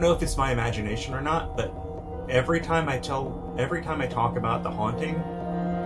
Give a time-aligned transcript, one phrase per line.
[0.00, 1.74] don't know if it's my imagination or not, but
[2.30, 5.16] every time I tell, every time I talk about the haunting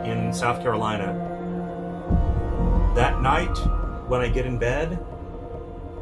[0.06, 1.12] in South Carolina,
[2.94, 3.56] that night
[4.06, 5.04] when I get in bed,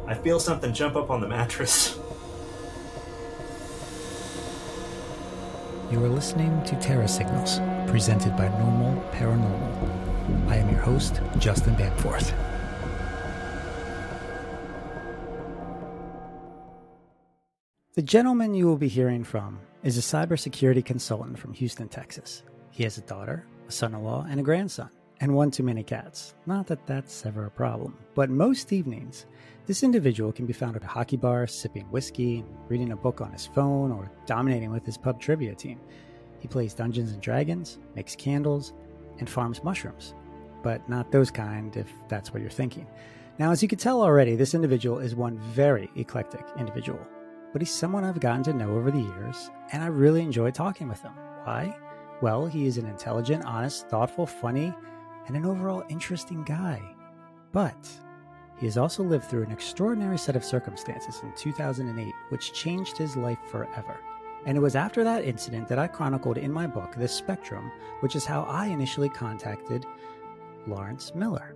[0.05, 1.97] I feel something jump up on the mattress.
[5.89, 10.49] You are listening to Terra Signals, presented by Normal Paranormal.
[10.49, 12.31] I am your host, Justin Bamforth.
[17.95, 22.41] The gentleman you will be hearing from is a cybersecurity consultant from Houston, Texas.
[22.71, 24.89] He has a daughter, a son in law, and a grandson,
[25.21, 26.33] and one too many cats.
[26.47, 29.27] Not that that's ever a problem, but most evenings,
[29.67, 33.31] this individual can be found at a hockey bar, sipping whiskey, reading a book on
[33.31, 35.79] his phone, or dominating with his pub trivia team.
[36.39, 38.73] He plays Dungeons and Dragons, makes candles,
[39.19, 40.15] and farms mushrooms.
[40.63, 42.87] But not those kind, if that's what you're thinking.
[43.37, 46.99] Now, as you can tell already, this individual is one very eclectic individual
[47.53, 50.89] but he's someone I've gotten to know over the years, and I really enjoy talking
[50.89, 51.13] with him.
[51.45, 51.73] Why?
[52.21, 54.73] Well, he is an intelligent, honest, thoughtful, funny,
[55.27, 56.81] and an overall interesting guy.
[57.51, 57.87] But
[58.57, 63.15] he has also lived through an extraordinary set of circumstances in 2008, which changed his
[63.15, 63.97] life forever.
[64.45, 68.15] And it was after that incident that I chronicled in my book, The Spectrum, which
[68.15, 69.85] is how I initially contacted
[70.67, 71.55] Lawrence Miller.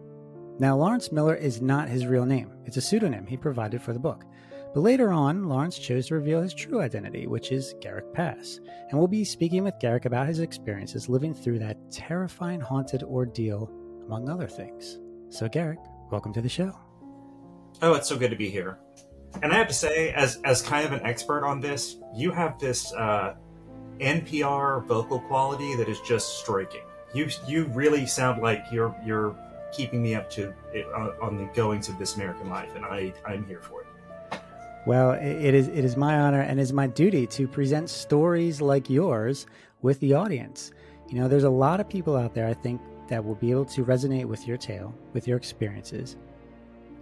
[0.59, 3.99] Now, Lawrence Miller is not his real name, it's a pseudonym he provided for the
[3.99, 4.23] book.
[4.73, 8.97] But later on, Lawrence chose to reveal his true identity, which is Garrick Pass, and
[8.97, 13.71] we'll be speaking with Garrick about his experiences living through that terrifying haunted ordeal,
[14.05, 14.99] among other things.
[15.29, 15.79] So, Garrick,
[16.11, 16.77] welcome to the show.
[17.81, 18.79] Oh, it's so good to be here.
[19.41, 22.57] And I have to say, as as kind of an expert on this, you have
[22.59, 23.35] this uh,
[23.99, 26.81] NPR vocal quality that is just striking.
[27.13, 29.35] You you really sound like you're you're
[29.71, 30.53] keeping me up to
[30.95, 33.86] uh, on the goings of this American life, and I I'm here for it.
[34.87, 38.89] Well, it is it is my honor and is my duty to present stories like
[38.89, 39.45] yours
[39.81, 40.71] with the audience.
[41.09, 42.79] You know, there's a lot of people out there I think
[43.09, 46.15] that will be able to resonate with your tale, with your experiences,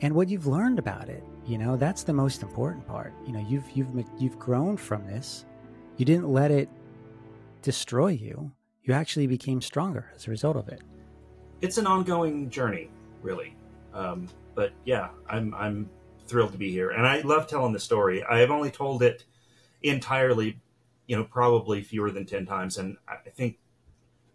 [0.02, 1.24] and what you've learned about it.
[1.46, 3.14] You know, that's the most important part.
[3.28, 5.46] You know, you've you've you've grown from this.
[5.98, 6.70] You didn't let it
[7.62, 8.52] destroy you.
[8.82, 10.82] You actually became stronger as a result of it.
[11.62, 12.90] It's an ongoing journey,
[13.22, 13.56] really.
[13.94, 15.88] Um, but yeah, I'm I'm
[16.28, 18.24] thrilled to be here, and I love telling the story.
[18.24, 19.24] I have only told it
[19.84, 20.60] entirely,
[21.08, 23.60] you know, probably fewer than ten times, and I think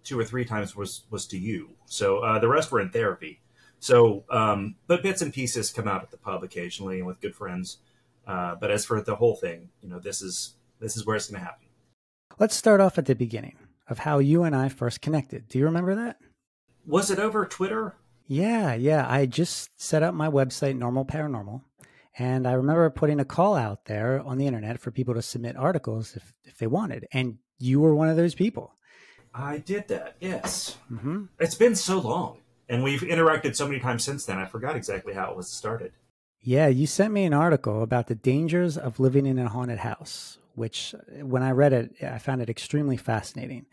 [0.05, 1.71] two or three times was was to you.
[1.87, 3.41] So uh, the rest were in therapy.
[3.81, 7.35] So, um, but bits and pieces come out at the pub occasionally and with good
[7.35, 7.79] friends.
[8.27, 11.29] Uh, but as for the whole thing, you know, this is this is where it's
[11.29, 11.67] going to happen.
[12.39, 13.57] Let's start off at the beginning
[13.89, 15.49] of how you and I first connected.
[15.49, 16.19] Do you remember that?
[16.87, 17.97] Was it over Twitter?
[18.27, 19.07] Yeah, yeah.
[19.09, 21.63] I just set up my website, Normal Paranormal,
[22.19, 25.57] and I remember putting a call out there on the internet for people to submit
[25.57, 27.07] articles if, if they wanted.
[27.13, 28.75] And you were one of those people.
[29.33, 30.77] I did that, yes.
[30.91, 31.27] Mm-hmm.
[31.39, 32.39] It's been so long.
[32.69, 35.93] And we've interacted so many times since then, I forgot exactly how it was started.
[36.43, 40.39] Yeah, you sent me an article about the dangers of living in a haunted house,
[40.55, 43.67] which when I read it, I found it extremely fascinating.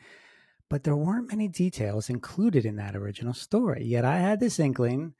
[0.69, 3.85] But there weren't many details included in that original story.
[3.85, 5.13] Yet I had this inkling,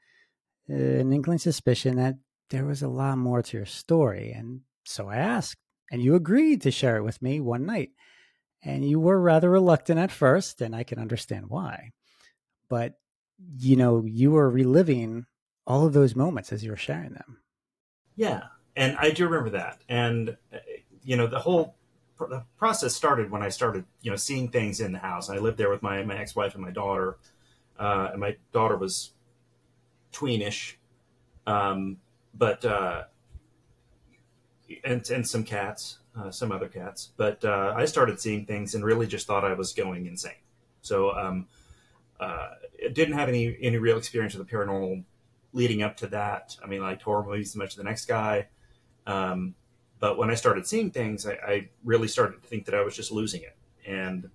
[0.68, 2.16] uh, an inkling suspicion that
[2.50, 4.32] there was a lot more to your story.
[4.32, 5.56] And so I asked,
[5.90, 7.90] and you agreed to share it with me one night.
[8.62, 11.92] And you were rather reluctant at first, and I can understand why.
[12.68, 12.94] But,
[13.56, 15.26] you know, you were reliving
[15.66, 17.38] all of those moments as you were sharing them.
[18.16, 18.42] Yeah.
[18.74, 19.80] And I do remember that.
[19.88, 20.58] And, uh,
[21.02, 21.76] you know, the whole
[22.18, 25.30] the process started when I started, you know, seeing things in the house.
[25.30, 27.18] I lived there with my, my ex-wife and my daughter.
[27.78, 29.12] Uh, and my daughter was
[30.12, 30.74] tweenish.
[31.46, 31.98] Um,
[32.34, 33.04] but uh,
[34.84, 37.10] and and some cats, uh, some other cats.
[37.16, 40.32] But uh, I started seeing things and really just thought I was going insane.
[40.82, 41.46] So um,
[42.20, 42.50] uh,
[42.92, 45.04] didn't have any any real experience with the paranormal
[45.52, 46.56] leading up to that.
[46.62, 48.48] I mean, I liked horror movies much as the next guy.
[49.06, 49.54] Um,
[50.00, 52.94] but when I started seeing things, I, I, really started to think that I was
[52.94, 54.30] just losing it, and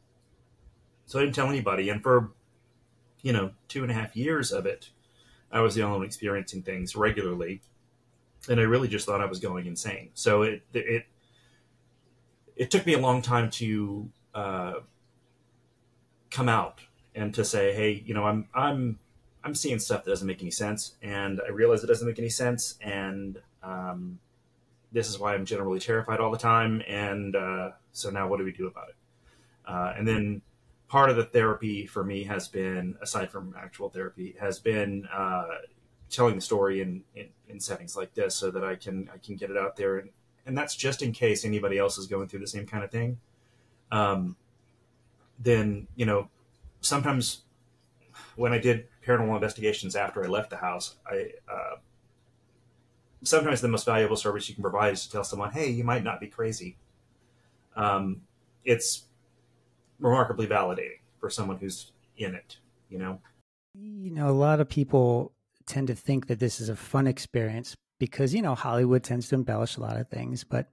[1.05, 1.89] so I didn't tell anybody.
[1.89, 2.31] And for
[3.21, 4.89] you know two and a half years of it,
[5.51, 7.61] I was the only one experiencing things regularly
[8.49, 10.09] and I really just thought I was going insane.
[10.13, 11.05] So it it
[12.55, 14.73] it took me a long time to uh,
[16.29, 16.79] come out
[17.15, 18.99] and to say, hey, you know, I'm I'm
[19.43, 22.29] I'm seeing stuff that doesn't make any sense, and I realize it doesn't make any
[22.29, 24.19] sense, and um,
[24.91, 26.81] this is why I'm generally terrified all the time.
[26.87, 28.95] And uh, so now, what do we do about it?
[29.65, 30.41] Uh, and then
[30.87, 35.45] part of the therapy for me has been, aside from actual therapy, has been uh,
[36.13, 39.35] telling the story in, in, in, settings like this so that I can I can
[39.35, 40.09] get it out there and
[40.45, 43.17] and that's just in case anybody else is going through the same kind of thing.
[43.91, 44.35] Um,
[45.39, 46.29] then you know,
[46.81, 47.43] sometimes
[48.35, 51.75] when I did paranormal investigations after I left the house, I uh,
[53.23, 56.03] sometimes the most valuable service you can provide is to tell someone, "Hey, you might
[56.03, 56.77] not be crazy."
[57.75, 58.21] Um,
[58.65, 59.03] it's
[59.99, 62.57] remarkably validating for someone who's in it.
[62.89, 63.21] You know,
[63.75, 65.31] you know, a lot of people
[65.65, 69.35] tend to think that this is a fun experience because you know Hollywood tends to
[69.35, 70.67] embellish a lot of things, but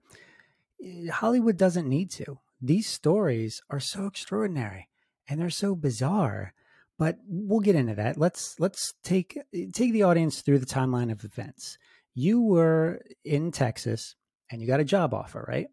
[0.85, 2.39] eh, Hollywood doesn't need to.
[2.61, 4.89] These stories are so extraordinary
[5.29, 6.53] and they're so bizarre
[7.01, 8.19] but we'll get into that.
[8.19, 9.39] Let's let's take
[9.73, 11.79] take the audience through the timeline of events.
[12.15, 14.17] You were in Texas
[14.51, 15.69] and you got a job offer, right?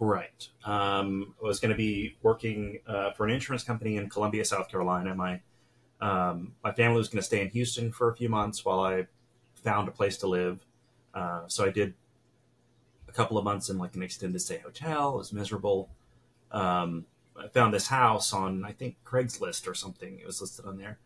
[0.00, 0.48] Right.
[0.64, 4.68] Um, I was going to be working uh, for an insurance company in Columbia, South
[4.68, 5.14] Carolina.
[5.14, 5.40] My
[6.04, 9.06] um, my family was going to stay in Houston for a few months while I
[9.54, 10.60] found a place to live.
[11.14, 11.94] Uh, so I did
[13.08, 15.14] a couple of months in like an extended stay hotel.
[15.14, 15.88] It was miserable.
[16.52, 17.06] Um,
[17.42, 20.18] I found this house on I think Craigslist or something.
[20.20, 20.98] It was listed on there,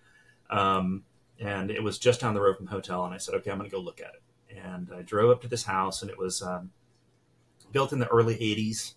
[0.50, 1.04] um,
[1.38, 3.04] and it was just down the road from the hotel.
[3.04, 4.58] And I said, okay, I'm going to go look at it.
[4.64, 6.72] And I drove up to this house, and it was um,
[7.70, 8.94] built in the early '80s,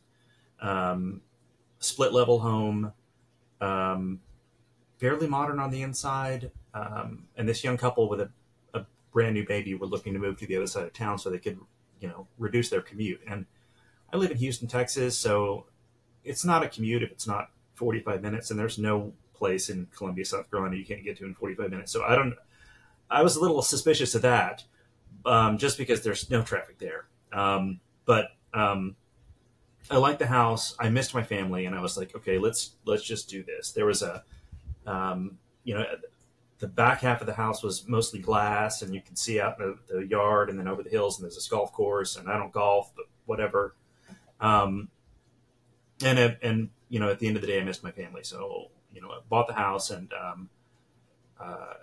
[0.61, 1.21] um,
[1.77, 2.91] split level home,
[3.61, 4.19] um,
[5.01, 6.51] fairly modern on the inside.
[6.73, 8.29] Um, and this young couple with a,
[8.75, 11.29] a brand new baby were looking to move to the other side of town so
[11.29, 11.59] they could,
[11.99, 13.19] you know, reduce their commute.
[13.27, 13.47] And
[14.13, 15.65] I live in Houston, Texas, so
[16.23, 20.23] it's not a commute if it's not 45 minutes, and there's no place in Columbia,
[20.23, 21.91] South Carolina you can't get to in 45 minutes.
[21.91, 22.35] So I don't.
[23.09, 24.63] I was a little suspicious of that,
[25.25, 27.05] um, just because there's no traffic there.
[27.33, 28.95] Um, but um,
[29.89, 30.75] I liked the house.
[30.79, 33.71] I missed my family, and I was like, okay, let's let's just do this.
[33.71, 34.23] There was a,
[34.85, 35.85] um, you know,
[36.59, 39.77] the back half of the house was mostly glass, and you could see out the,
[39.89, 42.15] the yard, and then over the hills, and there's a golf course.
[42.17, 43.75] And I don't golf, but whatever.
[44.39, 44.89] Um,
[46.03, 48.23] and and you know, at the end of the day, I missed my family.
[48.23, 50.49] So you know, I bought the house, and um,
[51.39, 51.73] uh,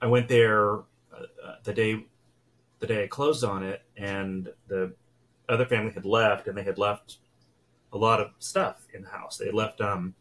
[0.00, 2.06] I went there uh, uh, the day
[2.80, 4.94] the day I closed on it, and the
[5.48, 7.18] other family had left, and they had left
[7.92, 9.36] a lot of stuff in the house.
[9.36, 10.14] They left um,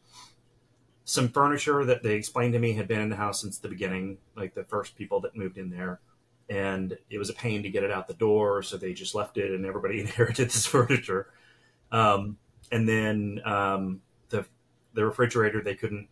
[1.06, 4.18] some furniture that they explained to me had been in the house since the beginning,
[4.36, 6.00] like the first people that moved in there.
[6.50, 9.38] And it was a pain to get it out the door, so they just left
[9.38, 11.28] it, and everybody inherited this furniture.
[11.92, 12.38] Um,
[12.72, 14.46] and then um, the
[14.94, 16.08] the refrigerator they couldn't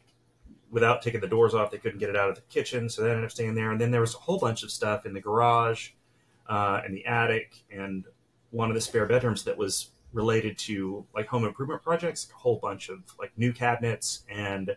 [0.69, 3.09] without taking the doors off they couldn't get it out of the kitchen so they
[3.09, 5.19] ended up staying there and then there was a whole bunch of stuff in the
[5.19, 5.89] garage
[6.47, 8.05] uh, and the attic and
[8.51, 12.57] one of the spare bedrooms that was related to like home improvement projects a whole
[12.57, 14.75] bunch of like new cabinets and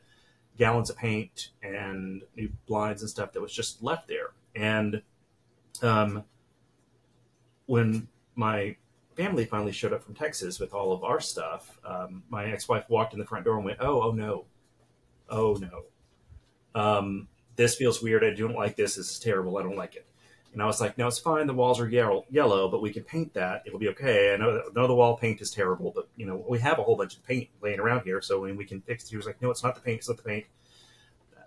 [0.56, 5.02] gallons of paint and new blinds and stuff that was just left there and
[5.82, 6.24] um,
[7.66, 8.76] when my
[9.16, 13.12] family finally showed up from Texas with all of our stuff, um, my ex-wife walked
[13.12, 14.44] in the front door and went, "Oh, oh no,
[15.28, 18.24] oh no, um, this feels weird.
[18.24, 18.96] I don't like this.
[18.96, 19.56] This is terrible.
[19.58, 20.06] I don't like it."
[20.54, 21.48] And I was like, "No, it's fine.
[21.48, 23.64] The walls are yellow, but we can paint that.
[23.66, 24.32] It'll be okay.
[24.32, 26.96] I know, know the wall paint is terrible, but you know we have a whole
[26.96, 29.50] bunch of paint laying around here, so we can fix it." He was like, "No,
[29.50, 29.98] it's not the paint.
[29.98, 30.46] It's not the paint."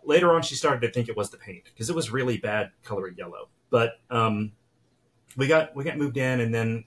[0.04, 2.72] Later on, she started to think it was the paint because it was really bad
[2.84, 3.48] coloring yellow.
[3.70, 4.52] But um,
[5.38, 6.84] we got we got moved in, and then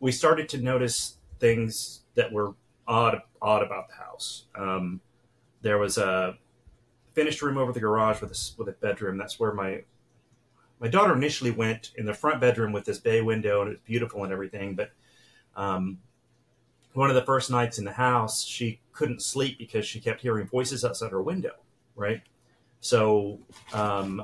[0.00, 2.54] we started to notice things that were
[2.88, 4.46] odd odd about the house.
[4.56, 5.00] Um,
[5.60, 6.36] there was a
[7.14, 9.16] finished room over the garage with a, with a bedroom.
[9.16, 9.84] That's where my
[10.82, 14.24] my daughter initially went in the front bedroom with this bay window, and it's beautiful
[14.24, 14.74] and everything.
[14.74, 14.90] But
[15.56, 15.98] um,
[16.92, 20.46] one of the first nights in the house, she couldn't sleep because she kept hearing
[20.46, 21.52] voices outside her window.
[21.94, 22.22] Right,
[22.80, 23.38] so
[23.72, 24.22] um,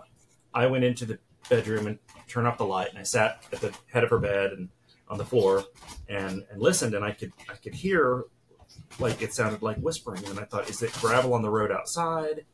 [0.53, 3.73] I went into the bedroom and turned off the light, and I sat at the
[3.93, 4.69] head of her bed and
[5.09, 5.65] on the floor
[6.09, 8.25] and and listened and I could I could hear
[8.99, 12.45] like it sounded like whispering and I thought is it gravel on the road outside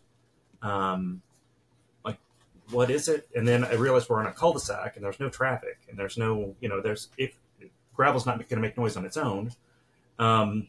[0.62, 1.20] um
[2.70, 5.78] what is it and then I realized we're on a cul-de-sac and there's no traffic
[5.88, 7.36] and there's no you know there's if
[7.94, 9.52] gravel's not going to make noise on its own
[10.18, 10.68] um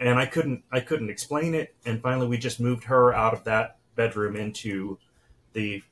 [0.00, 3.44] and I couldn't I couldn't explain it and finally we just moved her out of
[3.44, 4.98] that bedroom into
[5.52, 5.82] the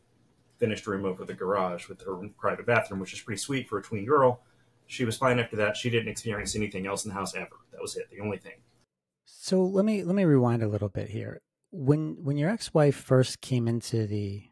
[0.61, 3.83] finished room over the garage with her private bathroom, which is pretty sweet for a
[3.83, 4.43] tween girl.
[4.87, 5.77] She was fine after that.
[5.77, 7.57] She didn't experience anything else in the house ever.
[7.73, 8.59] That was it, the only thing.
[9.25, 11.41] So let me let me rewind a little bit here.
[11.71, 14.43] When when your ex wife first came into the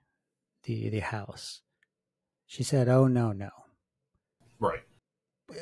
[0.64, 1.62] the the house,
[2.46, 3.50] she said, "Oh no, no."
[4.60, 4.80] Right.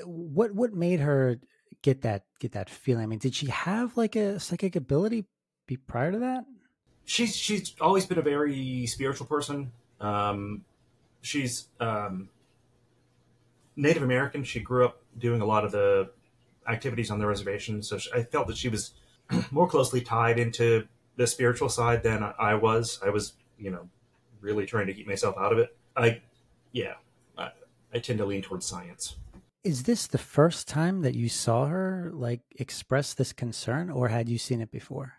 [0.04, 1.38] What what made her
[1.82, 3.04] get that get that feeling?
[3.04, 5.26] I mean, did she have like a psychic ability
[5.66, 6.44] be prior to that?
[7.04, 9.72] She's she's always been a very spiritual person.
[10.00, 10.64] Um,
[11.22, 12.28] she's um,
[13.76, 14.44] Native American.
[14.44, 16.10] She grew up doing a lot of the
[16.68, 18.92] activities on the reservation, so I felt that she was
[19.50, 20.86] more closely tied into
[21.16, 23.00] the spiritual side than I was.
[23.04, 23.88] I was, you know,
[24.40, 25.76] really trying to keep myself out of it.
[25.96, 26.20] I,
[26.72, 26.94] yeah,
[27.36, 27.50] I,
[27.92, 29.16] I tend to lean towards science.
[29.64, 34.28] Is this the first time that you saw her like express this concern, or had
[34.28, 35.14] you seen it before?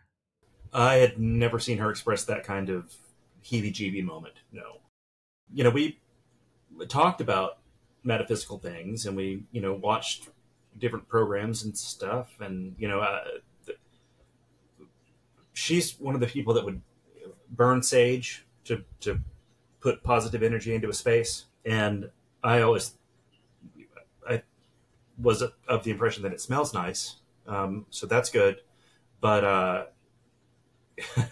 [0.72, 2.94] I had never seen her express that kind of
[3.44, 4.36] heebie-jeebie moment.
[4.51, 4.80] No,
[5.54, 6.00] you know, we
[6.88, 7.58] talked about
[8.04, 10.30] metaphysical things, and we, you know, watched
[10.77, 13.24] different programs and stuff, and you know, uh,
[15.58, 16.80] she's one of the people that would
[17.50, 19.20] burn sage to to
[19.80, 22.10] put positive energy into a space, and
[22.44, 22.94] I always
[24.30, 24.44] I
[25.18, 27.16] was of the impression that it smells nice,
[27.48, 28.58] um, so that's good,
[29.20, 29.86] but uh,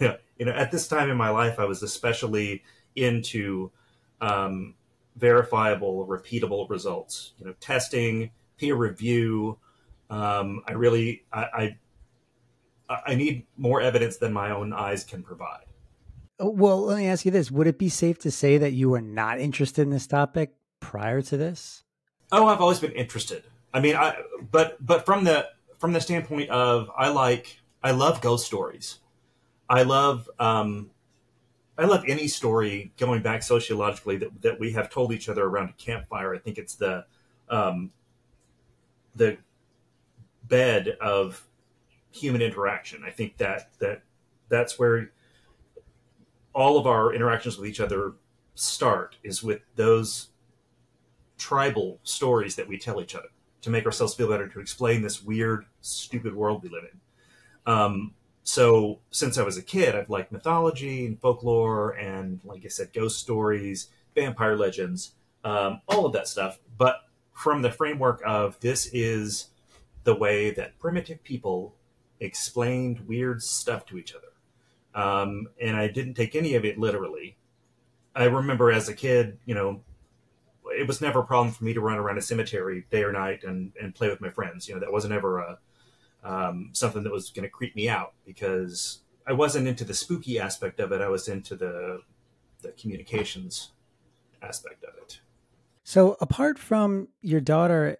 [0.00, 2.64] you know, at this time in my life, I was especially
[2.96, 3.70] into
[4.20, 4.74] um,
[5.16, 7.32] verifiable, repeatable results.
[7.38, 9.58] You know, testing, peer review.
[10.10, 11.76] Um, I really, I, I,
[12.88, 15.64] I need more evidence than my own eyes can provide.
[16.38, 18.90] Oh, well, let me ask you this: Would it be safe to say that you
[18.90, 21.84] were not interested in this topic prior to this?
[22.32, 23.44] Oh, I've always been interested.
[23.72, 28.20] I mean, I but but from the from the standpoint of I like I love
[28.20, 28.98] ghost stories.
[29.68, 30.90] I love um,
[31.78, 35.70] I love any story going back sociologically that, that we have told each other around
[35.70, 36.34] a campfire.
[36.34, 37.04] I think it's the
[37.48, 37.92] um,
[39.14, 39.38] the
[40.44, 41.46] bed of
[42.16, 43.02] human interaction.
[43.04, 44.02] I think that that
[44.48, 45.10] that's where
[46.54, 48.14] all of our interactions with each other
[48.54, 50.28] start is with those
[51.36, 53.28] tribal stories that we tell each other
[53.60, 57.00] to make ourselves feel better to explain this weird stupid world we live in
[57.66, 62.68] um, so since I was a kid, I've liked mythology and folklore and, like I
[62.68, 66.60] said, ghost stories, vampire legends, um, all of that stuff.
[66.78, 67.00] But
[67.32, 69.48] from the framework of this is
[70.04, 71.74] the way that primitive people
[72.20, 74.26] explained weird stuff to each other.
[74.94, 77.36] Um, and I didn't take any of it literally.
[78.14, 79.82] I remember as a kid, you know,
[80.64, 83.44] it was never a problem for me to run around a cemetery day or night
[83.44, 84.68] and, and play with my friends.
[84.68, 85.58] You know, that wasn't ever a,
[86.24, 90.38] um, something that was going to creep me out because I wasn't into the spooky
[90.38, 91.00] aspect of it.
[91.00, 92.00] I was into the
[92.62, 93.72] the communications
[94.42, 95.20] aspect of it.
[95.84, 97.98] So, apart from your daughter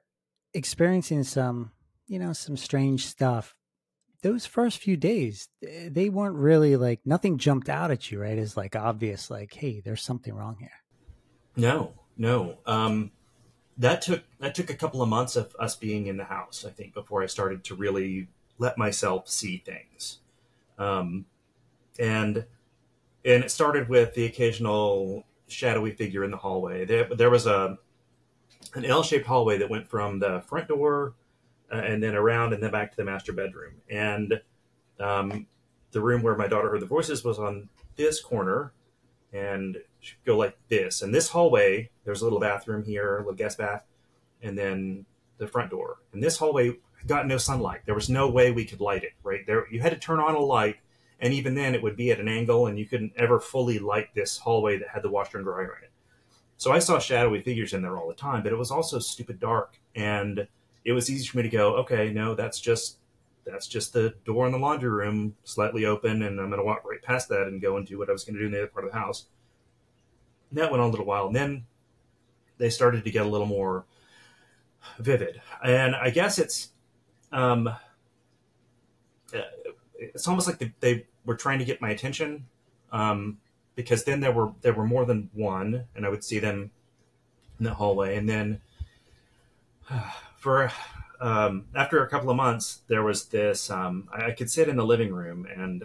[0.55, 1.73] experiencing some,
[2.07, 3.56] you know, some strange stuff,
[4.27, 8.39] those first few days, they weren't really like nothing jumped out at you, right?
[8.39, 10.83] As like obvious, like, hey, there's something wrong here.
[11.55, 12.59] No, no.
[12.67, 13.13] Um,
[13.79, 16.71] that took that took a couple of months of us being in the house, I
[16.71, 18.27] think, before I started to really
[18.59, 20.19] let myself see things.
[20.77, 21.27] Um,
[22.01, 22.47] and
[23.25, 26.85] and it started with the occasional shadowy figure in the hallway.
[26.85, 27.79] There, there was a
[28.75, 31.15] an L-shaped hallway that went from the front door
[31.73, 33.75] uh, and then around and then back to the master bedroom.
[33.91, 34.41] And
[35.01, 35.47] um,
[35.93, 38.73] the room where my daughter heard the voices was on this corner,
[39.33, 39.79] and
[40.25, 41.03] go like this.
[41.03, 43.83] And this hallway, there's a little bathroom here, a little guest bath,
[44.43, 45.07] and then
[45.39, 45.99] the front door.
[46.13, 47.81] And this hallway got no sunlight.
[47.85, 49.13] There was no way we could light it.
[49.23, 50.77] Right there, you had to turn on a light,
[51.21, 54.15] and even then, it would be at an angle, and you couldn't ever fully light
[54.15, 55.91] this hallway that had the washer and dryer in it.
[56.59, 59.41] So I saw shadowy figures in there all the time, but it was also stupid
[59.41, 60.47] dark, and
[60.87, 62.99] it was easy for me to go, okay, no, that's just
[63.45, 66.85] that's just the door in the laundry room slightly open, and I'm going to walk
[66.85, 68.59] right past that and go and do what I was going to do in the
[68.59, 69.27] other part of the house.
[70.51, 71.67] And that went on a little while, and then
[72.59, 73.85] they started to get a little more
[75.01, 75.43] vivid.
[75.63, 76.71] And I guess it's
[77.33, 79.41] um, uh,
[79.99, 82.47] it's almost like they, they, were trying to get my attention
[82.93, 83.39] um,
[83.75, 86.71] because then there were there were more than one, and I would see them
[87.59, 88.61] in the hallway, and then
[90.47, 90.71] for
[91.21, 93.69] um, after a couple of months, there was this.
[93.69, 95.83] Um, I, I could sit in the living room, and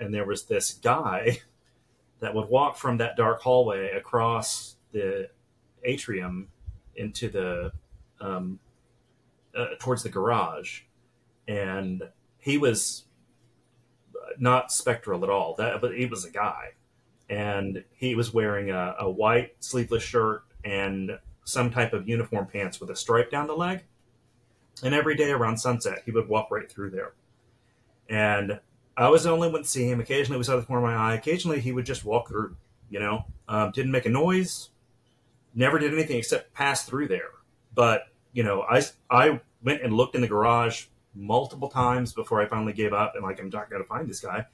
[0.00, 1.38] and there was this guy
[2.18, 5.30] that would walk from that dark hallway across the
[5.84, 6.48] atrium
[6.96, 7.70] into the
[8.20, 8.58] um,
[9.56, 10.80] uh, towards the garage,
[11.46, 12.02] and
[12.38, 13.04] he was
[14.40, 15.54] not spectral at all.
[15.54, 16.70] That, but he was a guy,
[17.30, 22.80] and he was wearing a, a white sleeveless shirt and some type of uniform pants
[22.80, 23.84] with a stripe down the leg.
[24.82, 27.12] And every day around sunset, he would walk right through there.
[28.08, 28.60] And
[28.96, 30.00] I was the only one to see him.
[30.00, 31.14] Occasionally, we saw the corner of my eye.
[31.14, 32.56] Occasionally, he would just walk through.
[32.90, 34.70] You know, um, didn't make a noise.
[35.54, 37.30] Never did anything except pass through there.
[37.74, 42.46] But you know, I I went and looked in the garage multiple times before I
[42.46, 43.14] finally gave up.
[43.14, 44.46] And like, I'm not going to find this guy.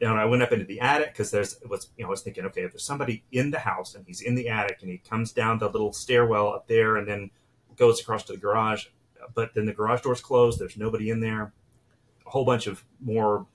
[0.00, 2.44] And I went up into the attic because there's was you know I was thinking,
[2.46, 5.32] okay, if there's somebody in the house and he's in the attic and he comes
[5.32, 7.30] down the little stairwell up there and then
[7.76, 8.86] goes across to the garage,
[9.34, 10.58] but then the garage door's closed.
[10.58, 11.52] There's nobody in there.
[12.26, 13.46] A whole bunch of more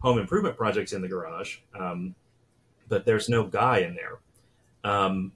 [0.00, 2.14] home improvement projects in the garage, um,
[2.88, 4.18] but there's no guy in there.
[4.84, 5.32] Um,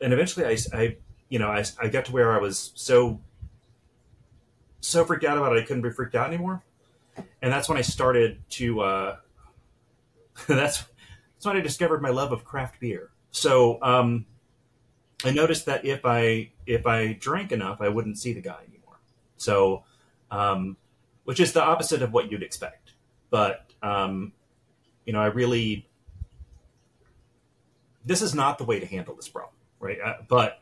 [0.00, 0.96] and eventually, I, I
[1.28, 3.20] you know, I, I got to where I was so
[4.80, 6.62] so freaked out about it, I couldn't be freaked out anymore.
[7.40, 8.80] And that's when I started to.
[8.80, 9.16] Uh,
[10.48, 10.84] that's
[11.34, 13.10] that's when I discovered my love of craft beer.
[13.30, 14.26] So um,
[15.24, 18.98] I noticed that if I if I drank enough, I wouldn't see the guy anymore.
[19.36, 19.84] So,
[20.30, 20.76] um,
[21.24, 22.92] which is the opposite of what you'd expect.
[23.30, 24.32] But um,
[25.04, 25.88] you know, I really
[28.04, 29.98] this is not the way to handle this problem, right?
[30.04, 30.60] Uh, but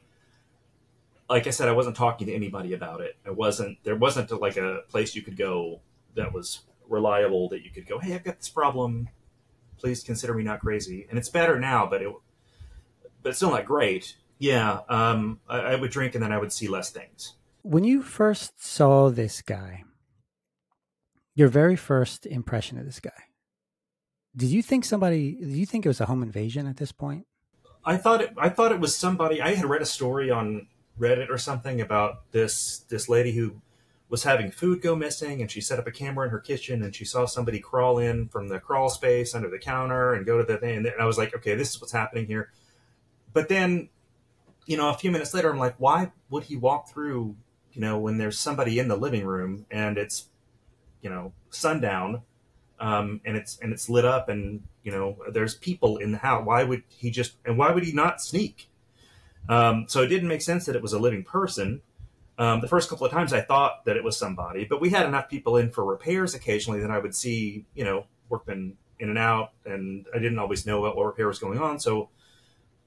[1.28, 3.16] like I said, I wasn't talking to anybody about it.
[3.26, 5.80] I wasn't there wasn't like a place you could go
[6.14, 9.08] that was reliable that you could go, hey, I've got this problem.
[9.80, 11.06] Please consider me not crazy.
[11.08, 12.12] And it's better now, but it
[13.22, 14.16] but still not great.
[14.38, 17.34] Yeah, um, I, I would drink and then I would see less things.
[17.62, 19.84] When you first saw this guy,
[21.34, 23.10] your very first impression of this guy,
[24.34, 25.36] did you think somebody?
[25.40, 27.26] Did you think it was a home invasion at this point?
[27.84, 28.30] I thought it.
[28.36, 29.42] I thought it was somebody.
[29.42, 30.68] I had read a story on
[30.98, 33.60] Reddit or something about this this lady who
[34.10, 36.94] was having food go missing, and she set up a camera in her kitchen, and
[36.94, 40.44] she saw somebody crawl in from the crawl space under the counter and go to
[40.44, 40.78] the thing.
[40.78, 42.50] And I was like, okay, this is what's happening here.
[43.32, 43.88] But then,
[44.66, 47.36] you know, a few minutes later, I'm like, why would he walk through?
[47.72, 50.26] You know, when there's somebody in the living room and it's,
[51.02, 52.22] you know, sundown,
[52.80, 56.44] um, and it's and it's lit up, and you know, there's people in the house.
[56.44, 58.68] Why would he just and why would he not sneak?
[59.48, 61.82] Um, so it didn't make sense that it was a living person.
[62.40, 65.04] Um, the first couple of times I thought that it was somebody, but we had
[65.04, 69.18] enough people in for repairs occasionally that I would see, you know, workmen in and
[69.18, 71.78] out, and I didn't always know what repair was going on.
[71.78, 72.08] So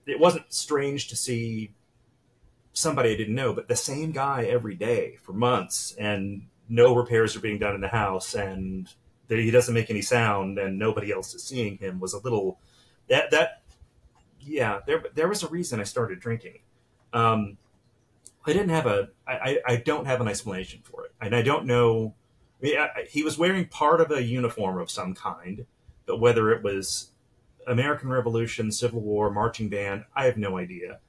[0.07, 1.75] it wasn't strange to see
[2.73, 7.35] somebody I didn't know, but the same guy every day for months, and no repairs
[7.35, 8.91] are being done in the house, and
[9.29, 12.59] he doesn't make any sound, and nobody else is seeing him was a little
[13.07, 13.61] that that
[14.39, 16.61] yeah, there there was a reason I started drinking.
[17.13, 17.57] Um,
[18.45, 21.65] I didn't have a I, I don't have an explanation for it, and I don't
[21.65, 22.15] know.
[22.61, 25.65] I mean, I, he was wearing part of a uniform of some kind,
[26.05, 27.11] but whether it was
[27.67, 30.99] American Revolution, Civil War, marching band, I have no idea.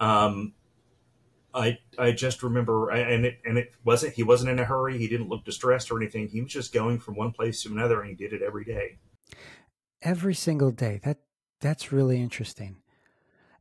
[0.00, 0.54] Um,
[1.54, 4.98] I I just remember, and it and it wasn't he wasn't in a hurry.
[4.98, 6.28] He didn't look distressed or anything.
[6.28, 8.98] He was just going from one place to another, and he did it every day.
[10.02, 11.00] Every single day.
[11.02, 11.18] That
[11.60, 12.76] that's really interesting.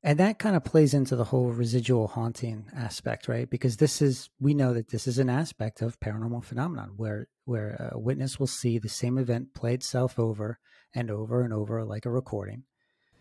[0.07, 3.49] And that kind of plays into the whole residual haunting aspect, right?
[3.49, 7.89] Because this is we know that this is an aspect of paranormal phenomenon where where
[7.91, 10.59] a witness will see the same event play itself over
[10.95, 12.63] and over and over like a recording.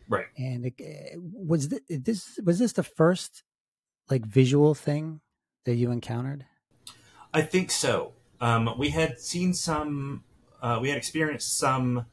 [0.08, 0.26] Right.
[0.38, 3.42] And it, was this was this the first
[4.08, 5.22] like visual thing
[5.64, 6.44] that you encountered?
[7.34, 8.12] I think so.
[8.40, 10.22] Um, we had seen some,
[10.62, 12.06] uh, we had experienced some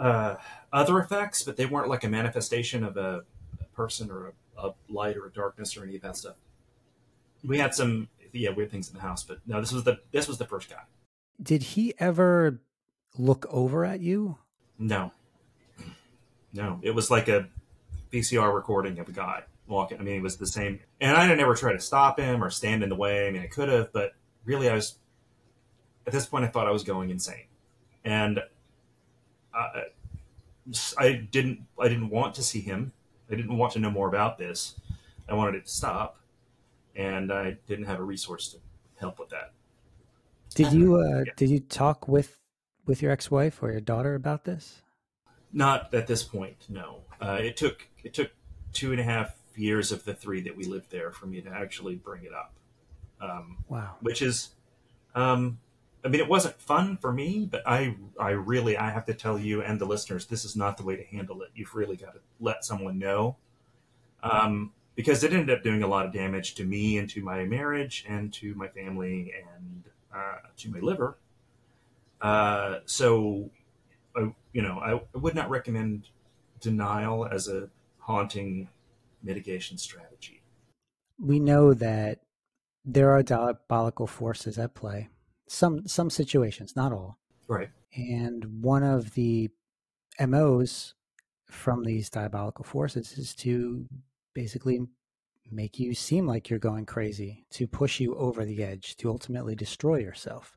[0.00, 0.36] uh,
[0.74, 3.22] other effects, but they weren't like a manifestation of a,
[3.60, 6.34] a person or a, a, light or a darkness or any of that stuff.
[7.44, 10.26] We had some yeah weird things in the house, but no, this was the this
[10.26, 10.82] was the first guy.
[11.40, 12.60] Did he ever
[13.16, 14.38] look over at you?
[14.78, 15.12] No,
[16.52, 16.80] no.
[16.82, 17.48] It was like a
[18.12, 20.00] VCR recording of a guy walking.
[20.00, 20.80] I mean, it was the same.
[21.00, 23.28] And I didn't ever try to stop him or stand in the way.
[23.28, 24.12] I mean, I could have, but
[24.44, 24.96] really, I was
[26.06, 26.44] at this point.
[26.44, 27.46] I thought I was going insane,
[28.04, 28.40] and
[29.54, 29.84] I,
[30.98, 32.92] I didn't I didn't want to see him.
[33.30, 34.78] I didn't want to know more about this.
[35.28, 36.18] I wanted it to stop,
[36.94, 38.58] and I didn't have a resource to
[38.96, 39.52] help with that.
[40.54, 41.32] Did you uh, yeah.
[41.36, 42.38] did you talk with
[42.86, 44.82] with your ex wife or your daughter about this?
[45.52, 46.56] Not at this point.
[46.68, 47.00] No.
[47.20, 48.30] Uh, it took it took
[48.72, 51.50] two and a half years of the three that we lived there for me to
[51.50, 52.54] actually bring it up.
[53.20, 53.94] Um, wow.
[54.00, 54.50] Which is,
[55.14, 55.58] um,
[56.04, 59.38] I mean, it wasn't fun for me, but I, I really, I have to tell
[59.38, 61.48] you and the listeners, this is not the way to handle it.
[61.54, 63.36] You've really got to let someone know,
[64.22, 67.44] um, because it ended up doing a lot of damage to me and to my
[67.44, 71.16] marriage and to my family and uh, to my liver.
[72.20, 73.50] Uh, so,
[74.14, 76.08] I, you know, I, I would not recommend
[76.60, 78.68] denial as a haunting
[79.22, 80.42] mitigation strategy.
[81.18, 82.20] We know that
[82.84, 85.08] there are diabolical forces at play
[85.46, 87.18] some some situations, not all.
[87.48, 87.70] Right.
[87.94, 89.50] And one of the
[90.20, 90.94] MOs
[91.46, 93.86] from these diabolical forces is to
[94.34, 94.80] basically
[95.50, 99.54] make you seem like you're going crazy, to push you over the edge, to ultimately
[99.54, 100.56] destroy yourself.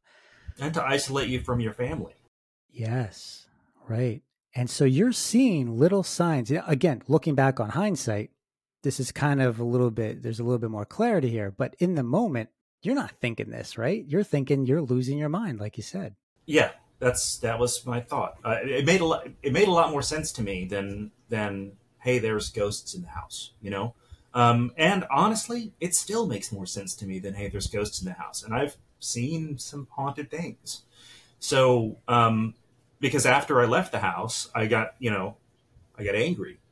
[0.60, 2.15] And to isolate you from your family.
[2.71, 3.47] Yes,
[3.88, 4.21] right.
[4.56, 6.52] And so you're seeing little signs.
[6.52, 8.32] Again, looking back on hindsight,
[8.84, 11.76] this is kind of a little bit there's a little bit more clarity here but
[11.80, 12.50] in the moment
[12.81, 14.03] you're not thinking this right?
[14.07, 16.15] You're thinking you're losing your mind like you said.
[16.45, 18.37] Yeah that's that was my thought.
[18.43, 21.73] Uh, it made a lot it made a lot more sense to me than than
[21.99, 23.93] hey there's ghosts in the house you know?
[24.33, 28.05] Um, and honestly it still makes more sense to me than hey there's ghosts in
[28.07, 28.43] the house.
[28.43, 30.81] And i've seen some haunted things.
[31.39, 32.55] So um,
[32.99, 35.37] because after i left the house i got you know
[35.97, 36.59] i got angry.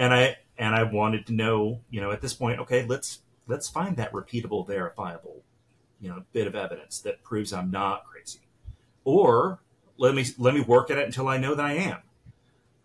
[0.00, 3.18] And I and I wanted to know, you know, at this point, okay, let's
[3.50, 5.42] let's find that repeatable, verifiable,
[6.00, 8.40] you know, bit of evidence that proves I'm not crazy,
[9.04, 9.60] or
[9.98, 11.98] let me let me work at it until I know that I am.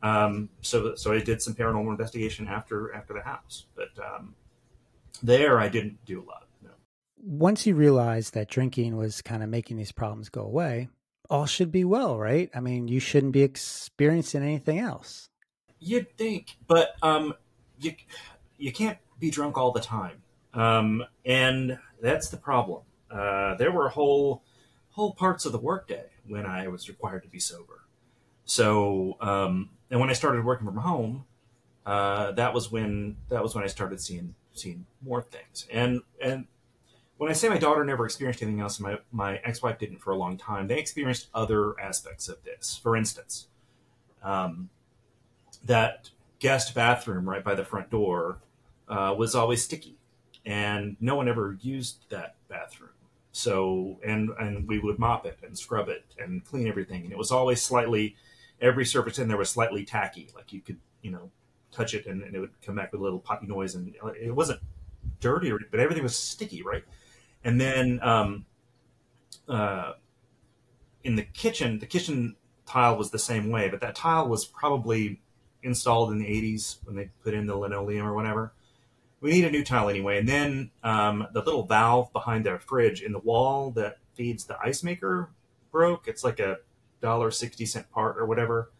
[0.01, 4.35] Um, so so I did some paranormal investigation after after the house, but um,
[5.23, 6.47] there I didn't do a lot.
[6.63, 6.71] No.
[7.23, 10.89] Once you realized that drinking was kind of making these problems go away,
[11.29, 12.49] all should be well, right?
[12.53, 15.29] I mean, you shouldn't be experiencing anything else.
[15.79, 17.35] You'd think, but um,
[17.79, 17.93] you
[18.57, 20.21] you can't be drunk all the time,
[20.55, 22.81] um, and that's the problem.
[23.11, 24.43] Uh, there were whole
[24.91, 27.83] whole parts of the workday when I was required to be sober.
[28.45, 31.25] So, um, and when I started working from home,
[31.85, 35.67] uh, that was when that was when I started seeing seeing more things.
[35.71, 36.47] And and
[37.17, 40.11] when I say my daughter never experienced anything else, my my ex wife didn't for
[40.11, 40.67] a long time.
[40.67, 42.79] They experienced other aspects of this.
[42.81, 43.47] For instance,
[44.23, 44.69] um,
[45.63, 48.39] that guest bathroom right by the front door
[48.87, 49.97] uh, was always sticky,
[50.45, 52.91] and no one ever used that bathroom.
[53.31, 57.17] So, and and we would mop it and scrub it and clean everything, and it
[57.17, 58.15] was always slightly.
[58.61, 61.29] Every surface in there was slightly tacky, like you could, you know,
[61.71, 64.33] touch it and, and it would come back with a little poppy noise, and it
[64.33, 64.61] wasn't
[65.19, 66.83] dirty, or, but everything was sticky, right?
[67.43, 68.45] And then um,
[69.49, 69.93] uh,
[71.03, 75.21] in the kitchen, the kitchen tile was the same way, but that tile was probably
[75.61, 78.53] installed in the 80s when they put in the linoleum or whatever.
[79.21, 80.19] We need a new tile anyway.
[80.19, 84.57] And then um, the little valve behind their fridge in the wall that feeds the
[84.63, 85.29] ice maker
[85.71, 86.07] broke.
[86.07, 86.57] It's like a
[87.01, 88.71] dollar sixty cent part or whatever.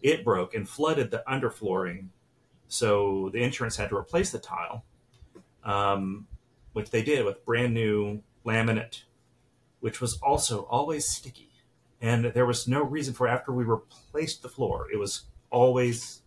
[0.00, 2.08] It broke and flooded the underflooring.
[2.68, 4.84] So the insurance had to replace the tile,
[5.62, 6.26] um,
[6.72, 9.02] which they did with brand new laminate,
[9.80, 11.50] which was also always sticky.
[12.00, 16.22] And there was no reason for after we replaced the floor, it was always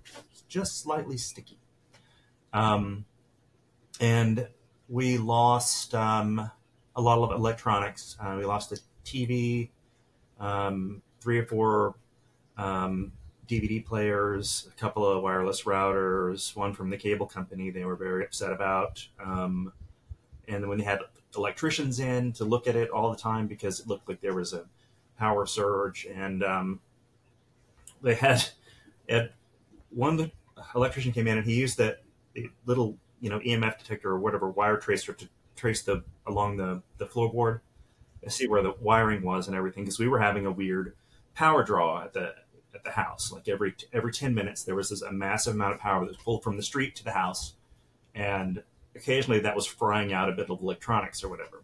[0.47, 1.59] just slightly sticky.
[2.53, 3.05] Um,
[3.99, 4.47] and
[4.89, 6.49] we lost um,
[6.95, 8.17] a lot of electronics.
[8.19, 9.69] Uh, we lost the TV,
[10.39, 11.95] um, three or four
[12.57, 13.11] um,
[13.47, 18.23] DVD players, a couple of wireless routers, one from the cable company they were very
[18.23, 19.05] upset about.
[19.23, 19.71] Um,
[20.47, 20.99] and when they had
[21.35, 24.53] electricians in to look at it all the time because it looked like there was
[24.53, 24.65] a
[25.17, 26.79] power surge, and um,
[28.01, 28.47] they had
[29.09, 29.31] at
[29.89, 30.31] one the
[30.75, 32.01] electrician came in and he used that
[32.65, 37.07] little you know EMF detector or whatever wire tracer to trace the along the the
[37.07, 37.61] floorboard
[38.23, 40.93] to see where the wiring was and everything because we were having a weird
[41.33, 42.35] power draw at the
[42.75, 43.31] at the house.
[43.31, 46.17] Like every every 10 minutes there was this a massive amount of power that was
[46.17, 47.55] pulled from the street to the house
[48.13, 48.61] and
[48.95, 51.63] occasionally that was frying out a bit of electronics or whatever.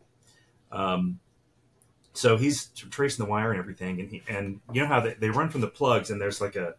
[0.72, 1.20] Um,
[2.14, 5.30] so he's tracing the wire and everything and he and you know how they, they
[5.30, 6.74] run from the plugs and there's like a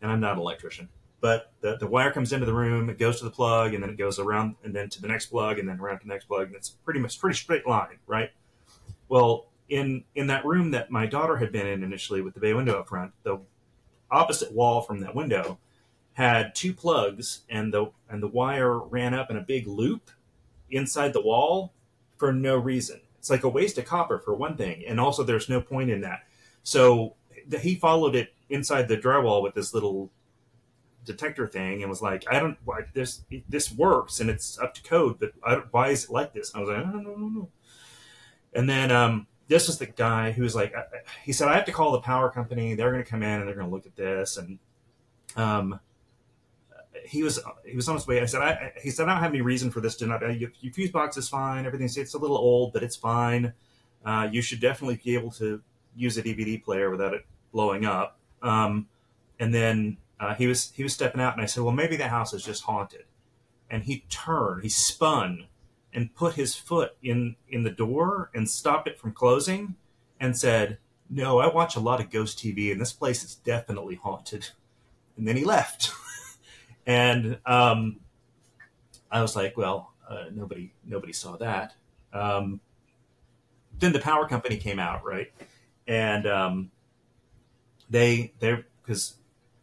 [0.00, 0.88] and I'm not an electrician,
[1.24, 3.88] but the, the wire comes into the room, it goes to the plug, and then
[3.88, 6.26] it goes around and then to the next plug, and then around to the next
[6.26, 8.30] plug, and it's pretty much pretty straight line, right?
[9.08, 12.52] Well, in in that room that my daughter had been in initially with the bay
[12.52, 13.38] window up front, the
[14.10, 15.56] opposite wall from that window
[16.12, 20.10] had two plugs, and the and the wire ran up in a big loop
[20.70, 21.72] inside the wall
[22.18, 23.00] for no reason.
[23.18, 26.02] It's like a waste of copper for one thing, and also there's no point in
[26.02, 26.24] that.
[26.64, 27.14] So
[27.62, 30.10] he followed it inside the drywall with this little
[31.04, 34.82] detector thing and was like, I don't, why this, this works and it's up to
[34.82, 35.32] code, but
[35.72, 36.52] why is it like this?
[36.52, 37.48] And I was like, I don't know, no,
[38.52, 40.74] And then, um, this was the guy who was like,
[41.22, 42.74] he said, I have to call the power company.
[42.74, 44.38] They're going to come in and they're going to look at this.
[44.38, 44.58] And,
[45.36, 45.80] um,
[47.04, 48.20] he was he was on his way.
[48.20, 50.22] I said, I, he said, I don't have any reason for this to not.
[50.38, 51.66] Your, your fuse box is fine.
[51.66, 53.52] Everything's it's a little old, but it's fine.
[54.04, 55.60] Uh, you should definitely be able to
[55.96, 58.18] use a DVD player without it blowing up.
[58.42, 58.86] Um,
[59.38, 62.08] and then uh, he was he was stepping out, and I said, "Well, maybe the
[62.08, 63.04] house is just haunted."
[63.70, 65.46] And he turned, he spun,
[65.92, 69.76] and put his foot in in the door and stopped it from closing,
[70.20, 70.78] and said,
[71.10, 74.50] "No, I watch a lot of ghost TV, and this place is definitely haunted."
[75.16, 75.92] And then he left,
[76.86, 78.00] and um,
[79.12, 81.74] I was like, "Well, uh, nobody nobody saw that."
[82.12, 82.60] Um,
[83.78, 85.32] then the power company came out, right?
[85.86, 86.72] And um,
[87.88, 89.14] they they because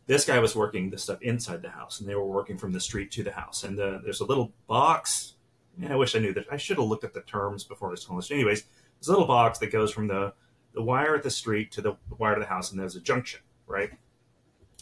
[0.08, 2.80] This guy was working the stuff inside the house, and they were working from the
[2.80, 3.64] street to the house.
[3.64, 5.36] And the, there's a little box.
[5.78, 6.46] Man, I wish I knew that.
[6.52, 8.32] I should have looked at the terms before I was telling this.
[8.32, 8.66] Anyways,
[9.08, 10.34] a little box that goes from the
[10.74, 13.42] the wire at the street to the wire to the house, and there's a junction,
[13.68, 13.92] right?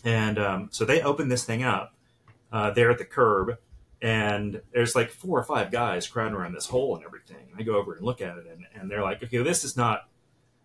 [0.04, 1.96] And um, so they open this thing up
[2.52, 3.58] uh, there at the curb,
[4.02, 7.50] and there's like four or five guys crowding around this hole and everything.
[7.52, 9.76] And I go over and look at it, and, and they're like, okay, this is
[9.76, 10.08] not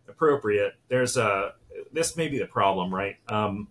[0.08, 0.74] appropriate.
[0.88, 1.54] There's a
[1.92, 3.16] this may be the problem, right?
[3.28, 3.68] Um,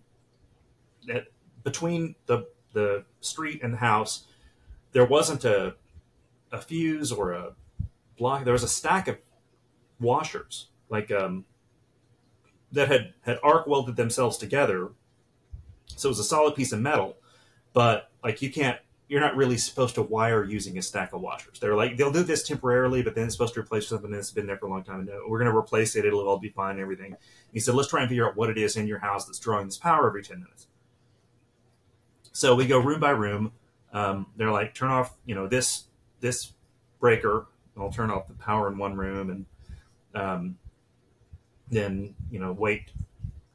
[1.62, 4.26] between the the street and the house,
[4.92, 5.74] there wasn't a
[6.52, 7.52] a fuse or a
[8.16, 8.44] block.
[8.44, 9.18] There was a stack of
[10.00, 11.44] washers, like um,
[12.72, 14.92] that had had arc welded themselves together.
[15.86, 17.16] So it was a solid piece of metal,
[17.72, 21.58] but like you can't you're not really supposed to wire using a stack of washers.
[21.60, 24.46] They're like they'll do this temporarily, but then it's supposed to replace something that's been
[24.46, 25.00] there for a long time.
[25.00, 27.12] And no, we're going to replace it; it'll all be fine and everything.
[27.12, 27.16] And
[27.52, 29.66] he said, "Let's try and figure out what it is in your house that's drawing
[29.66, 30.66] this power every ten minutes."
[32.34, 33.52] So we go room by room.
[33.92, 35.84] Um, they're like, "Turn off, you know, this
[36.20, 36.52] this
[37.00, 39.46] breaker." I'll turn off the power in one room, and
[40.14, 40.58] um,
[41.70, 42.90] then you know wait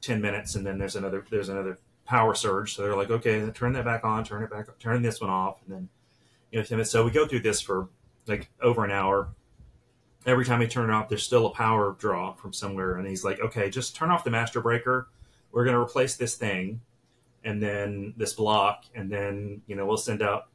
[0.00, 2.74] ten minutes, and then there's another there's another power surge.
[2.74, 5.58] So they're like, okay, turn that back on, turn it back, turn this one off,
[5.66, 5.88] and then
[6.50, 6.90] you know, ten minutes.
[6.90, 7.88] so we go through this for
[8.26, 9.28] like over an hour.
[10.24, 13.24] Every time we turn it off, there's still a power draw from somewhere, and he's
[13.24, 15.08] like, okay, just turn off the master breaker.
[15.52, 16.80] We're going to replace this thing,
[17.44, 20.48] and then this block, and then you know we'll send out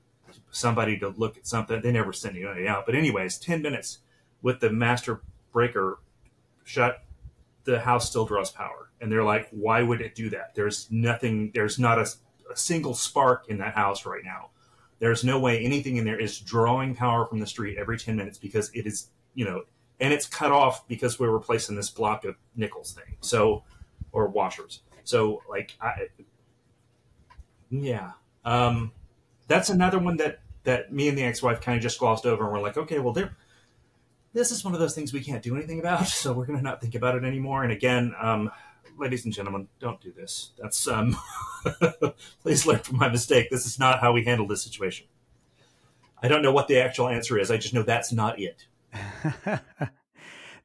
[0.52, 1.82] somebody to look at something.
[1.82, 4.00] They never send anybody out, but anyways, ten minutes
[4.41, 5.21] with the master
[5.52, 6.00] breaker
[6.63, 7.04] shut,
[7.63, 10.54] the house still draws power and they're like, why would it do that?
[10.56, 12.08] There's nothing, there's not a,
[12.52, 14.50] a, single spark in that house right now.
[15.00, 18.38] There's no way anything in there is drawing power from the street every 10 minutes
[18.38, 19.63] because it is, you know,
[20.00, 23.17] and it's cut off because we're replacing this block of nickels thing.
[23.21, 23.63] So,
[24.12, 24.82] or washers.
[25.04, 26.08] So, like, I,
[27.69, 28.12] yeah.
[28.43, 28.91] Um,
[29.47, 32.54] that's another one that, that me and the ex-wife kind of just glossed over and
[32.54, 33.36] we're like, okay, well, there,
[34.34, 36.63] this is one of those things we can't do anything about, so we're going to
[36.63, 37.63] not think about it anymore.
[37.63, 38.51] And again, um,
[38.97, 40.51] ladies and gentlemen, don't do this.
[40.60, 41.17] That's um,
[42.41, 43.49] please learn from my mistake.
[43.49, 45.08] This is not how we handle this situation.
[46.21, 47.51] I don't know what the actual answer is.
[47.51, 48.67] I just know that's not it.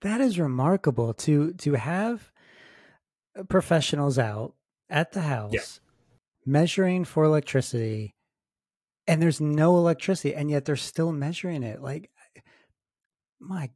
[0.01, 2.31] that is remarkable to to have
[3.49, 4.55] professionals out
[4.89, 5.61] at the house yeah.
[6.47, 8.15] Measuring for electricity
[9.07, 12.11] and there's no electricity and yet they're still measuring it like
[13.41, 13.71] my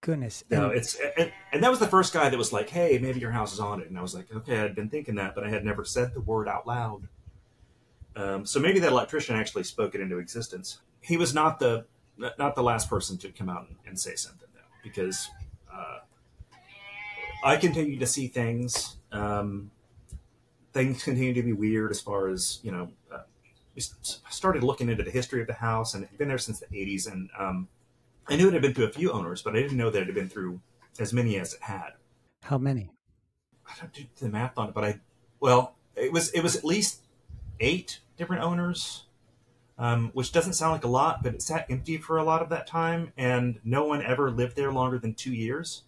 [0.00, 0.42] goodness.
[0.50, 3.30] No, it's and, and, that was the first guy that was like, "Hey, maybe your
[3.30, 5.50] house is on it and I was like, "Okay, I'd been thinking that, but I
[5.50, 7.08] had never said the word out loud."
[8.16, 10.80] Um, so maybe that electrician actually spoke it into existence.
[11.00, 11.86] He was not the
[12.38, 15.30] not the last person to come out and, and say something though, because
[15.72, 15.98] uh,
[17.44, 18.96] I continue to see things.
[19.12, 19.70] Um,
[20.72, 22.90] things continue to be weird as far as you know.
[23.12, 23.18] Uh,
[23.74, 23.82] we
[24.30, 26.66] started looking into the history of the house, and it had been there since the
[26.66, 27.68] '80s, and um,
[28.28, 30.06] I knew it had been through a few owners, but I didn't know that it
[30.06, 30.60] had been through
[30.98, 31.92] as many as it had.
[32.42, 32.90] How many?
[33.66, 35.00] I don't do the math on it, but I,
[35.38, 37.00] well, it was it was at least
[37.60, 39.04] eight different owners,
[39.78, 42.48] um, which doesn't sound like a lot, but it sat empty for a lot of
[42.50, 45.82] that time, and no one ever lived there longer than two years,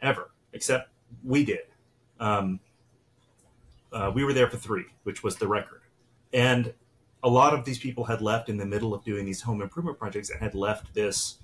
[0.00, 0.90] ever, except
[1.24, 1.60] we did.
[2.18, 2.60] Um,
[3.92, 5.82] uh, we were there for three, which was the record,
[6.32, 6.72] and
[7.22, 9.98] a lot of these people had left in the middle of doing these home improvement
[9.98, 11.38] projects and had left this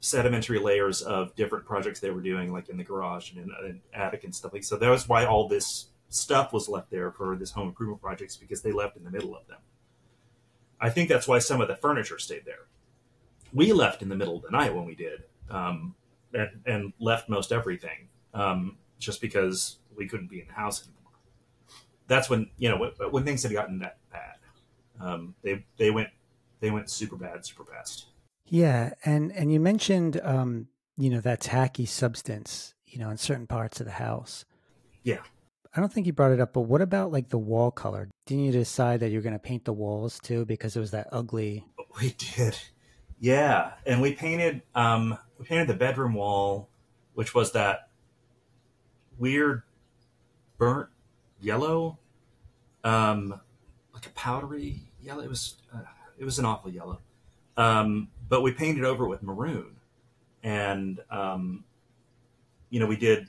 [0.00, 3.80] sedimentary layers of different projects they were doing, like in the garage and in, in
[3.94, 4.62] attic and stuff like.
[4.62, 8.36] So that was why all this stuff was left there for this home improvement projects
[8.36, 9.58] because they left in the middle of them.
[10.80, 12.66] I think that's why some of the furniture stayed there.
[13.52, 15.94] We left in the middle of the night when we did, um,
[16.34, 21.05] and, and, left most everything um, just because we couldn't be in the house anymore.
[22.06, 24.36] That's when you know when, when things had gotten that bad
[25.00, 26.08] um, they they went
[26.60, 28.06] they went super bad, super fast.
[28.46, 33.46] Yeah, and and you mentioned um, you know that tacky substance, you know, in certain
[33.46, 34.44] parts of the house.
[35.02, 35.20] Yeah.
[35.74, 38.08] I don't think you brought it up, but what about like the wall color?
[38.24, 41.08] Didn't you decide that you're going to paint the walls too because it was that
[41.12, 41.64] ugly?
[41.98, 42.58] We did,
[43.20, 43.72] yeah.
[43.86, 46.68] And we painted um, we painted the bedroom wall,
[47.14, 47.88] which was that
[49.18, 49.62] weird
[50.58, 50.90] burnt
[51.40, 51.98] yellow,
[52.84, 53.40] um,
[53.92, 55.22] like a powdery yellow.
[55.22, 55.80] It was uh,
[56.18, 57.00] it was an awful yellow,
[57.56, 59.76] um, but we painted over with maroon,
[60.42, 61.64] and um,
[62.70, 63.28] you know we did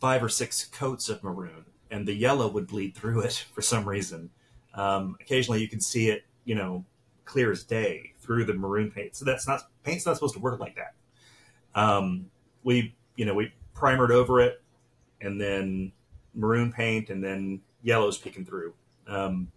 [0.00, 3.88] five or six coats of maroon, and the yellow would bleed through it for some
[3.88, 4.30] reason.
[4.74, 6.84] Um, occasionally, you can see it, you know,
[7.24, 9.16] clear as day through the maroon paint.
[9.16, 10.94] So that's not paint's not supposed to work like that.
[11.74, 12.26] Um,
[12.64, 14.62] we, you know, we primered over it,
[15.20, 15.92] and then
[16.34, 18.74] maroon paint, and then yellows peeking through.
[19.06, 19.50] Um,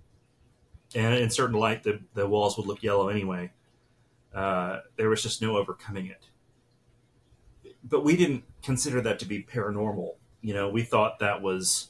[0.95, 3.51] and in certain light, the, the walls would look yellow anyway.
[4.33, 6.27] Uh, there was just no overcoming it.
[7.83, 10.15] But we didn't consider that to be paranormal.
[10.41, 11.89] You know, we thought that was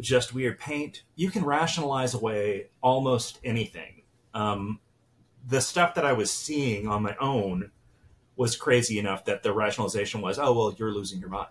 [0.00, 1.02] just weird paint.
[1.16, 4.02] You can rationalize away almost anything.
[4.34, 4.80] Um,
[5.46, 7.70] the stuff that I was seeing on my own
[8.36, 11.48] was crazy enough that the rationalization was, oh well, you're losing your mind.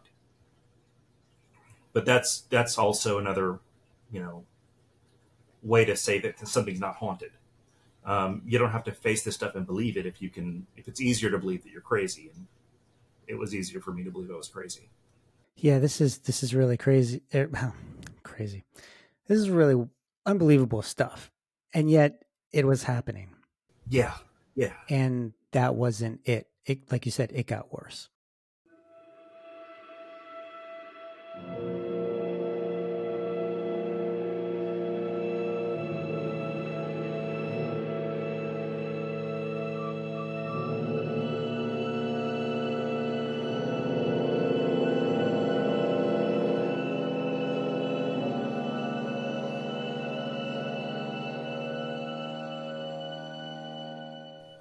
[1.93, 3.59] But that's that's also another,
[4.11, 4.43] you know,
[5.61, 7.31] way to say that something's not haunted.
[8.03, 10.65] Um, you don't have to face this stuff and believe it if you can.
[10.75, 12.47] If it's easier to believe that you're crazy, and
[13.27, 14.89] it was easier for me to believe I was crazy.
[15.55, 17.21] Yeah, this is this is really crazy.
[17.35, 17.49] Er,
[18.23, 18.63] crazy.
[19.27, 19.87] This is really
[20.25, 21.31] unbelievable stuff,
[21.73, 23.29] and yet it was happening.
[23.87, 24.13] Yeah,
[24.55, 24.73] yeah.
[24.89, 26.47] And that wasn't it.
[26.65, 28.09] It, like you said, it got worse.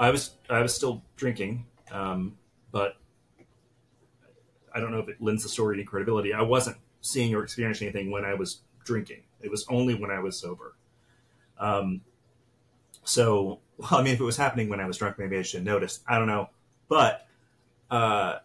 [0.01, 2.39] I was I was still drinking, um,
[2.73, 2.97] but
[4.81, 6.33] I don't know if it lends the story any credibility.
[6.33, 9.23] I wasn't seeing or experiencing anything when I was drinking.
[9.43, 10.75] It was only when I was sober.
[11.59, 12.01] Um,
[13.05, 15.59] so, well, I mean, if it was happening when I was drunk, maybe I should
[15.59, 16.03] have noticed.
[16.09, 16.49] I don't know.
[16.89, 17.27] But
[17.91, 18.39] uh,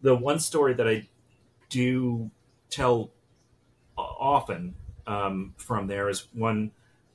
[0.00, 1.08] the one story that I
[1.68, 2.30] do
[2.70, 3.10] tell
[3.96, 4.74] often
[5.06, 6.72] um, from there is one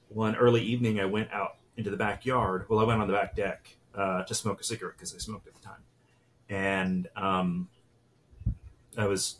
[0.09, 2.65] one early evening I went out into the backyard.
[2.67, 5.47] Well, I went on the back deck uh, to smoke a cigarette because I smoked
[5.47, 5.83] at the time,
[6.49, 7.69] and um,
[8.97, 9.37] I was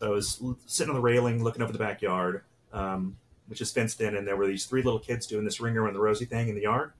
[0.00, 4.16] I was sitting on the railing looking over the backyard, um, which is fenced in,
[4.16, 6.54] and there were these three little kids doing this ring around the rosy thing in
[6.54, 6.92] the yard,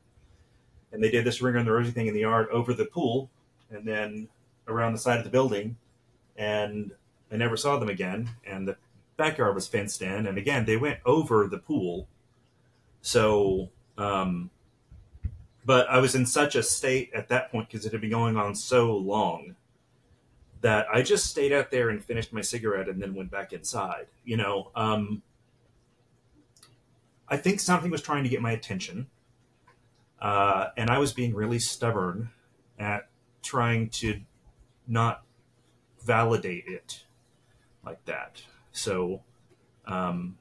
[0.92, 3.28] and they did this ring around the rosy thing in the yard over the pool,
[3.70, 4.28] and then
[4.68, 5.76] around the side of the building,
[6.36, 6.92] and
[7.30, 8.76] I never saw them again, and the
[9.16, 12.06] backyard was fenced in, and again they went over the pool,
[13.00, 14.50] so um,
[15.64, 18.36] but I was in such a state at that point because it had been going
[18.36, 19.56] on so long
[20.62, 24.06] that I just stayed out there and finished my cigarette and then went back inside.
[24.24, 25.22] You know, um,
[27.28, 29.08] I think something was trying to get my attention,
[30.20, 32.30] uh, and I was being really stubborn
[32.78, 33.08] at
[33.42, 34.20] trying to
[34.88, 35.22] not
[36.04, 37.04] validate it
[37.84, 38.42] like that.
[38.72, 39.22] So,
[39.86, 40.38] um,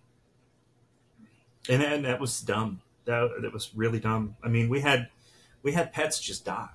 [1.70, 4.36] and, and that was dumb that that was really dumb.
[4.44, 5.10] I mean, we had
[5.64, 6.70] we had pets just die.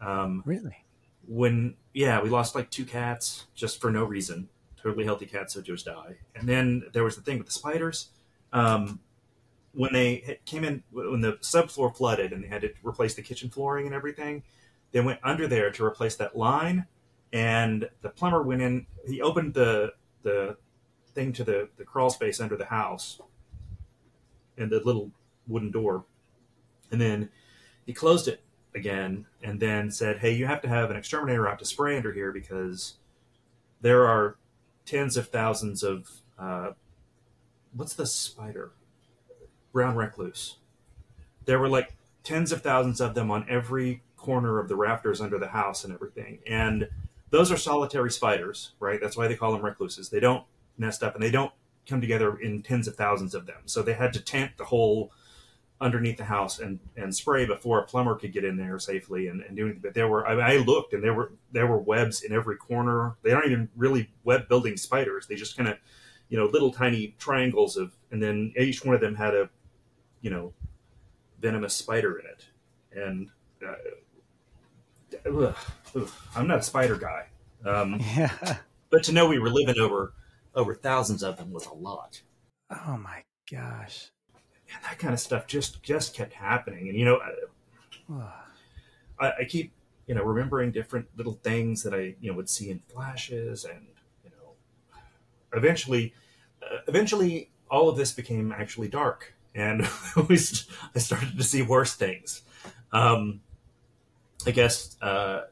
[0.00, 0.83] Um, really?
[1.26, 4.48] When yeah, we lost like two cats just for no reason.
[4.82, 6.16] Totally healthy cats that just die.
[6.34, 8.10] And then there was the thing with the spiders.
[8.52, 9.00] Um,
[9.72, 13.50] when they came in, when the subfloor flooded and they had to replace the kitchen
[13.50, 14.42] flooring and everything,
[14.92, 16.86] they went under there to replace that line.
[17.32, 18.86] And the plumber went in.
[19.06, 20.56] He opened the the
[21.14, 23.20] thing to the the crawl space under the house,
[24.56, 25.10] and the little
[25.48, 26.04] wooden door.
[26.92, 27.30] And then
[27.86, 28.43] he closed it
[28.74, 32.12] again and then said, Hey, you have to have an exterminator out to spray under
[32.12, 32.94] here because
[33.80, 34.36] there are
[34.86, 36.72] tens of thousands of uh,
[37.74, 38.72] what's the spider?
[39.72, 40.56] Brown recluse.
[41.44, 45.38] There were like tens of thousands of them on every corner of the rafters under
[45.38, 46.38] the house and everything.
[46.46, 46.88] And
[47.30, 49.00] those are solitary spiders, right?
[49.00, 50.08] That's why they call them recluses.
[50.08, 50.44] They don't
[50.78, 51.52] nest up and they don't
[51.86, 53.62] come together in tens of thousands of them.
[53.66, 55.12] So they had to tent the whole
[55.80, 59.42] underneath the house and, and spray before a plumber could get in there safely and,
[59.42, 59.82] and do anything.
[59.82, 62.56] But there were, I, mean, I looked and there were, there were webs in every
[62.56, 63.16] corner.
[63.22, 65.26] They aren't even really web building spiders.
[65.26, 65.78] They just kind of,
[66.28, 69.50] you know, little tiny triangles of, and then each one of them had a,
[70.20, 70.54] you know,
[71.40, 72.48] venomous spider in it.
[72.96, 73.30] And,
[73.66, 73.74] uh,
[75.28, 75.56] ugh,
[75.96, 77.26] ugh, I'm not a spider guy.
[77.64, 78.58] Um, yeah.
[78.90, 80.14] But to know we were living over,
[80.54, 82.22] over thousands of them was a lot.
[82.70, 84.10] Oh my gosh
[84.74, 86.88] and that kind of stuff just just kept happening.
[86.88, 87.20] And you know,
[89.18, 89.72] I, I keep
[90.06, 93.86] you know remembering different little things that I you know would see in flashes, and
[94.24, 94.98] you know,
[95.56, 96.14] eventually,
[96.62, 99.88] uh, eventually, all of this became actually dark, and
[100.28, 102.42] we st- I started to see worse things.
[102.92, 103.40] Um,
[104.46, 105.42] I guess uh,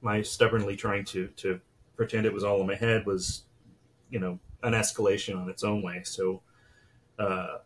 [0.00, 1.60] my stubbornly trying to to
[1.96, 3.44] pretend it was all in my head was,
[4.10, 6.02] you know, an escalation on its own way.
[6.04, 6.42] So.
[7.18, 7.60] Uh,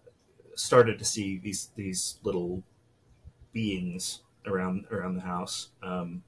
[0.55, 2.63] started to see these these little
[3.53, 6.23] beings around around the house, um,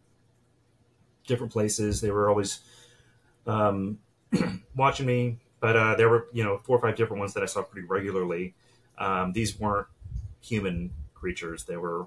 [1.26, 2.00] different places.
[2.00, 2.60] They were always
[3.46, 3.98] um,
[4.76, 7.46] watching me, but uh, there were you know four or five different ones that I
[7.46, 8.54] saw pretty regularly.
[8.98, 9.88] Um, these weren't
[10.40, 12.06] human creatures; they were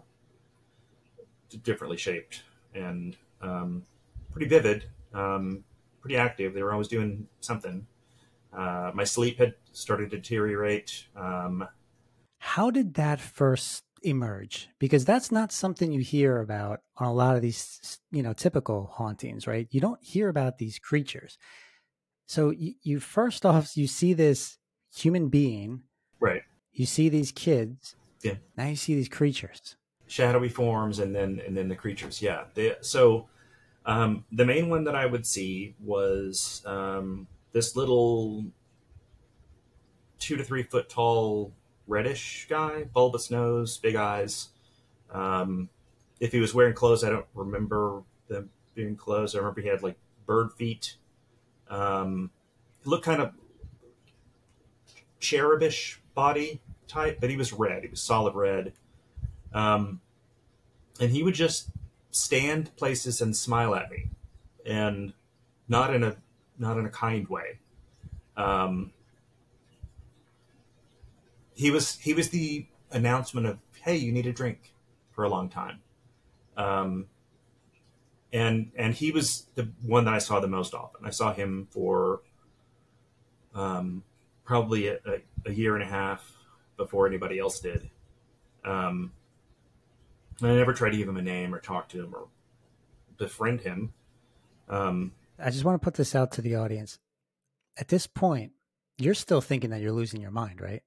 [1.64, 2.44] differently shaped
[2.74, 3.84] and um,
[4.32, 5.64] pretty vivid, um,
[6.02, 6.54] pretty active.
[6.54, 7.88] They were always doing something.
[8.54, 11.06] Uh, my sleep had started to deteriorate.
[11.16, 11.68] Um,
[12.46, 14.70] How did that first emerge?
[14.80, 18.92] Because that's not something you hear about on a lot of these, you know, typical
[18.94, 19.68] hauntings, right?
[19.72, 21.38] You don't hear about these creatures.
[22.28, 24.58] So you, you first off, you see this
[24.96, 25.82] human being,
[26.20, 26.44] right.
[26.72, 27.96] you see these kids.
[28.22, 28.36] Yeah.
[28.56, 29.76] Now you see these creatures.
[30.08, 33.28] shadowy forms and then and then the creatures yeah they, so
[33.88, 38.46] um, the main one that i would see was um, this little
[40.20, 41.52] two to three foot tall
[41.88, 44.50] reddish guy bulbous nose big eyes.
[45.12, 45.70] Um,
[46.20, 49.36] if he was wearing clothes i don't remember them being clothes.
[49.36, 50.98] I remember he had like bird feet.
[51.70, 52.32] Um,
[52.84, 53.32] he looked kind of
[55.20, 57.84] cherubish body type but he was red.
[57.84, 58.74] He was solid red.
[59.54, 60.02] Um,
[61.00, 61.70] and he would just
[62.12, 64.10] stand places and smile at me,
[64.66, 65.14] and
[65.68, 66.16] not in a
[66.58, 67.60] not in a kind way.
[68.38, 68.92] Um,
[71.56, 74.74] he was he was the announcement of hey, you need a drink
[75.12, 75.80] for a long time,
[76.58, 77.08] um,
[78.32, 81.06] and and he was the one that I saw the most often.
[81.06, 82.22] I saw him for
[83.56, 84.04] um,
[84.44, 86.32] probably a, a, a year and a half
[86.78, 87.90] before anybody else did.
[88.66, 89.14] Um,
[90.42, 92.28] I never tried to give him a name or talk to him or
[93.18, 93.94] befriend him.
[94.68, 97.00] Um, I just want to put this out to the audience.
[97.78, 98.52] At this point,
[98.98, 100.82] you're still thinking that you're losing your mind, right?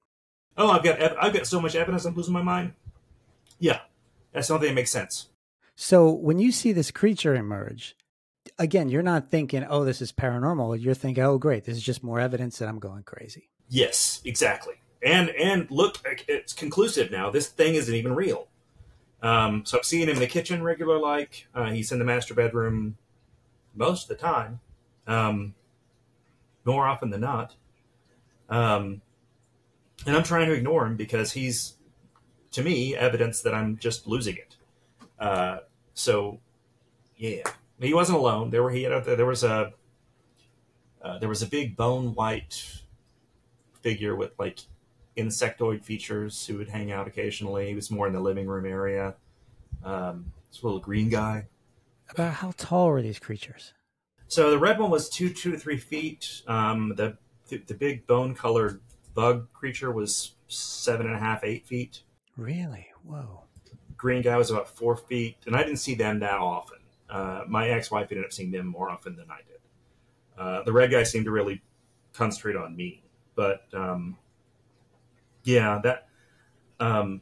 [0.59, 2.75] Oh, I've got ev- I've got so much evidence I'm losing my mind.
[3.59, 3.81] Yeah,
[4.33, 5.29] that's something that makes sense.
[5.77, 7.97] So when you see this creature emerge,
[8.59, 12.03] again, you're not thinking, "Oh, this is paranormal." You're thinking, "Oh, great, this is just
[12.03, 14.75] more evidence that I'm going crazy." Yes, exactly.
[15.03, 17.31] And and look, it's conclusive now.
[17.31, 18.49] This thing isn't even real.
[19.23, 21.49] Um, so I'm seeing him in the kitchen regular like.
[21.55, 22.97] Uh, he's in the master bedroom
[23.75, 24.61] most of the time,
[25.07, 25.55] um,
[26.65, 27.55] more often than not.
[28.49, 29.03] Um,
[30.07, 31.75] and I'm trying to ignore him because he's,
[32.53, 34.57] to me, evidence that I'm just losing it.
[35.19, 35.59] Uh,
[35.95, 36.41] so,
[37.17, 37.43] yeah,
[37.81, 38.51] he wasn't alone.
[38.51, 39.73] There were he had, there was a
[41.03, 42.83] uh, there was a big bone white
[43.81, 44.61] figure with like
[45.17, 47.69] insectoid features who would hang out occasionally.
[47.69, 49.15] He was more in the living room area.
[49.85, 51.47] Um, this little green guy.
[52.11, 53.75] About how tall were these creatures?
[54.29, 56.43] So the red one was two, two to three feet.
[56.47, 57.17] Um, the,
[57.49, 58.81] the the big bone colored
[59.19, 62.03] bug creature was seven and a half, eight feet.
[62.37, 62.87] Really?
[63.03, 63.43] Whoa.
[63.97, 66.79] Green guy was about four feet, and I didn't see them that often.
[67.11, 70.41] Uh, my ex-wife ended up seeing them more often than I did.
[70.41, 71.63] Uh, the red guy seemed to really
[72.13, 73.03] concentrate on me,
[73.35, 74.19] but um,
[75.43, 76.07] yeah, that
[76.79, 77.21] um,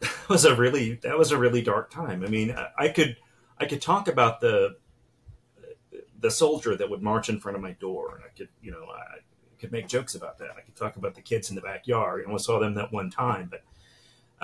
[0.28, 2.24] was a really that was a really dark time.
[2.24, 3.16] I mean, I, I could
[3.58, 4.76] I could talk about the
[6.18, 8.86] the soldier that would march in front of my door, and I could you know
[8.92, 9.18] I
[9.64, 10.50] could make jokes about that.
[10.56, 12.22] I could talk about the kids in the backyard.
[12.22, 13.62] I only saw them that one time, but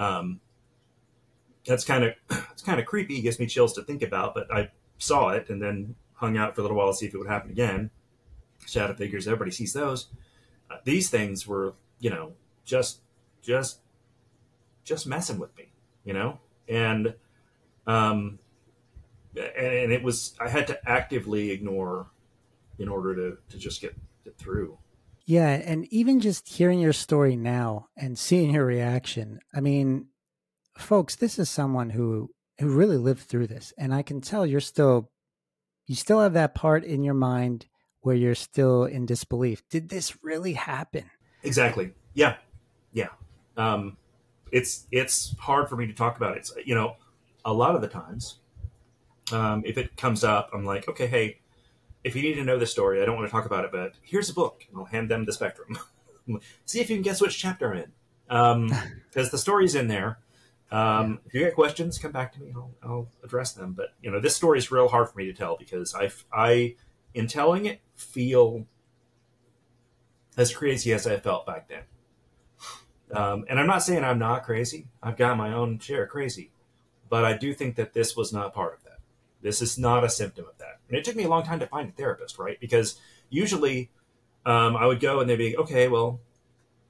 [0.03, 0.41] um,
[1.67, 2.15] that's kind of
[2.53, 3.19] it's kind of creepy.
[3.19, 4.35] It gives me chills to think about.
[4.35, 7.15] But I saw it and then hung out for a little while to see if
[7.15, 7.91] it would happen again.
[8.67, 10.09] Shadow figures, everybody sees those.
[10.71, 12.33] Uh, these things were, you know,
[12.65, 13.01] just
[13.43, 13.81] just
[14.85, 15.71] just messing with me,
[16.05, 17.15] you know, and
[17.87, 18.39] um,
[19.37, 22.07] and, it was I had to actively ignore
[22.79, 23.95] in order to to just get
[24.25, 24.79] get through.
[25.31, 30.09] Yeah, and even just hearing your story now and seeing your reaction, I mean,
[30.77, 34.59] folks, this is someone who who really lived through this, and I can tell you're
[34.59, 35.13] still
[35.87, 37.69] you still have that part in your mind
[38.01, 39.63] where you're still in disbelief.
[39.71, 41.09] Did this really happen?
[41.45, 41.93] Exactly.
[42.15, 42.35] Yeah.
[42.93, 43.11] Yeah.
[43.57, 43.99] Um,
[44.51, 46.39] it's it's hard for me to talk about it.
[46.39, 46.97] It's, you know,
[47.45, 48.41] a lot of the times,
[49.31, 51.40] um, if it comes up, I'm like, okay, hey,
[52.05, 53.95] if you need to know the story, I don't want to talk about it, but
[54.03, 54.65] here's a book.
[54.69, 55.79] And I'll hand them the Spectrum.
[56.65, 57.93] See if you can guess which chapter I'm in,
[58.27, 60.19] because um, the story's in there.
[60.71, 62.53] Um, if you get questions, come back to me.
[62.55, 63.73] I'll, I'll address them.
[63.73, 66.77] But you know, this story is real hard for me to tell because I, I,
[67.13, 68.67] in telling it, feel
[70.37, 71.83] as crazy as I felt back then.
[73.13, 74.87] Um, and I'm not saying I'm not crazy.
[75.03, 76.53] I've got my own share of crazy,
[77.09, 78.80] but I do think that this was not part of.
[79.43, 80.81] This is not a symptom of that.
[80.89, 82.59] And it took me a long time to find a therapist, right?
[82.61, 83.91] Because usually
[84.45, 86.21] um, I would go and they'd be, okay, well,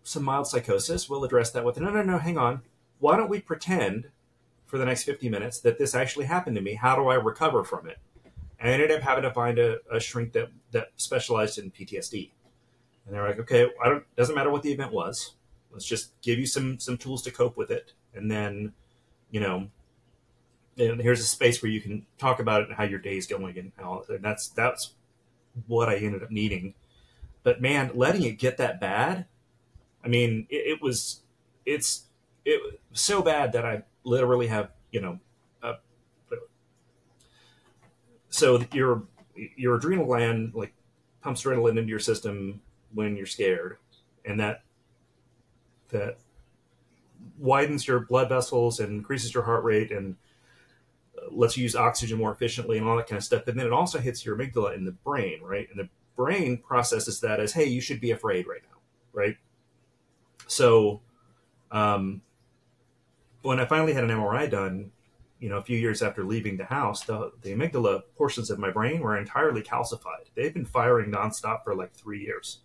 [0.02, 1.08] some mild psychosis.
[1.08, 2.62] We'll address that with, no, no, no, hang on.
[2.98, 4.08] Why don't we pretend
[4.66, 6.74] for the next 50 minutes that this actually happened to me?
[6.74, 7.98] How do I recover from it?
[8.62, 12.30] I ended up having to find a, a shrink that that specialized in PTSD.
[13.06, 15.34] And they're like, okay, I don't doesn't matter what the event was.
[15.72, 18.72] Let's just give you some some tools to cope with it, and then,
[19.30, 19.68] you know,
[20.78, 23.58] and here's a space where you can talk about it and how your day's going,
[23.58, 23.72] and.
[24.08, 24.94] And that's that's
[25.66, 26.74] what I ended up needing.
[27.42, 29.26] But man, letting it get that bad,
[30.04, 31.22] I mean, it, it was
[31.66, 32.04] it's
[32.44, 35.18] it was so bad that I literally have you know,
[35.62, 35.74] uh,
[38.28, 39.04] so your
[39.56, 40.72] your adrenal gland like
[41.22, 42.60] pumps adrenaline into your system
[42.94, 43.76] when you're scared,
[44.24, 44.62] and that
[45.88, 46.18] that
[47.38, 50.16] widens your blood vessels and increases your heart rate and
[51.30, 53.46] lets use oxygen more efficiently and all that kind of stuff.
[53.46, 55.68] And then it also hits your amygdala in the brain, right?
[55.70, 58.78] And the brain processes that as, hey, you should be afraid right now,
[59.12, 59.36] right?
[60.46, 61.00] So,
[61.70, 62.22] um,
[63.42, 64.90] when I finally had an MRI done,
[65.38, 68.70] you know, a few years after leaving the house, the, the amygdala portions of my
[68.70, 70.26] brain were entirely calcified.
[70.34, 72.58] They've been firing nonstop for like three years.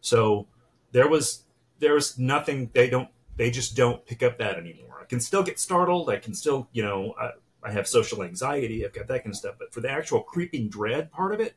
[0.00, 0.46] So
[0.92, 1.44] there was
[1.78, 2.70] there was nothing.
[2.74, 3.08] They don't.
[3.36, 4.98] They just don't pick up that anymore.
[5.00, 6.10] I can still get startled.
[6.10, 7.14] I can still, you know,
[7.62, 8.84] I have social anxiety.
[8.84, 9.56] I've got that kind of stuff.
[9.58, 11.54] But for the actual creeping dread part of it,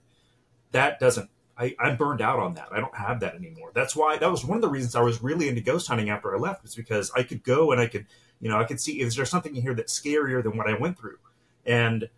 [0.71, 1.29] that doesn't.
[1.57, 2.69] I, I'm burned out on that.
[2.71, 3.71] I don't have that anymore.
[3.73, 6.35] That's why that was one of the reasons I was really into ghost hunting after
[6.35, 6.63] I left.
[6.63, 8.07] Was because I could go and I could,
[8.39, 10.73] you know, I could see is there something in here that's scarier than what I
[10.73, 11.17] went through,
[11.65, 12.09] and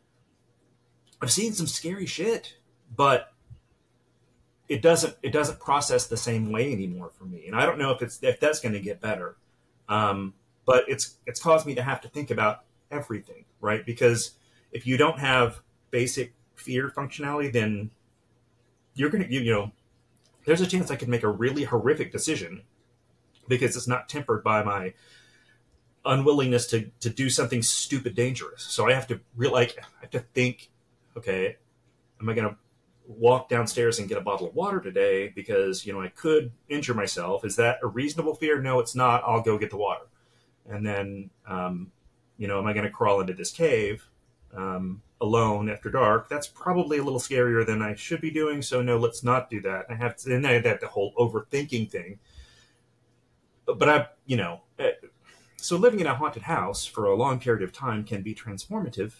[1.22, 2.58] I've seen some scary shit,
[2.96, 3.34] but
[4.70, 7.46] it doesn't it doesn't process the same way anymore for me.
[7.48, 9.36] And I don't know if it's if that's going to get better.
[9.90, 10.34] Um,
[10.66, 12.64] but it's it's caused me to have to think about
[12.94, 13.86] everything, right?
[13.86, 14.32] Because
[14.72, 17.92] if you don't have basic fear functionality, then
[18.96, 19.72] you're gonna you, you know
[20.46, 22.64] there's a chance I could make a really horrific decision
[23.48, 24.94] because it's not tempered by my
[26.06, 28.64] unwillingness to to do something stupid dangerous.
[28.64, 30.70] So I have to real like I have to think,
[31.18, 31.58] okay,
[32.22, 32.58] am I gonna
[33.06, 36.94] walk downstairs and get a bottle of water today because you know I could injure
[36.94, 37.46] myself.
[37.46, 38.62] Is that a reasonable fear?
[38.62, 39.24] No, it's not.
[39.26, 40.06] I'll go get the water,
[40.70, 41.92] and then um,
[42.38, 44.08] you know, am I going to crawl into this cave
[44.56, 46.30] um, alone after dark?
[46.30, 48.62] That's probably a little scarier than I should be doing.
[48.62, 49.86] So no, let's not do that.
[49.90, 52.20] I have to, and I have the whole overthinking thing.
[53.66, 54.92] But, I, you know, eh,
[55.58, 59.14] so living in a haunted house for a long period of time can be transformative.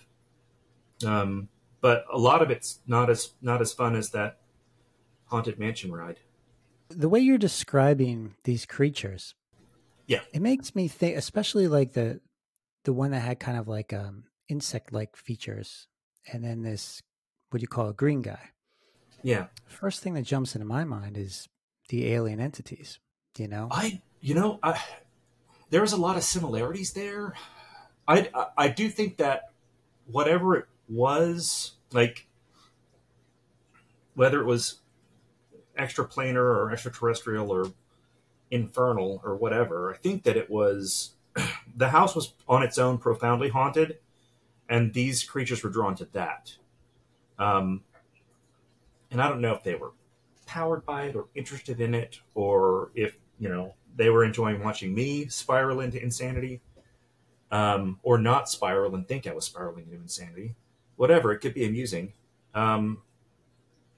[1.06, 1.48] Um,
[1.80, 4.40] but a lot of it's not as not as fun as that
[5.26, 6.20] haunted mansion ride.
[6.90, 9.36] The way you're describing these creatures,
[10.08, 12.22] yeah, it makes me think, especially like the
[12.84, 15.88] the one that had kind of like um insect like features,
[16.32, 17.02] and then this
[17.50, 18.50] what do you call a green guy?
[19.22, 19.48] Yeah.
[19.68, 21.48] First thing that jumps into my mind is
[21.90, 23.00] the alien entities.
[23.38, 24.82] You know, I you know I
[25.70, 27.34] there's a lot of similarities there.
[28.08, 29.52] I I, I do think that
[30.06, 32.28] whatever it was like
[34.16, 34.82] whether it was
[35.78, 37.72] extraplanar or extraterrestrial or
[38.52, 41.16] infernal or whatever i think that it was
[41.76, 43.98] the house was on its own profoundly haunted
[44.70, 46.56] and these creatures were drawn to that
[47.40, 47.82] um,
[49.12, 49.92] and i don't know if they were
[50.46, 54.94] powered by it or interested in it or if you know they were enjoying watching
[54.94, 56.62] me spiral into insanity
[57.52, 60.56] um, or not spiral and think i was spiraling into insanity
[60.96, 61.32] whatever.
[61.32, 62.14] It could be amusing.
[62.54, 63.02] Um,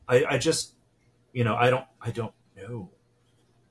[0.07, 0.73] I, I just,
[1.33, 2.89] you know, I don't, I don't know.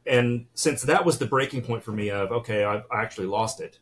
[0.06, 3.60] And since that was the breaking point for me of, okay, I've I actually lost
[3.60, 3.78] it.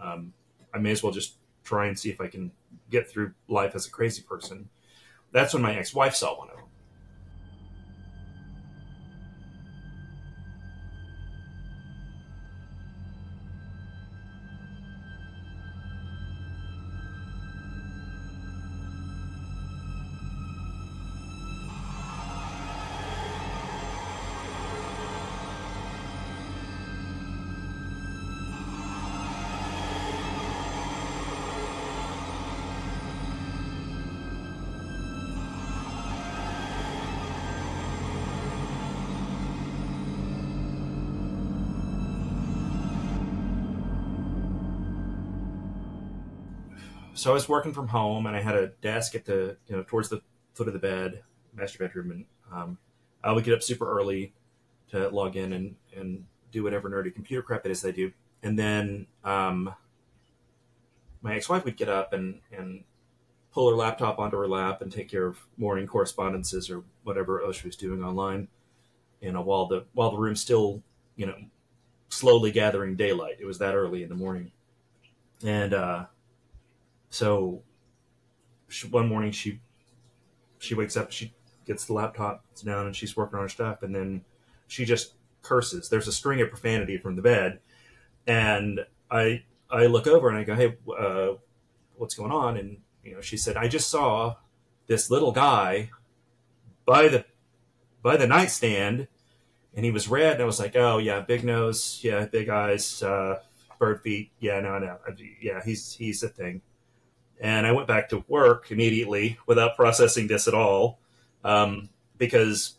[0.00, 0.32] Um,
[0.72, 1.34] I may as well just
[1.64, 2.50] try and see if I can
[2.90, 4.68] get through life as a crazy person.
[5.32, 6.66] That's when my ex-wife saw one of them.
[47.20, 49.84] So I was working from home, and I had a desk at the you know
[49.86, 50.22] towards the
[50.54, 52.78] foot of the bed, master bedroom, and um,
[53.22, 54.32] I would get up super early
[54.90, 58.10] to log in and and do whatever nerdy computer crap it is they do,
[58.42, 59.74] and then um,
[61.20, 62.84] my ex-wife would get up and and
[63.52, 67.68] pull her laptop onto her lap and take care of morning correspondences or whatever she
[67.68, 68.48] was doing online,
[69.20, 70.82] you know, while the while the room's still
[71.16, 71.36] you know
[72.08, 73.36] slowly gathering daylight.
[73.38, 74.52] It was that early in the morning,
[75.44, 76.06] and uh,
[77.10, 77.62] so
[78.68, 79.60] she, one morning she
[80.58, 81.34] she wakes up, she
[81.66, 84.22] gets the laptop, down, and she's working on her stuff, and then
[84.68, 85.88] she just curses.
[85.88, 87.60] There's a string of profanity from the bed,
[88.26, 88.80] and
[89.10, 91.34] I I look over and I go, hey, uh,
[91.96, 92.56] what's going on?
[92.56, 94.36] And you know, she said, I just saw
[94.86, 95.90] this little guy
[96.84, 97.24] by the
[98.02, 99.08] by the nightstand,
[99.74, 100.34] and he was red.
[100.34, 103.40] And I was like, oh yeah, big nose, yeah, big eyes, uh,
[103.78, 104.98] bird feet, yeah, no, no,
[105.40, 106.62] yeah, he's he's a thing.
[107.40, 111.00] And I went back to work immediately without processing this at all,
[111.42, 111.88] um,
[112.18, 112.74] because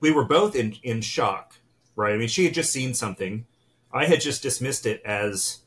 [0.00, 1.56] we were both in in shock,
[1.96, 2.14] right?
[2.14, 3.46] I mean, she had just seen something.
[3.92, 5.58] I had just dismissed it as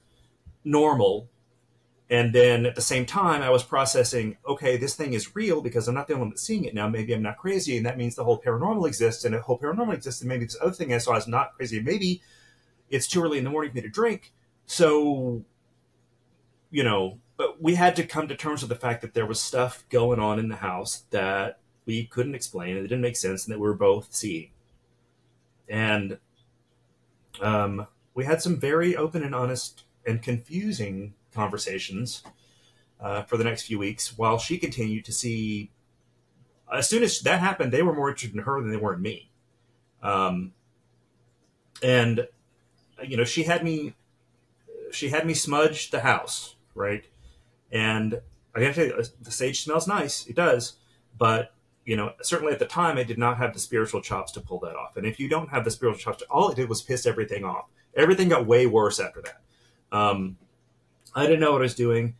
[0.64, 1.28] normal
[2.12, 5.88] and then at the same time, I was processing, okay, this thing is real because
[5.88, 6.90] I'm not the only one that's seeing it now.
[6.90, 9.94] Maybe I'm not crazy, and that means the whole paranormal exists, and the whole paranormal
[9.94, 11.82] exists, and maybe this other thing I saw is not crazy.
[11.82, 12.22] Maybe
[12.90, 14.34] it's too early in the morning for me to drink.
[14.66, 15.46] So,
[16.72, 19.40] you know, but we had to come to terms with the fact that there was
[19.40, 23.46] stuff going on in the house that we couldn't explain, and it didn't make sense,
[23.46, 24.52] and that we were both seeing.
[25.68, 26.18] And
[27.42, 32.24] um, we had some very open and honest and confusing conversations
[33.00, 35.72] uh, for the next few weeks while she continued to see.
[36.72, 39.02] As soon as that happened, they were more interested in her than they were in
[39.02, 39.30] me.
[40.02, 40.54] Um,
[41.84, 42.28] and
[43.04, 43.96] you know, she had me,
[44.92, 47.06] she had me smudge the house, right?
[47.72, 48.22] And
[48.56, 50.26] I gotta tell you, the sage smells nice.
[50.28, 50.74] It does,
[51.18, 51.54] but
[51.86, 54.60] you know, certainly at the time, I did not have the spiritual chops to pull
[54.60, 54.98] that off.
[54.98, 57.66] And if you don't have the spiritual chops, all it did was piss everything off.
[57.96, 59.42] Everything got way worse after that.
[59.92, 60.38] Um,
[61.16, 62.16] I didn't know what I was doing.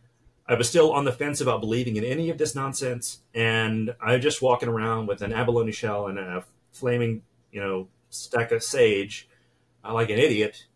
[0.46, 4.14] I was still on the fence about believing in any of this nonsense, and I
[4.14, 7.22] was just walking around with an abalone shell and a flaming,
[7.52, 9.28] you know, stack of sage,
[9.84, 10.66] uh, like an idiot,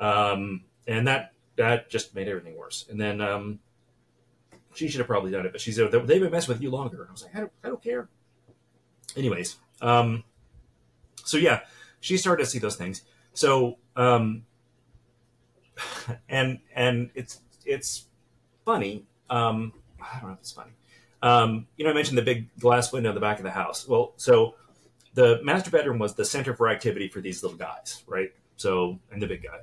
[0.00, 2.86] um, and that that just made everything worse.
[2.88, 3.58] And then um,
[4.74, 7.06] she should have probably done it, but she said they've been messing with you longer.
[7.08, 8.08] I was like, I don't, I don't care.
[9.16, 10.24] Anyways, um,
[11.24, 11.60] so yeah,
[12.00, 13.02] she started to see those things.
[13.34, 14.44] So um,
[16.28, 18.06] and and it's it's
[18.64, 19.04] funny.
[19.28, 20.72] Um, I don't know if it's funny.
[21.22, 23.88] Um, you know, I mentioned the big glass window in the back of the house.
[23.88, 24.54] Well, so
[25.14, 28.30] the master bedroom was the center for activity for these little guys, right?
[28.56, 29.58] So, and the big guy,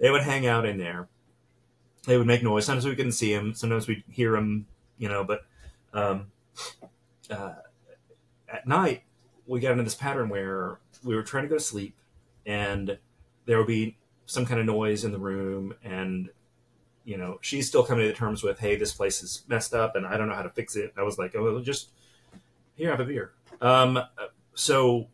[0.00, 1.08] they would hang out in there.
[2.06, 2.66] They would make noise.
[2.66, 3.54] Sometimes we couldn't see them.
[3.54, 4.66] Sometimes we'd hear them,
[4.98, 5.24] you know.
[5.24, 5.46] But
[5.92, 6.26] um,
[7.30, 7.54] uh,
[8.48, 9.02] at night,
[9.46, 11.96] we got into this pattern where we were trying to go to sleep,
[12.44, 12.98] and
[13.46, 13.96] there would be
[14.26, 16.30] some kind of noise in the room, and
[17.04, 20.06] you know, she's still coming to terms with, hey, this place is messed up and
[20.06, 20.92] I don't know how to fix it.
[20.96, 21.90] I was like, oh, just
[22.76, 23.32] here, have a beer.
[23.60, 24.00] Um,
[24.54, 25.08] so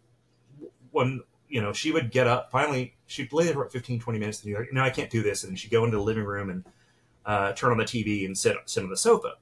[0.92, 4.42] when, you know, she would get up, finally, she'd lay there for 15, 20 minutes
[4.42, 5.42] and be like, no, I can't do this.
[5.42, 6.64] And she'd go into the living room and
[7.30, 9.34] uh, turn on the TV and sit, sit on the sofa.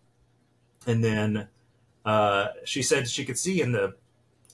[0.86, 1.48] And then
[2.04, 3.94] uh, she said she could see in the,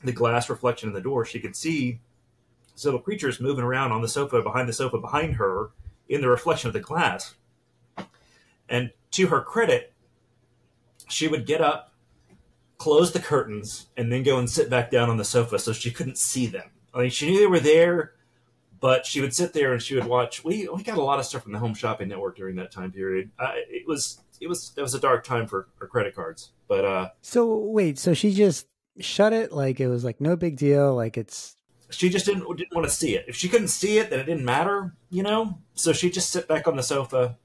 [0.02, 2.00] the glass reflection in the door, she could see
[2.84, 5.70] little creatures moving around on the sofa behind the sofa behind her
[6.08, 7.34] in the reflection of the glass
[8.68, 9.92] and to her credit,
[11.08, 11.92] she would get up,
[12.78, 15.90] close the curtains, and then go and sit back down on the sofa so she
[15.90, 16.70] couldn't see them.
[16.92, 18.14] I mean, she knew they were there,
[18.84, 20.44] but she would sit there and she would watch.
[20.44, 22.92] We we got a lot of stuff from the Home Shopping Network during that time
[22.92, 23.30] period.
[23.38, 26.52] Uh, it was it was it was a dark time for, for credit cards.
[26.68, 28.66] But uh, so wait, so she just
[29.00, 31.56] shut it like it was like no big deal, like it's
[31.88, 33.24] she just didn't didn't want to see it.
[33.26, 35.60] If she couldn't see it, then it didn't matter, you know.
[35.72, 37.38] So she just sit back on the sofa,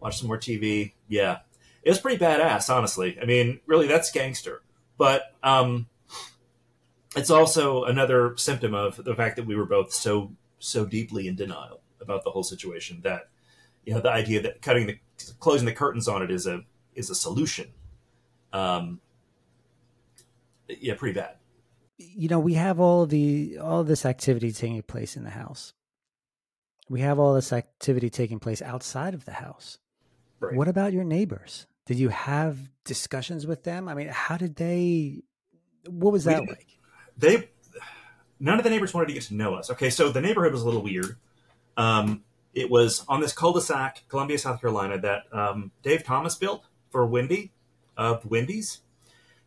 [0.00, 0.94] watch some more TV.
[1.06, 1.38] Yeah,
[1.84, 3.16] it was pretty badass, honestly.
[3.22, 4.64] I mean, really, that's gangster.
[4.96, 5.86] But um,
[7.14, 11.36] it's also another symptom of the fact that we were both so so deeply in
[11.36, 13.28] denial about the whole situation that
[13.84, 14.98] you know the idea that cutting the
[15.38, 16.62] closing the curtains on it is a
[16.94, 17.68] is a solution.
[18.52, 19.00] Um,
[20.68, 21.36] yeah, pretty bad.
[21.96, 25.72] You know, we have all the all this activity taking place in the house.
[26.88, 29.78] We have all this activity taking place outside of the house.
[30.40, 30.54] Right.
[30.54, 31.66] What about your neighbors?
[31.86, 33.88] Did you have discussions with them?
[33.88, 35.22] I mean, how did they?
[35.88, 36.66] What was that we, like?
[37.16, 37.48] They
[38.40, 39.70] none of the neighbors wanted to get to know us.
[39.70, 41.16] Okay, so the neighborhood was a little weird.
[41.76, 42.24] Um,
[42.54, 47.52] it was on this cul-de-sac, Columbia, South Carolina, that um, Dave Thomas built for Wendy
[47.96, 48.80] of Wendy's.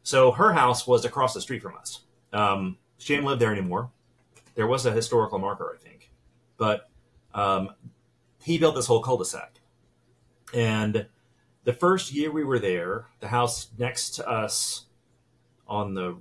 [0.04, 2.02] So her house was across the street from us.
[2.34, 3.90] Um, she didn't live there anymore.
[4.56, 6.12] There was a historical marker, I think,
[6.58, 6.90] but
[7.34, 7.72] um,
[8.42, 9.60] he built this whole cul-de-sac.
[10.54, 11.08] And
[11.64, 14.86] the first year we were there, the house next to us
[15.68, 16.18] on the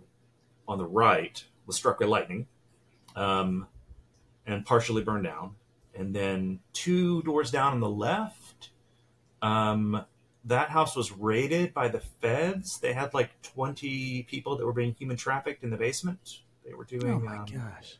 [0.68, 2.46] on the right was struck by lightning
[3.20, 3.66] um,
[4.46, 5.54] and partially burned down.
[5.94, 8.70] And then two doors down on the left,
[9.42, 10.04] um,
[10.44, 12.78] that house was raided by the feds.
[12.78, 16.40] They had like 20 people that were being human trafficked in the basement.
[16.64, 17.12] They were doing.
[17.12, 17.98] Oh my um, gosh.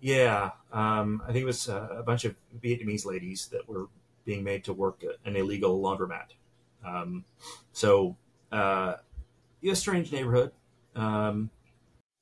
[0.00, 3.88] Yeah, um, I think it was uh, a bunch of Vietnamese ladies that were
[4.24, 6.34] being made to work an illegal laundromat.
[6.86, 7.24] Um,
[7.72, 8.16] so,
[8.52, 8.96] uh,
[9.62, 10.52] yeah, strange neighborhood.
[10.94, 11.50] Um,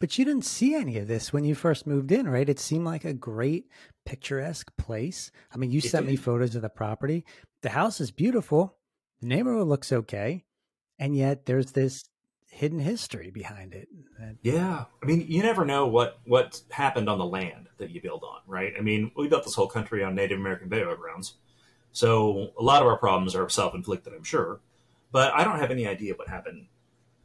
[0.03, 2.49] But you didn't see any of this when you first moved in, right?
[2.49, 3.71] It seemed like a great
[4.05, 5.31] picturesque place.
[5.55, 7.25] I mean, you It sent me photos of the property.
[7.61, 8.75] The house is beautiful.
[9.21, 10.43] The neighborhood looks okay.
[10.99, 12.03] And yet there's this
[12.51, 13.87] hidden history behind it.
[14.43, 18.25] Yeah, I mean, you never know what what happened on the land that you build
[18.25, 18.73] on, right?
[18.77, 21.35] I mean, we built this whole country on Native American burial grounds,
[21.93, 24.59] so a lot of our problems are self inflicted, I'm sure.
[25.13, 26.67] But I don't have any idea what happened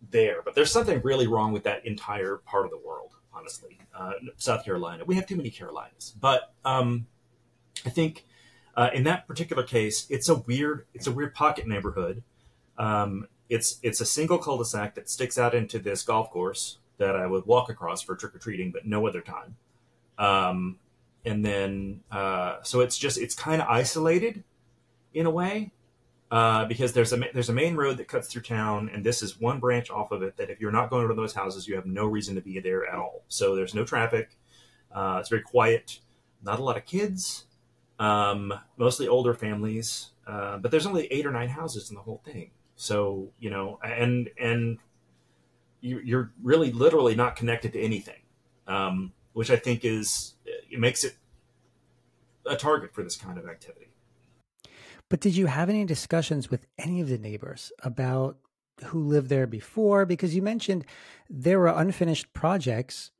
[0.09, 0.41] there.
[0.43, 3.79] But there's something really wrong with that entire part of the world, honestly.
[3.95, 6.13] Uh, South Carolina, we have too many Carolinas.
[6.19, 7.07] But um,
[7.85, 8.25] I think
[8.75, 12.23] uh, in that particular case, it's a weird it's a weird pocket neighborhood.
[12.77, 17.27] Um, it's it's a single cul-de-sac that sticks out into this golf course that I
[17.27, 19.55] would walk across for trick or treating, but no other time.
[20.17, 20.79] Um,
[21.25, 24.43] and then uh, so it's just it's kind of isolated
[25.13, 25.71] in a way
[26.29, 29.39] uh, because there's a there's a main road that cuts through town, and this is
[29.39, 30.35] one branch off of it.
[30.37, 32.85] That if you're not going to those houses, you have no reason to be there
[32.85, 33.23] at all.
[33.27, 34.37] So there's no traffic.
[34.91, 35.99] Uh, it's very quiet.
[36.43, 37.45] Not a lot of kids.
[37.99, 40.11] Um, mostly older families.
[40.27, 42.51] Uh, but there's only eight or nine houses in the whole thing.
[42.75, 44.79] So you know, and and
[45.79, 48.21] you, you're really literally not connected to anything,
[48.67, 51.15] um, which I think is it makes it
[52.45, 53.86] a target for this kind of activity.
[55.09, 58.37] But did you have any discussions with any of the neighbors about
[58.85, 60.05] who lived there before?
[60.05, 60.85] Because you mentioned
[61.29, 63.11] there were unfinished projects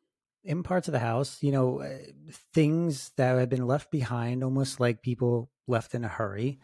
[0.44, 1.98] in parts of the house, you know, uh,
[2.54, 6.60] things that had been left behind, almost like people left in a hurry.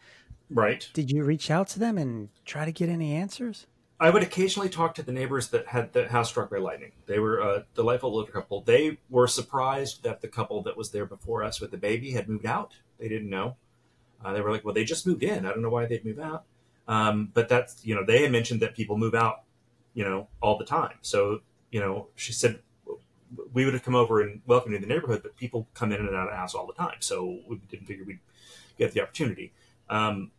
[0.50, 0.88] Right.
[0.94, 3.66] Did you reach out to them and try to get any answers?
[4.00, 6.92] I would occasionally talk to the neighbors that had the house struck by lightning.
[7.06, 8.60] They were a delightful little couple.
[8.60, 12.28] They were surprised that the couple that was there before us with the baby had
[12.28, 12.74] moved out.
[12.98, 13.56] They didn't know.
[14.24, 15.46] Uh, they were like, "Well, they just moved in.
[15.46, 16.44] I don't know why they'd move out."
[16.86, 19.42] Um, but that's you know they had mentioned that people move out,
[19.94, 20.96] you know, all the time.
[21.02, 22.60] So you know, she said
[23.52, 26.00] we would have come over and welcomed you to the neighborhood, but people come in
[26.00, 26.96] and out of house all the time.
[27.00, 28.20] So we didn't figure we'd
[28.78, 29.52] get the opportunity.
[29.88, 30.30] Um,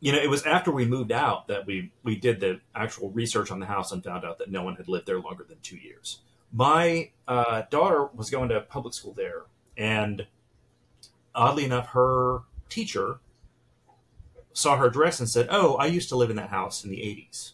[0.00, 3.50] you know, it was after we moved out that we we did the actual research
[3.50, 5.76] on the house and found out that no one had lived there longer than two
[5.76, 6.20] years.
[6.52, 9.44] My uh, daughter was going to public school there,
[9.76, 10.26] and
[11.34, 12.40] oddly enough, her
[12.72, 13.20] teacher
[14.52, 16.98] saw her dress and said, "Oh, I used to live in that house in the
[16.98, 17.52] '80s,"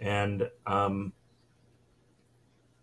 [0.00, 1.12] and um,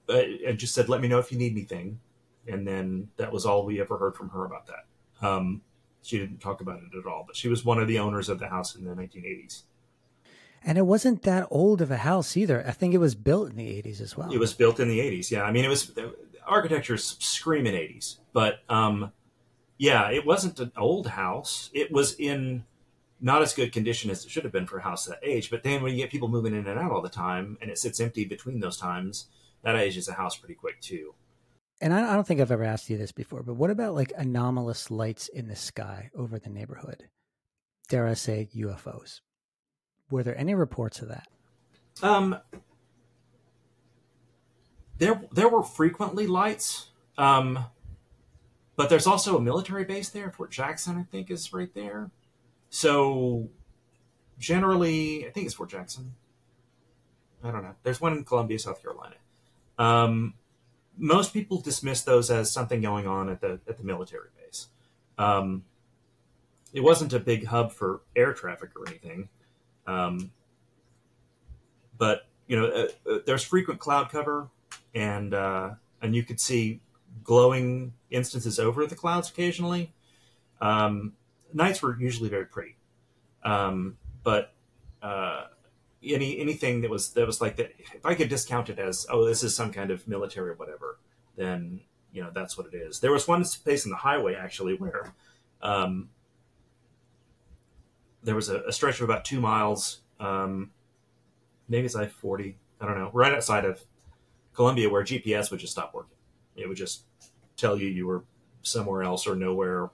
[0.07, 1.99] and just said, "Let me know if you need anything."
[2.47, 5.27] And then that was all we ever heard from her about that.
[5.27, 5.61] Um,
[6.01, 8.39] she didn't talk about it at all, but she was one of the owners of
[8.39, 9.63] the house in the 1980s.
[10.63, 12.63] And it wasn't that old of a house either.
[12.67, 14.31] I think it was built in the 80s as well.
[14.31, 15.29] It was built in the 80s.
[15.29, 15.91] Yeah, I mean, it was
[16.47, 19.11] architecture's screaming 80s, but um,
[19.82, 21.71] yeah, it wasn't an old house.
[21.73, 22.65] It was in
[23.19, 25.49] not as good condition as it should have been for a house that age.
[25.49, 27.79] But then when you get people moving in and out all the time, and it
[27.79, 29.25] sits empty between those times,
[29.63, 31.15] that ages a house pretty quick too.
[31.82, 34.13] And I I don't think I've ever asked you this before, but what about like
[34.15, 37.05] anomalous lights in the sky over the neighborhood?
[37.89, 39.21] Dare I say UFOs?
[40.11, 41.27] Were there any reports of that?
[42.03, 42.38] Um,
[44.99, 47.65] there there were frequently lights, um,
[48.76, 50.32] but there's also a military base there.
[50.32, 52.09] Fort Jackson, I think, is right there.
[52.69, 53.49] So
[54.39, 56.13] generally, I think it's Fort Jackson.
[57.43, 57.76] I don't know.
[57.84, 59.15] There's one in Columbia, South Carolina.
[59.78, 60.36] Um,
[60.97, 64.67] most people dismiss those as something going on at the at the military base.
[65.17, 65.63] Um,
[66.74, 69.30] it wasn't a big hub for air traffic or anything.
[69.88, 70.32] Um,
[71.97, 74.49] but you know, uh, uh, there's frequent cloud cover,
[74.93, 76.80] and uh, and you could see
[77.24, 79.93] glowing instances over the clouds occasionally.
[80.59, 81.14] Um,
[81.53, 82.76] nights were usually very pretty,
[83.43, 84.53] um, but
[85.01, 85.45] uh,
[86.03, 89.26] any anything that was that was like that, if I could discount it as oh,
[89.26, 90.99] this is some kind of military or whatever,
[91.36, 91.82] then
[92.12, 92.99] you know that's what it is.
[92.99, 95.14] There was one place in the highway actually where.
[95.62, 96.09] Um,
[98.24, 100.72] there was a, a stretch of about two miles um,
[101.68, 102.57] maybe it's I forty.
[102.80, 103.09] I don't know.
[103.14, 103.82] Right outside of
[104.53, 106.18] Columbia, where GPS would just stop working.
[106.55, 107.03] It would just
[107.57, 108.23] tell you you were
[108.63, 109.89] somewhere else or nowhere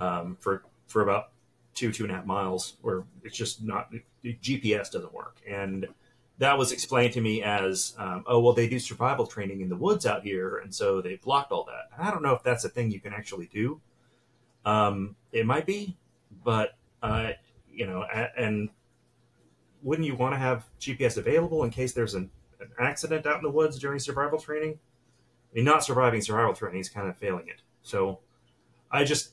[0.00, 1.30] um, for for about
[1.74, 3.92] two two and a half miles, where it's just not
[4.24, 5.36] GPS doesn't work.
[5.48, 5.88] And
[6.38, 9.76] that was explained to me as, um, oh well, they do survival training in the
[9.76, 11.90] woods out here, and so they blocked all that.
[11.98, 13.80] I don't know if that's a thing you can actually do.
[14.64, 15.96] Um, it might be,
[16.44, 17.32] but uh,
[17.70, 18.04] you know,
[18.36, 18.70] and
[19.82, 22.30] wouldn't you want to have GPS available in case there's an,
[22.60, 24.78] an accident out in the woods during survival training?
[25.52, 27.62] I mean, not surviving survival training is kind of failing it.
[27.82, 28.20] So
[28.90, 29.32] I just,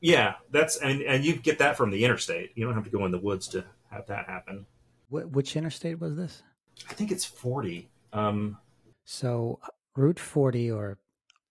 [0.00, 2.52] yeah, that's and and you get that from the interstate.
[2.54, 4.66] You don't have to go in the woods to have that happen.
[5.10, 6.42] Wh- which interstate was this?
[6.88, 7.90] I think it's forty.
[8.12, 8.58] Um,
[9.04, 9.58] So
[9.96, 10.98] Route 40 or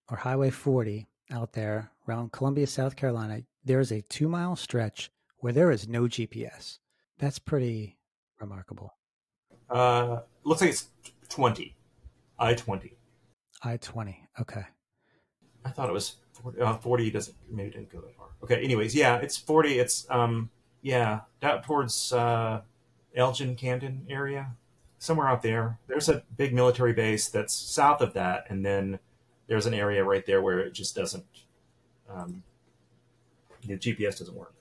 [0.09, 5.53] or Highway 40 out there around Columbia, South Carolina, there's a two mile stretch where
[5.53, 6.79] there is no GPS.
[7.17, 7.97] That's pretty
[8.39, 8.93] remarkable.
[9.69, 10.87] uh, looks like it's
[11.29, 11.75] twenty.
[12.39, 12.93] I twenty.
[13.64, 14.28] I 20.
[14.39, 14.64] Okay.
[15.64, 18.28] I thought it was 40, uh, 40 doesn't maybe it didn't go that far.
[18.43, 19.80] Okay, anyways, yeah, it's 40.
[19.80, 20.49] It's um
[20.82, 22.62] yeah, down towards uh
[23.16, 24.51] Elgin, Camden area.
[24.97, 25.80] Somewhere out there.
[25.88, 28.99] There's a big military base that's south of that and then
[29.47, 31.26] there's an area right there where it just doesn't
[32.09, 32.43] um
[33.68, 34.55] the GPS doesn't work.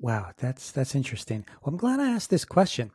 [0.00, 1.46] Wow, that's that's interesting.
[1.62, 2.90] Well, I'm glad I asked this question.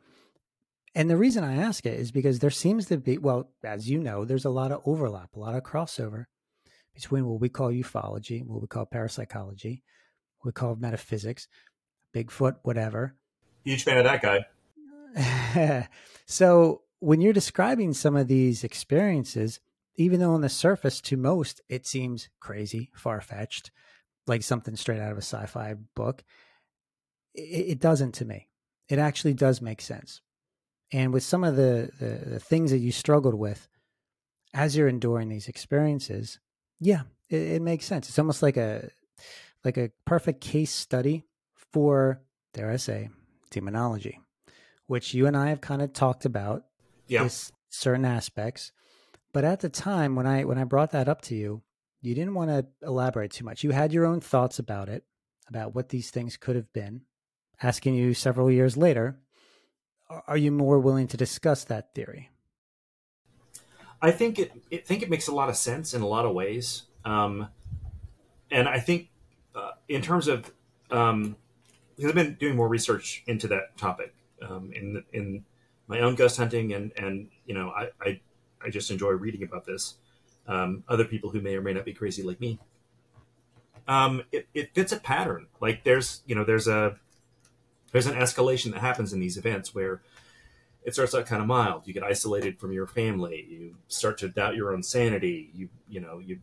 [1.00, 4.00] And the reason I ask it is because there seems to be, well, as you
[4.00, 6.26] know, there's a lot of overlap, a lot of crossover
[6.94, 9.82] between what we call ufology, what we call parapsychology,
[10.40, 11.48] what we call metaphysics,
[12.14, 13.16] Bigfoot, whatever.
[13.64, 14.22] Huge fan of that
[15.16, 15.88] guy.
[16.26, 19.62] so when you're describing some of these experiences,
[19.96, 23.72] even though on the surface to most it seems crazy, far fetched,
[24.28, 26.26] like something straight out of a sci fi book,
[27.34, 28.50] it, it, doesn't to me.
[28.90, 30.20] It actually does make sense.
[30.92, 33.68] And with some of the, the, the things that you struggled with
[34.54, 36.40] as you're enduring these experiences,
[36.80, 38.10] yeah, it, it makes sense.
[38.10, 38.90] It's almost like a
[39.64, 41.26] like a perfect case study
[41.74, 42.22] for,
[42.54, 43.10] dare I say,
[43.52, 44.20] demonology
[44.90, 46.66] which you and I have kind of talked about
[47.06, 47.22] Yeah.
[47.24, 48.72] this certain aspects.
[49.32, 51.62] But at the time when I when I brought that up to you,
[52.02, 53.64] you didn't want to elaborate too much.
[53.64, 55.04] You had your own thoughts about it,
[55.48, 57.02] about what these things could have been.
[57.62, 59.20] Asking you several years later,
[60.10, 62.30] are you more willing to discuss that theory?
[64.02, 66.34] I think it, I think it makes a lot of sense in a lot of
[66.34, 67.50] ways, um,
[68.50, 69.10] and I think
[69.54, 70.52] uh, in terms of
[70.90, 71.36] um,
[71.96, 75.44] because I've been doing more research into that topic um, in in
[75.88, 78.22] my own ghost hunting, and and you know I I,
[78.64, 79.96] I just enjoy reading about this.
[80.48, 82.58] Um, other people who may or may not be crazy like me.
[83.88, 85.48] Um, it, it fits a pattern.
[85.60, 86.96] Like there's you know there's a
[87.92, 90.02] there's an escalation that happens in these events where
[90.84, 91.88] it starts out kind of mild.
[91.88, 93.46] You get isolated from your family.
[93.50, 95.52] You start to doubt your own sanity.
[95.54, 96.40] You you know you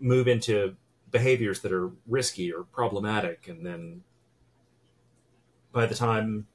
[0.00, 0.76] move into
[1.10, 4.02] behaviors that are risky or problematic, and then
[5.72, 6.46] by the time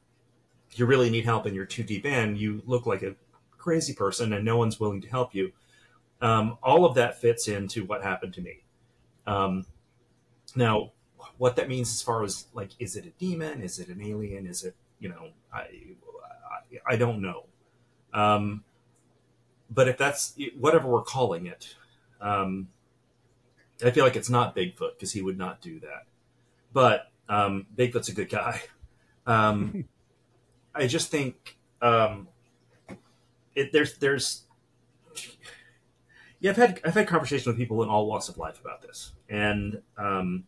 [0.75, 3.15] you really need help and you're too deep in, you look like a
[3.57, 5.51] crazy person, and no one's willing to help you.
[6.21, 8.63] Um, all of that fits into what happened to me.
[9.27, 9.65] Um,
[10.55, 10.91] now,
[11.37, 13.61] what that means as far as like, is it a demon?
[13.61, 14.47] Is it an alien?
[14.47, 15.29] Is it you know?
[15.53, 17.45] I I, I don't know.
[18.13, 18.63] Um,
[19.69, 21.75] but if that's whatever we're calling it,
[22.21, 22.67] um,
[23.83, 26.05] I feel like it's not Bigfoot because he would not do that.
[26.71, 28.61] But um, Bigfoot's a good guy.
[29.25, 29.85] Um,
[30.75, 32.27] I just think um,
[33.55, 34.43] it, there's there's
[36.39, 39.11] yeah I've had I've had conversations with people in all walks of life about this,
[39.29, 40.45] and um,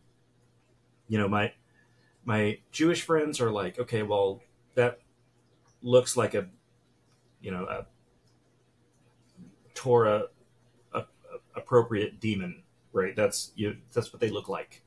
[1.08, 1.52] you know my
[2.24, 4.42] my Jewish friends are like, okay, well
[4.74, 5.00] that
[5.82, 6.48] looks like a
[7.40, 7.86] you know a
[9.74, 10.24] Torah
[10.92, 11.04] a, a
[11.54, 13.14] appropriate demon, right?
[13.14, 14.82] That's you that's what they look like.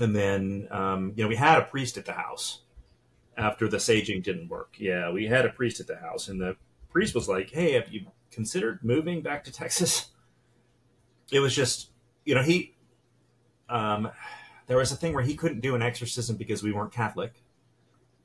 [0.00, 2.62] And then um, you know we had a priest at the house
[3.36, 4.76] after the saging didn't work.
[4.78, 6.56] Yeah, we had a priest at the house, and the
[6.90, 10.08] priest was like, "Hey, have you considered moving back to Texas?"
[11.32, 11.90] It was just,
[12.24, 12.74] you know, he.
[13.68, 14.10] Um,
[14.70, 17.42] there was a thing where he couldn't do an exorcism because we weren't Catholic,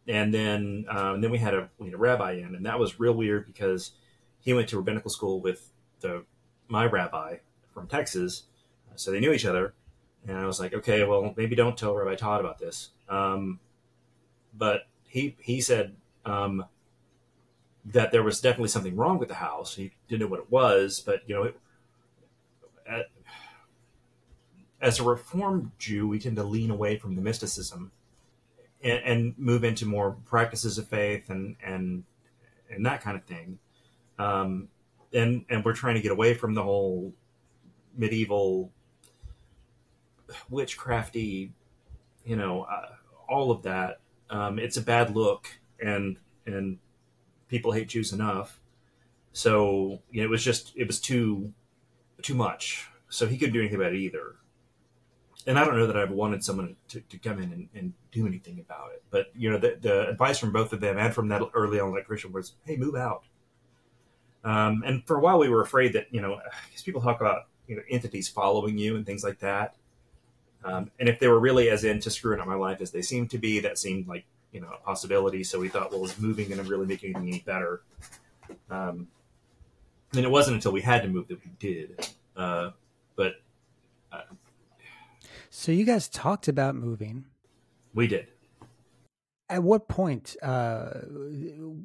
[0.07, 3.13] and then um, then we had a had a rabbi in, and that was real
[3.13, 3.93] weird because
[4.41, 5.71] he went to rabbinical school with
[6.01, 6.23] the
[6.67, 7.37] my rabbi
[7.73, 8.43] from Texas,
[8.95, 9.73] so they knew each other.
[10.27, 12.91] And I was like, okay, well, maybe don't tell Rabbi Todd about this.
[13.09, 13.59] Um,
[14.55, 15.95] but he he said
[16.27, 16.65] um,
[17.85, 19.77] that there was definitely something wrong with the house.
[19.77, 21.59] He didn't know what it was, but you know, it,
[22.87, 23.07] at,
[24.85, 27.91] as a Reformed Jew, we tend to lean away from the mysticism
[28.83, 32.03] and, and move into more practices of faith and and
[32.69, 33.59] and that kind of thing.
[34.19, 34.69] Um,
[35.13, 37.13] and and we're trying to get away from the whole
[37.97, 38.71] medieval
[40.51, 41.51] witchcrafty,
[42.23, 42.89] you know, uh,
[43.27, 45.47] all of that um, it's a bad look,
[45.79, 46.77] and and
[47.47, 48.59] people hate Jews enough.
[49.33, 51.53] So you know, it was just it was too
[52.21, 52.87] too much.
[53.09, 54.35] So he couldn't do anything about it either.
[55.47, 58.25] And I don't know that I've wanted someone to, to come in and, and do
[58.25, 59.03] anything about it.
[59.11, 61.89] But you know, the, the advice from both of them and from that early on
[61.89, 63.23] electrician was, "Hey, move out."
[64.43, 67.47] Um, and for a while, we were afraid that you know, because people talk about
[67.67, 69.75] you know entities following you and things like that.
[70.63, 73.29] Um, and if they were really as into screwing up my life as they seemed
[73.31, 75.43] to be, that seemed like you know a possibility.
[75.43, 77.83] So we thought, well, is moving going to really make anything any better?
[78.69, 79.07] Um,
[80.13, 82.09] and it wasn't until we had to move that we did.
[82.35, 82.71] Uh,
[83.15, 83.35] but
[84.11, 84.21] uh,
[85.57, 87.23] So you guys talked about moving.
[87.93, 88.27] we did.
[89.49, 90.89] At what point uh,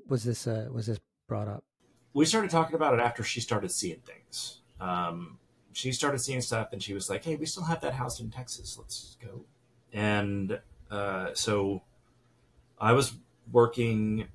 [0.09, 0.99] was this uh, was this
[1.29, 1.63] brought up?
[2.13, 4.59] we started talking about it after she started seeing things.
[4.81, 5.39] Um,
[5.73, 8.29] she started seeing stuff, and she was like, "Hey, we still have that house in
[8.29, 8.77] Texas.
[8.77, 9.45] Let's go."
[9.93, 10.59] And
[10.91, 11.83] uh, so,
[12.81, 13.13] I was
[13.53, 14.27] working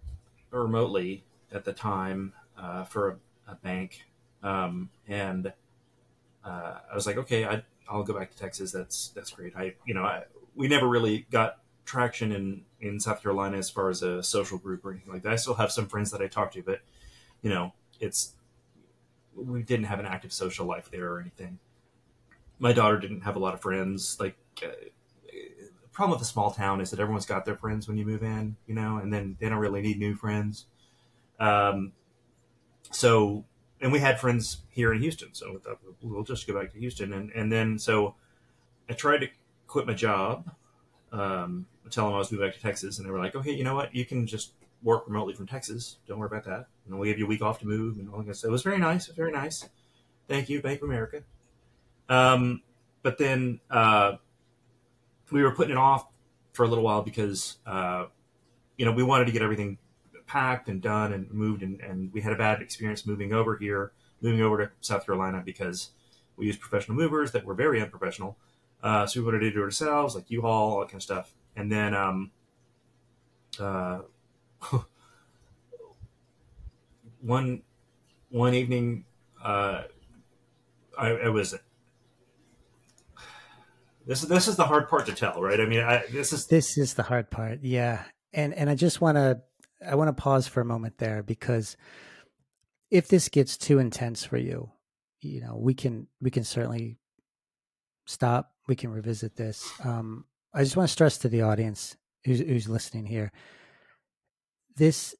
[0.49, 4.05] remotely at the time uh, for a, a bank,
[4.43, 5.51] um, and
[6.45, 8.71] uh, I was like, "Okay, I, I'll go back to Texas.
[8.71, 10.23] That's that's great." I, you know, I,
[10.55, 14.85] we never really got traction in in South Carolina as far as a social group
[14.85, 15.33] or anything like that.
[15.33, 16.81] I still have some friends that I talk to, but
[17.41, 18.33] you know, it's
[19.35, 21.59] we didn't have an active social life there or anything.
[22.57, 24.17] My daughter didn't have a lot of friends.
[24.19, 24.67] Like, uh,
[25.27, 28.23] the problem with a small town is that everyone's got their friends when you move
[28.23, 30.65] in, you know, and then they don't really need new friends.
[31.39, 31.91] Um,
[32.91, 33.43] so,
[33.85, 37.13] and we had friends here in Houston, so thought we'll just go back to Houston,
[37.13, 38.15] and and then so
[38.89, 39.27] I tried to
[39.67, 40.49] quit my job,
[41.11, 43.63] um, tell them I was moving back to Texas, and they were like, okay, you
[43.63, 45.97] know what, you can just work remotely from Texas.
[46.07, 46.65] Don't worry about that.
[46.87, 48.35] And we'll give you a week off to move and all that.
[48.35, 49.05] So it was very nice.
[49.05, 49.69] Very nice.
[50.27, 51.21] Thank you, Bank of America.
[52.09, 52.63] Um,
[53.03, 54.13] but then uh,
[55.31, 56.07] we were putting it off
[56.53, 58.05] for a little while because uh,
[58.77, 59.77] you know we wanted to get everything
[60.27, 63.91] packed and done and moved, and, and we had a bad experience moving over here,
[64.21, 65.91] moving over to South Carolina because
[66.37, 68.37] we used professional movers that were very unprofessional.
[68.83, 71.33] Uh, so we wanted to do it ourselves, like U-Haul, all that kind of stuff.
[71.55, 72.31] And then um,
[73.59, 73.99] uh,
[77.21, 77.61] one
[78.29, 79.05] one evening,
[79.43, 79.83] uh,
[80.97, 81.55] I, I was.
[84.05, 85.59] This is this is the hard part to tell, right?
[85.59, 87.59] I mean, I, this is This is the hard part.
[87.63, 88.03] Yeah.
[88.33, 89.41] And and I just want to
[89.87, 91.77] I want to pause for a moment there because
[92.91, 94.71] if this gets too intense for you,
[95.21, 96.97] you know, we can we can certainly
[98.05, 98.51] stop.
[98.67, 99.69] We can revisit this.
[99.83, 103.31] Um I just want to stress to the audience who's who's listening here.
[104.75, 105.15] This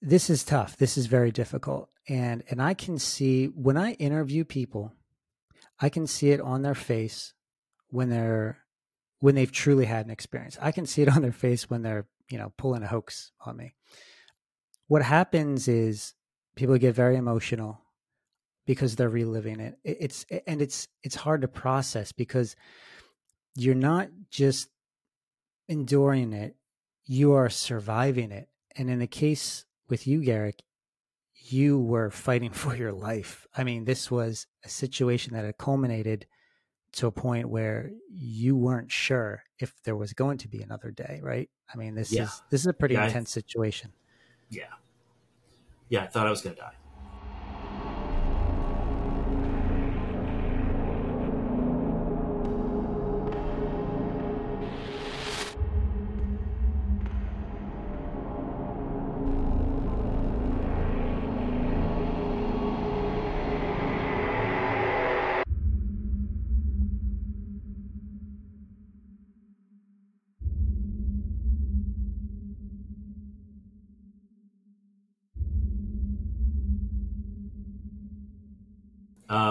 [0.00, 0.76] this is tough.
[0.76, 1.88] This is very difficult.
[2.08, 4.92] And and I can see when I interview people,
[5.80, 7.32] I can see it on their face
[7.88, 8.64] when they're
[9.24, 10.58] when they've truly had an experience.
[10.60, 13.56] I can see it on their face when they're, you know, pulling a hoax on
[13.56, 13.74] me.
[14.88, 16.14] What happens is
[16.56, 17.80] people get very emotional
[18.66, 19.78] because they're reliving it.
[19.84, 22.56] It- It's and it's it's hard to process because
[23.54, 24.68] you're not just
[25.68, 26.56] enduring it,
[27.04, 28.48] you are surviving it.
[28.76, 30.62] And in the case with you, Garrick,
[31.34, 33.46] you were fighting for your life.
[33.56, 36.26] I mean, this was a situation that had culminated
[36.94, 41.20] to a point where you weren't sure if there was going to be another day,
[41.22, 41.48] right?
[41.72, 42.24] I mean, this Yeah.
[42.24, 43.92] is this is a pretty Yeah, I- intense situation.
[44.50, 44.64] yeah,
[45.88, 46.02] yeah.
[46.02, 46.74] I thought I was gonna die.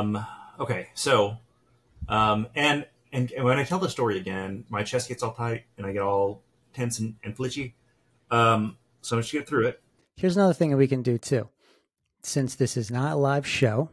[0.04, 0.26] Um,
[0.60, 1.38] okay, so,
[2.10, 5.64] um, and, and and when I tell the story again, my chest gets all tight
[5.78, 6.42] and I get all
[6.74, 7.76] tense and, and flitchy.
[8.32, 9.82] Um, so I'm just get through it.
[10.16, 11.50] Here's another thing that we can do too.
[12.22, 13.90] Since this is not a live show,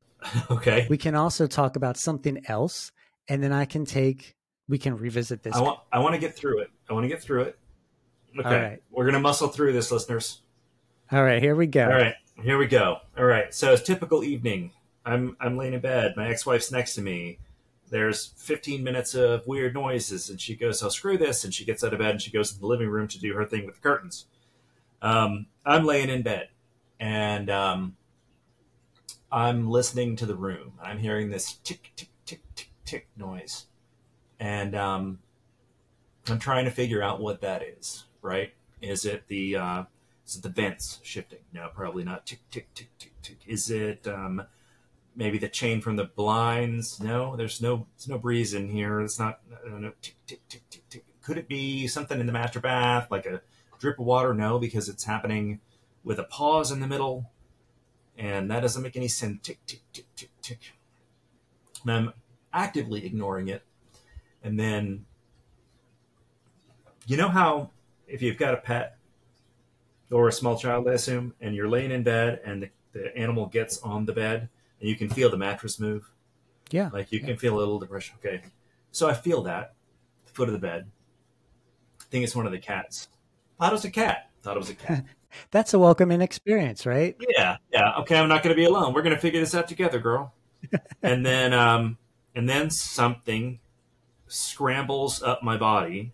[0.50, 2.92] okay, we can also talk about something else
[3.28, 4.36] and then I can take
[4.68, 5.54] we can revisit this.
[5.54, 6.70] I want I want to get through it.
[6.88, 7.58] I want to get through it.
[8.38, 8.82] Okay, All right.
[8.90, 10.42] we're gonna muscle through this, listeners.
[11.10, 11.84] All right, here we go.
[11.84, 12.98] All right, here we go.
[13.18, 14.72] All right, so it's typical evening.
[15.04, 16.14] I'm I'm laying in bed.
[16.16, 17.38] My ex-wife's next to me.
[17.90, 21.82] There's 15 minutes of weird noises, and she goes, "Oh, screw this!" And she gets
[21.82, 23.76] out of bed and she goes to the living room to do her thing with
[23.76, 24.26] the curtains.
[25.02, 26.48] Um, I'm laying in bed,
[26.98, 27.96] and um,
[29.32, 30.74] I'm listening to the room.
[30.82, 33.66] I'm hearing this tick tick tick tick tick noise,
[34.38, 35.18] and um,
[36.28, 38.04] I'm trying to figure out what that is.
[38.22, 38.52] Right?
[38.80, 39.84] Is it the uh,
[40.26, 41.40] is it the vents shifting?
[41.52, 42.26] No, probably not.
[42.26, 43.38] Tick tick tick tick tick.
[43.46, 44.42] Is it um,
[45.14, 47.00] maybe the chain from the blinds.
[47.00, 49.00] No, there's no there's no breeze in here.
[49.00, 49.40] It's not.
[49.66, 49.92] I.
[50.02, 51.04] Tick, tick, tick, tick, tick.
[51.22, 53.42] Could it be something in the master bath, like a
[53.78, 54.34] drip of water?
[54.34, 55.60] No, because it's happening
[56.04, 57.30] with a pause in the middle,
[58.16, 59.40] and that doesn't make any sense.
[59.42, 60.72] Tick tick tick tick tick.
[61.82, 62.12] And I'm
[62.52, 63.62] actively ignoring it,
[64.42, 65.06] and then
[67.06, 67.70] you know how
[68.06, 68.96] if you've got a pet
[70.10, 73.46] or a small child, I assume, and you're laying in bed and the, the animal
[73.46, 74.48] gets on the bed
[74.80, 76.10] and you can feel the mattress move.
[76.70, 76.90] Yeah.
[76.92, 77.26] Like you yeah.
[77.26, 78.16] can feel a little depression.
[78.18, 78.42] Okay.
[78.92, 79.74] So I feel that,
[80.26, 80.90] the foot of the bed.
[82.00, 83.08] I think it's one of the cats.
[83.58, 84.30] Thought it was a cat.
[84.42, 85.04] Thought it was a cat.
[85.50, 87.16] That's a welcoming experience, right?
[87.36, 87.56] yeah.
[87.72, 87.98] Yeah.
[88.00, 88.16] Okay.
[88.16, 88.94] I'm not going to be alone.
[88.94, 90.34] We're going to figure this out together, girl.
[91.02, 91.98] and then, um,
[92.34, 93.60] and then something
[94.26, 96.12] scrambles up my body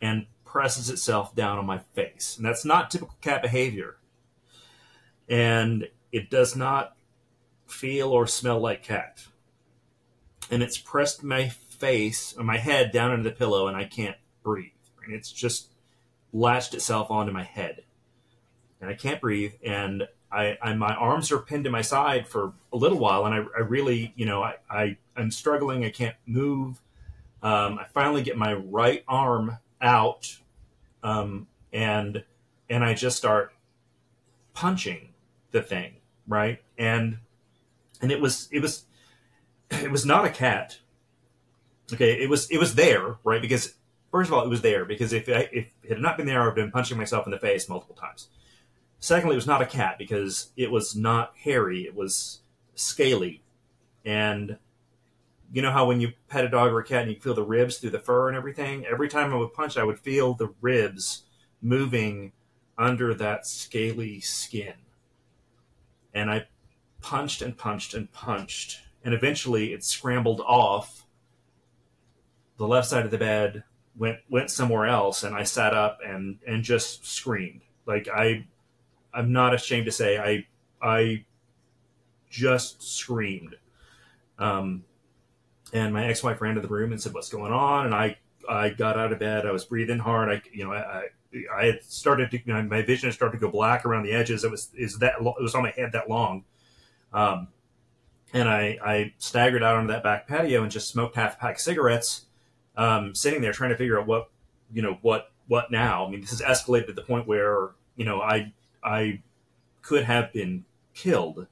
[0.00, 2.36] and presses itself down on my face.
[2.36, 3.96] And that's not typical cat behavior.
[5.28, 6.96] And it does not
[7.68, 9.26] feel or smell like cat.
[10.50, 14.16] And it's pressed my face or my head down into the pillow and I can't
[14.42, 14.72] breathe.
[15.04, 15.68] And it's just
[16.32, 17.84] latched itself onto my head.
[18.80, 19.54] And I can't breathe.
[19.64, 23.34] And I, I my arms are pinned to my side for a little while and
[23.34, 25.84] I, I really, you know, I, I, I'm struggling.
[25.84, 26.80] I can't move.
[27.42, 30.38] Um, I finally get my right arm out
[31.02, 32.24] um, and
[32.70, 33.52] and I just start
[34.52, 35.10] punching
[35.52, 35.94] the thing,
[36.26, 36.60] right?
[36.76, 37.18] And
[38.00, 38.84] and it was it was
[39.70, 40.78] it was not a cat.
[41.92, 43.40] Okay, it was it was there, right?
[43.40, 43.74] Because
[44.10, 46.48] first of all, it was there because if I, if it had not been there,
[46.48, 48.28] I've been punching myself in the face multiple times.
[49.00, 52.40] Secondly, it was not a cat because it was not hairy; it was
[52.74, 53.42] scaly,
[54.04, 54.58] and
[55.52, 57.42] you know how when you pet a dog or a cat and you feel the
[57.42, 58.84] ribs through the fur and everything.
[58.86, 61.24] Every time I would punch, I would feel the ribs
[61.62, 62.32] moving
[62.76, 64.74] under that scaly skin,
[66.12, 66.46] and I
[67.00, 71.06] punched and punched and punched, and eventually it scrambled off
[72.56, 73.64] the left side of the bed,
[73.96, 77.62] went went somewhere else, and I sat up and and just screamed.
[77.86, 78.46] Like I,
[79.14, 80.46] I'm not ashamed to say I
[80.82, 81.24] I
[82.28, 83.56] just screamed.
[84.38, 84.84] Um,
[85.72, 88.18] and my ex-wife ran to the room and said, "What's going on?" And I
[88.48, 89.46] I got out of bed.
[89.46, 90.28] I was breathing hard.
[90.28, 91.04] I you know I
[91.54, 94.12] I had started to you know, my vision had started to go black around the
[94.12, 94.44] edges.
[94.44, 96.44] It was is that it was on my head that long.
[97.12, 97.48] Um,
[98.32, 101.54] and I, I staggered out onto that back patio and just smoked half a pack
[101.56, 102.26] of cigarettes,
[102.76, 104.30] um, sitting there trying to figure out what,
[104.72, 106.06] you know, what, what now?
[106.06, 108.52] I mean, this has escalated to the point where, you know, I,
[108.82, 109.22] I
[109.82, 111.46] could have been killed.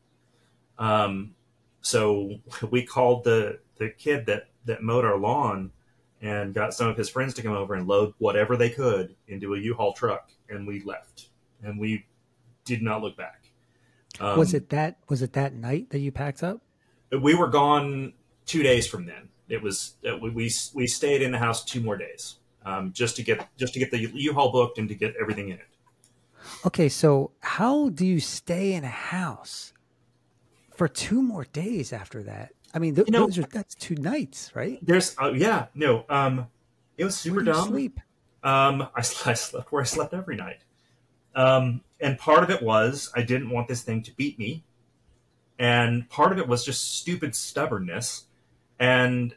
[0.78, 1.34] Um,
[1.80, 2.38] so
[2.70, 5.70] we called the, the kid that, that mowed our lawn
[6.20, 9.54] and got some of his friends to come over and load whatever they could into
[9.54, 10.30] a U-Haul truck.
[10.48, 11.28] And we left
[11.62, 12.04] and we
[12.64, 13.45] did not look back.
[14.20, 16.60] Um, was it that was it that night that you packed up?
[17.10, 18.14] We were gone
[18.46, 19.28] two days from then.
[19.48, 23.16] It was uh, we, we we stayed in the house two more days um, just
[23.16, 25.68] to get just to get the U-Haul booked and to get everything in it.
[26.64, 29.72] Okay, so how do you stay in a house
[30.74, 32.52] for two more days after that?
[32.74, 34.78] I mean, th- you know, those are that's two nights, right?
[34.82, 36.46] There's uh, yeah no um,
[36.98, 37.68] it was super dumb.
[37.68, 38.00] Sleep.
[38.42, 40.58] Um, I, I slept where I slept every night.
[41.34, 44.64] Um, and part of it was I didn't want this thing to beat me.
[45.58, 48.26] And part of it was just stupid stubbornness.
[48.78, 49.34] And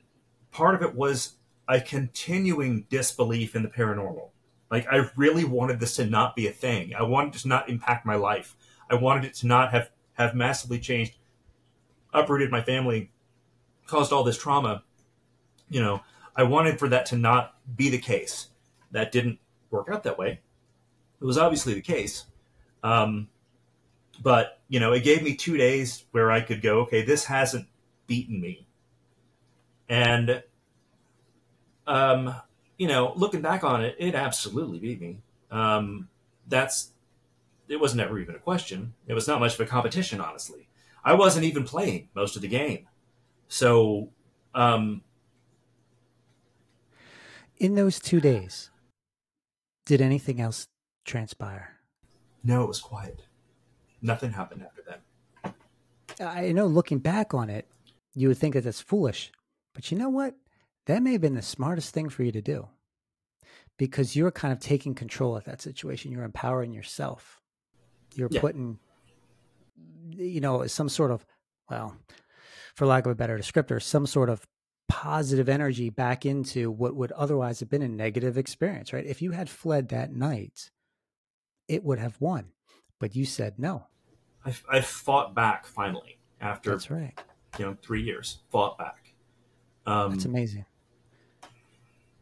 [0.52, 1.36] part of it was
[1.68, 4.30] a continuing disbelief in the paranormal.
[4.70, 6.94] Like, I really wanted this to not be a thing.
[6.94, 8.56] I wanted it to not impact my life.
[8.90, 11.14] I wanted it to not have, have massively changed,
[12.14, 13.12] uprooted my family,
[13.88, 14.84] caused all this trauma.
[15.70, 16.02] You know,
[16.36, 18.50] I wanted for that to not be the case.
[18.92, 19.40] That didn't
[19.72, 20.40] work out that way.
[21.22, 22.26] It was obviously the case.
[22.84, 23.30] Um,
[24.22, 27.68] but you know, it gave me two days where I could go, okay, this hasn't
[28.08, 28.68] beaten me,
[29.88, 30.44] and
[31.88, 32.36] um,
[32.78, 35.22] you know, looking back on it, it absolutely beat me.
[35.52, 36.10] Um,
[36.48, 36.92] that's
[37.68, 38.94] it was never even a question.
[39.08, 40.68] It was not much of a competition, honestly.
[41.04, 42.88] I wasn't even playing most of the game,
[43.48, 44.10] so.
[44.56, 45.04] Um,
[47.58, 48.72] in those two days,
[49.86, 50.68] did anything else
[51.06, 51.79] transpire?
[52.44, 53.22] No, it was quiet.
[54.02, 55.56] Nothing happened after that.
[56.22, 57.68] I know looking back on it,
[58.14, 59.32] you would think that that's foolish.
[59.74, 60.36] But you know what?
[60.86, 62.68] That may have been the smartest thing for you to do
[63.78, 66.12] because you're kind of taking control of that situation.
[66.12, 67.40] You're empowering yourself.
[68.16, 68.42] You're yeah.
[68.42, 68.80] putting,
[70.10, 71.26] you know, some sort of,
[71.70, 71.96] well,
[72.76, 74.46] for lack of a better descriptor, some sort of
[74.90, 79.06] positive energy back into what would otherwise have been a negative experience, right?
[79.06, 80.72] If you had fled that night,
[81.70, 82.52] it would have won.
[83.00, 83.86] But you said no.
[84.46, 86.18] I, I fought back finally.
[86.42, 87.14] after That's right.
[87.58, 88.40] you know three years.
[88.50, 89.14] Fought back.
[89.86, 90.66] Um, That's amazing.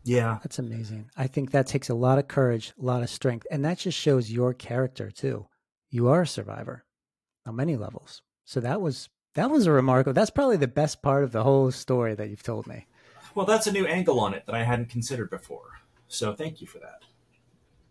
[0.04, 1.10] yeah, That's amazing.
[1.18, 3.98] I think that takes a lot of courage, a lot of strength, and that just
[3.98, 5.48] shows your character too.
[5.90, 6.86] You are a survivor
[7.46, 8.22] on many levels.
[8.46, 10.14] So that was that was a remarkable.
[10.14, 12.88] That's probably the best part of the whole story that you've told me.
[13.36, 15.80] Well, that's a new angle on it that I hadn't considered before.
[16.08, 17.04] So thank you for that.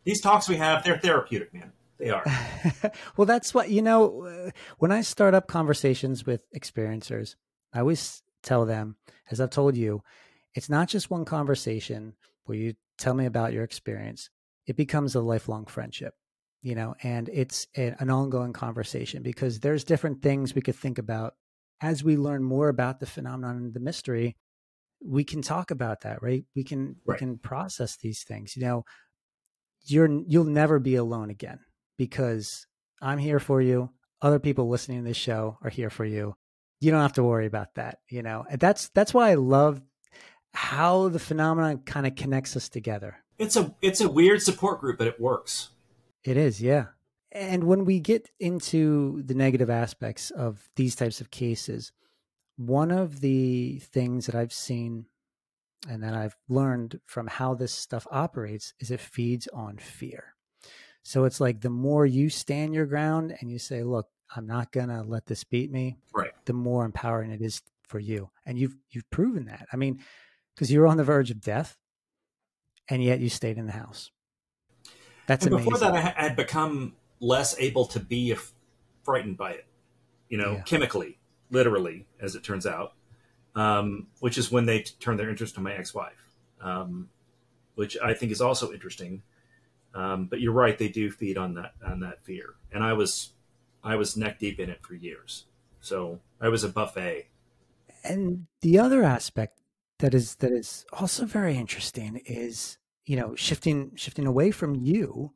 [0.07, 1.73] These talks we have, they're therapeutic, man.
[1.99, 2.25] They are.
[3.17, 4.23] well, that's what you know.
[4.27, 7.35] uh, When I start up conversations with experiencers,
[7.75, 8.97] I always tell them,
[9.31, 10.03] as I've told you,
[10.55, 12.15] it's not just one conversation
[12.45, 14.31] where you tell me about your experience.
[14.67, 16.15] It becomes a lifelong friendship,
[16.63, 21.35] you know, and it's an ongoing conversation because there's different things we could think about
[21.81, 24.37] as we learn more about the phenomenon and the mystery.
[25.05, 26.45] We can talk about that, right?
[26.55, 27.17] We can Right.
[27.17, 28.57] we can process these things.
[28.57, 28.85] You know,
[29.87, 31.61] you're you'll never be alone again
[31.97, 32.67] because
[33.01, 33.91] I'm here for you.
[34.23, 36.35] Other people listening to this show are here for you.
[36.81, 38.45] You don't have to worry about that, you know.
[38.49, 39.81] And that's that's why I love
[40.53, 43.17] how the phenomenon kind of connects us together.
[43.39, 45.71] It's a it's a weird support group, but it works.
[46.25, 46.87] It is, yeah.
[47.31, 51.93] And when we get into the negative aspects of these types of cases,
[52.57, 55.07] one of the things that I've seen
[55.89, 60.35] and that I've learned from how this stuff operates is it feeds on fear.
[61.03, 64.73] So it's like the more you stand your ground and you say, look, I'm not
[64.73, 66.33] going to let this beat me, Right.
[66.47, 68.31] the more empowering it is for you.
[68.45, 69.69] And you've you've proven that.
[69.73, 70.01] I mean,
[70.55, 71.77] because you were on the verge of death
[72.89, 74.11] and yet you stayed in the house.
[75.29, 75.73] That's and amazing.
[75.73, 78.35] before that, I had become less able to be
[79.05, 79.67] frightened by it.
[80.29, 80.63] You know, Yeah.
[80.63, 81.19] chemically,
[81.51, 82.95] literally, as it turns out.
[83.57, 86.13] Um, which is when they t- turned their interest on my ex-wife,
[86.61, 87.09] um,
[87.75, 89.23] which I think is also interesting.
[89.95, 93.33] Um, but you're right; they do feed on that on that fear, and I was
[93.83, 95.47] I was neck deep in it for years.
[95.81, 97.29] So I was a buffet.
[98.05, 99.61] and the other aspect
[100.01, 102.77] that is that is also very interesting is
[103.07, 105.33] you know shifting shifting away from you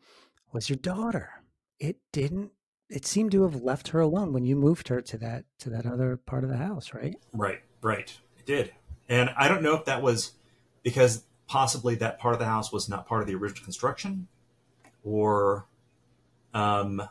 [0.52, 1.30] was your daughter
[1.78, 2.50] it didn't
[2.90, 5.86] it seemed to have left her alone when you moved her to that to that
[5.86, 8.16] other part of the house right Right, right.
[8.38, 8.72] It did.
[9.08, 10.32] And I don't know if that was
[10.82, 14.28] because possibly that part of the house was not part of the original construction
[15.02, 15.66] or
[16.54, 17.02] um,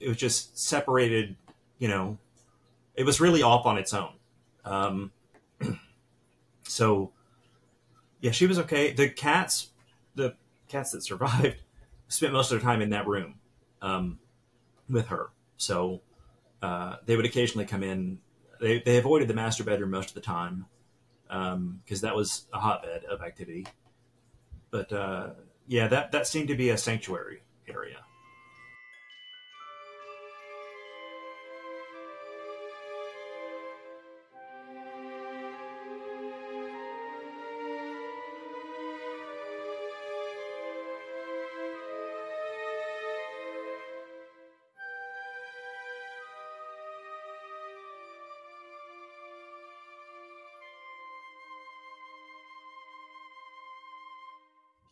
[0.00, 1.36] it was just separated,
[1.78, 2.18] you know,
[2.94, 4.12] it was really off on its own.
[4.64, 5.12] Um,
[6.64, 7.12] so,
[8.20, 8.92] yeah, she was okay.
[8.92, 9.70] The cats,
[10.14, 10.34] the
[10.68, 11.56] cats that survived,
[12.08, 13.34] spent most of their time in that room
[13.82, 14.18] um,
[14.88, 15.30] with her.
[15.56, 16.00] So
[16.62, 18.18] uh, they would occasionally come in
[18.60, 20.66] they, they avoided the master bedroom most of the time
[21.28, 23.66] because that was a hotbed of activity.
[24.70, 25.30] But uh,
[25.66, 27.98] yeah, that that seemed to be a sanctuary area.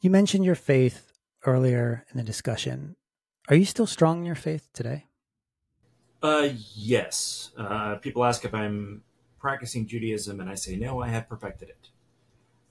[0.04, 1.12] You mentioned your faith
[1.46, 2.94] earlier in the discussion
[3.48, 5.06] are you still strong in your faith today
[6.22, 7.50] Uh, yes.
[7.58, 9.02] Uh, people ask if I'm
[9.38, 11.02] practicing Judaism, and I say no.
[11.02, 11.90] I have perfected it.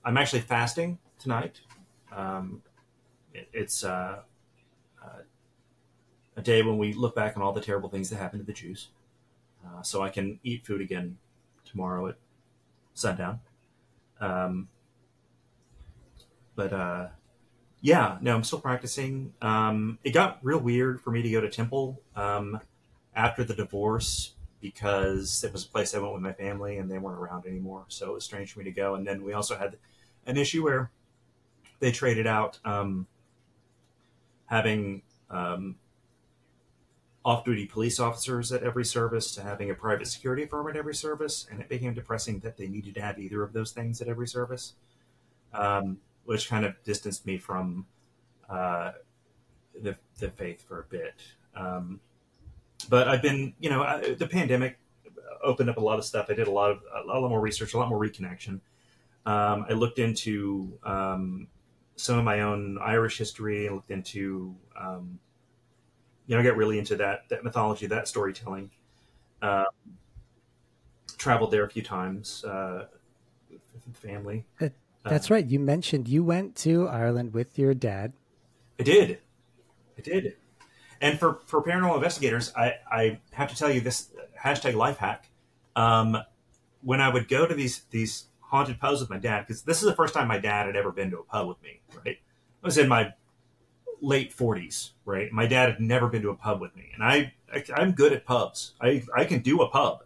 [0.04, 1.60] I'm actually fasting tonight.
[2.10, 2.62] Um,
[3.32, 4.22] it, it's uh,
[5.00, 5.22] uh,
[6.36, 8.52] a day when we look back on all the terrible things that happened to the
[8.52, 8.88] Jews,
[9.64, 11.18] uh, so I can eat food again
[11.64, 12.16] tomorrow at
[12.94, 13.38] sundown.
[14.20, 14.68] Um,
[16.56, 17.06] but uh,
[17.84, 19.34] yeah, no, I'm still practicing.
[19.42, 22.00] Um, it got real weird for me to go to temple.
[22.16, 22.58] Um,
[23.16, 26.98] after the divorce because it was a place I went with my family and they
[26.98, 27.84] weren't around anymore.
[27.88, 28.94] So it was strange for me to go.
[28.94, 29.76] And then we also had
[30.26, 30.90] an issue where
[31.80, 33.06] they traded out um,
[34.46, 35.76] having um,
[37.24, 40.94] off duty police officers at every service to having a private security firm at every
[40.94, 41.46] service.
[41.50, 44.28] And it became depressing that they needed to have either of those things at every
[44.28, 44.72] service,
[45.52, 47.86] um, which kind of distanced me from
[48.48, 48.92] uh,
[49.80, 51.14] the, the faith for a bit.
[51.56, 52.00] Um,
[52.88, 54.78] but I've been, you know, I, the pandemic
[55.42, 56.26] opened up a lot of stuff.
[56.28, 58.60] I did a lot of a lot more research, a lot more reconnection.
[59.26, 61.48] Um, I looked into um,
[61.96, 63.68] some of my own Irish history.
[63.68, 65.18] I looked into, um,
[66.26, 68.70] you know, I got really into that that mythology, that storytelling.
[69.40, 69.64] Uh,
[71.18, 72.86] traveled there a few times uh,
[73.50, 74.44] with family.
[75.04, 78.12] That's Uh, right you mentioned you went to ireland with your dad
[78.78, 79.18] I did.
[79.96, 80.34] I did.
[81.00, 84.10] And for, for paranormal investigators, I, I have to tell you this
[84.42, 85.28] hashtag life hack.
[85.76, 86.16] um,
[86.82, 89.88] when I would go to these these haunted pubs with my dad, because this is
[89.88, 91.80] the first time my dad had ever been to a pub with me.
[92.04, 92.18] Right,
[92.62, 93.12] I was in my
[94.02, 94.92] late forties.
[95.04, 97.92] Right, my dad had never been to a pub with me, and I, I am
[97.92, 98.74] good at pubs.
[98.80, 100.02] I I can do a pub.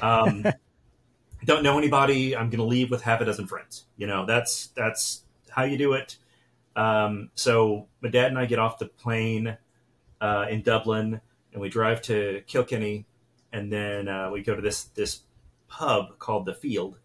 [0.00, 0.44] Um,
[1.46, 2.36] don't know anybody.
[2.36, 3.86] I'm going to leave with half a dozen friends.
[3.96, 6.18] You know, that's that's how you do it.
[6.74, 9.56] Um, so my dad and I get off the plane
[10.20, 11.20] uh, in Dublin,
[11.52, 13.06] and we drive to Kilkenny,
[13.52, 15.20] and then uh, we go to this this
[15.68, 16.98] pub called the Field,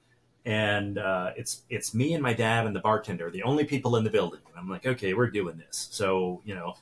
[0.44, 4.04] and uh, it's it's me and my dad and the bartender, the only people in
[4.04, 4.42] the building.
[4.50, 5.88] And I'm like, okay, we're doing this.
[5.92, 6.74] So you know,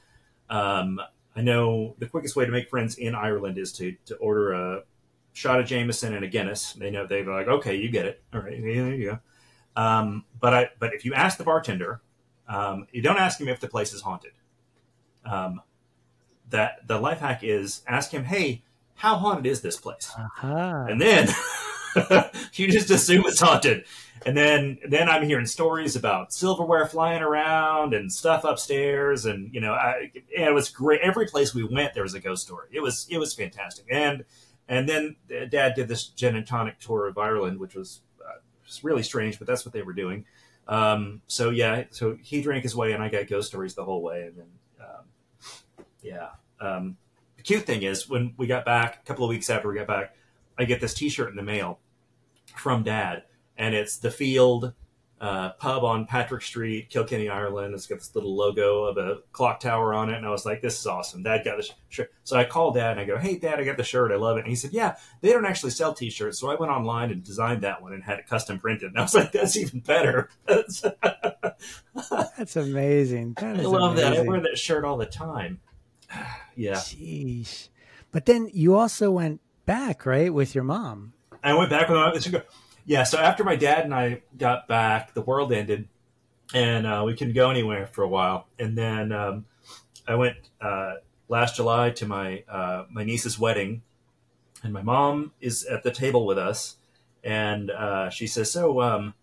[0.49, 0.99] um,
[1.36, 4.84] I know the quickest way to make friends in Ireland is to to order a
[5.40, 6.74] shot of Jameson and a Guinness.
[6.74, 8.22] They know they're like, okay, you get it.
[8.34, 9.20] All right, there you go.
[9.82, 12.02] Um, but I but if you ask the bartender,
[12.49, 14.34] um, you don't ask him if the place is haunted.
[15.24, 15.61] Um,
[16.49, 18.64] that the life hack is ask him, hey,
[18.95, 20.11] how haunted is this place?
[20.18, 20.86] Uh-huh.
[20.90, 21.30] And then
[22.53, 23.86] you just assume it's haunted.
[24.26, 29.61] And then then I'm hearing stories about silverware flying around and stuff upstairs, and you
[29.61, 30.99] know, I, it was great.
[30.99, 32.68] Every place we went, there was a ghost story.
[32.74, 33.86] It was it was fantastic.
[33.90, 34.26] And
[34.70, 35.18] and then
[35.50, 38.40] Dad did this gin and tonic tour of Ireland, which was, uh,
[38.84, 40.26] really strange, but that's what they were doing.
[40.68, 44.04] Um, so yeah, so he drank his way, and I got ghost stories the whole
[44.04, 44.48] way, and then
[44.80, 46.30] um, yeah.
[46.62, 46.98] Um,
[47.36, 49.88] the cute thing is when we got back a couple of weeks after we got
[49.88, 50.16] back,
[50.58, 51.80] I get this T-shirt in the mail
[52.56, 53.24] from Dad,
[53.58, 54.74] and it's the Field
[55.22, 57.74] uh, pub on Patrick Street, Kilkenny, Ireland.
[57.74, 60.62] It's got this little logo of a clock tower on it, and I was like,
[60.62, 63.38] "This is awesome." Dad got this shirt, so I called Dad and I go, "Hey,
[63.38, 64.12] Dad, I got the shirt.
[64.12, 66.72] I love it." And he said, "Yeah, they don't actually sell T-shirts." So I went
[66.72, 68.91] online and designed that one and had it custom printed.
[68.91, 70.86] And I was like, "That's even better." That's
[72.56, 73.34] amazing.
[73.40, 74.14] That I love amazing.
[74.14, 74.20] that.
[74.20, 75.60] I wear that shirt all the time.
[76.56, 76.76] yeah.
[76.76, 77.68] Jeez.
[78.12, 81.14] But then you also went back, right, with your mom.
[81.44, 82.44] I went back with my mom
[82.90, 85.88] yeah, so after my dad and I got back, the world ended,
[86.56, 88.48] and uh, we couldn't go anywhere for a while.
[88.57, 89.45] And then um,
[90.07, 90.95] I went uh,
[91.28, 93.84] last July to my uh, my niece's wedding,
[94.64, 96.78] and my mom is at the table with us,
[97.24, 99.14] and uh, she says, "So, um,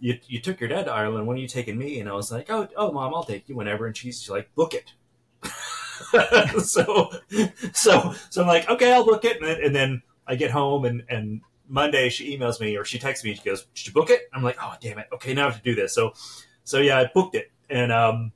[0.00, 1.26] you you took your dad to Ireland.
[1.26, 3.54] When are you taking me?" And I was like, "Oh, oh, mom, I'll take you
[3.54, 4.94] whenever." And she's like, "Book it."
[6.64, 7.10] so,
[7.74, 10.86] so, so I'm like, "Okay, I'll book it," and then, and then I get home
[10.86, 13.34] and and Monday she emails me or she texts me.
[13.34, 15.06] She goes, "Did you book it?" I'm like, "Oh, damn it!
[15.12, 16.12] Okay, now I have to do this." So,
[16.64, 18.32] so yeah, I booked it, and um,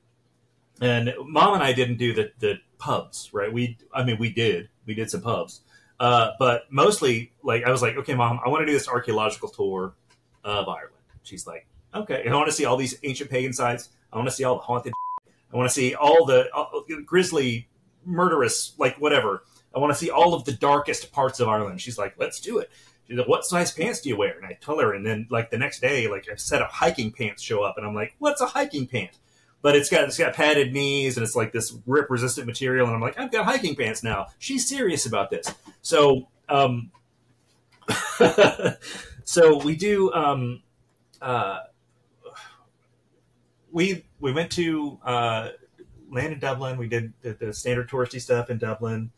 [0.81, 3.51] and mom and I didn't do the the pubs, right?
[3.51, 5.61] We, I mean, we did, we did some pubs,
[5.99, 9.49] uh, but mostly like I was like, "Okay, mom, I want to do this archaeological
[9.49, 9.95] tour
[10.43, 10.93] of Ireland."
[11.23, 13.89] She's like, "Okay, I want to see all these ancient pagan sites.
[14.11, 14.93] I want to see all the haunted.
[15.51, 17.67] I want to see all the all, grisly,
[18.05, 19.43] murderous, like whatever."
[19.75, 21.81] I want to see all of the darkest parts of Ireland.
[21.81, 22.69] She's like, let's do it.
[23.07, 24.37] She's like, what size pants do you wear?
[24.37, 27.11] And I tell her, and then like the next day, like a set of hiking
[27.11, 29.17] pants show up, and I'm like, what's a hiking pant?
[29.61, 32.95] But it's got it's got padded knees, and it's like this rip resistant material, and
[32.95, 34.27] I'm like, I've got hiking pants now.
[34.39, 35.53] She's serious about this.
[35.81, 36.91] So, um,
[39.23, 40.13] so we do.
[40.13, 40.63] Um,
[41.21, 41.59] uh,
[43.71, 45.49] we we went to uh,
[46.09, 46.77] land in Dublin.
[46.77, 49.11] We did the, the standard touristy stuff in Dublin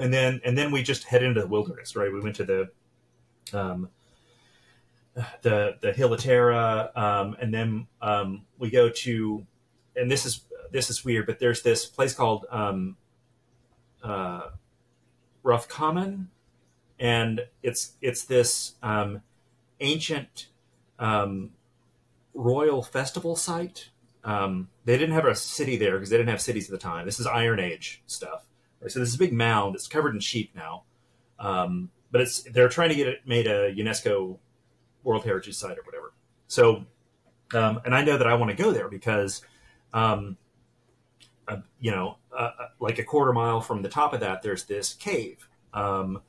[0.00, 2.12] and then and then we just head into the wilderness, right?
[2.12, 2.70] We went to the
[3.52, 3.88] um,
[5.42, 5.92] the the
[6.52, 9.46] of um, and then um, we go to,
[9.96, 12.96] and this is this is weird, but there's this place called um,
[14.02, 14.50] uh,
[15.42, 16.30] Roscommon,
[16.98, 19.22] and it's it's this um,
[19.80, 20.46] ancient
[20.98, 21.50] um,
[22.34, 23.90] royal festival site.
[24.22, 27.06] Um, they didn't have a city there because they didn't have cities at the time.
[27.06, 28.44] This is Iron Age stuff.
[28.80, 28.90] Right?
[28.90, 29.74] So this is a big mound.
[29.74, 30.84] It's covered in sheep now,
[31.38, 34.38] um, but it's they're trying to get it made a UNESCO
[35.02, 36.12] World Heritage Site or whatever.
[36.46, 36.86] So,
[37.54, 39.42] um, and I know that I want to go there because,
[39.92, 40.36] um,
[41.46, 44.64] uh, you know, uh, uh, like a quarter mile from the top of that, there's
[44.64, 46.22] this cave um,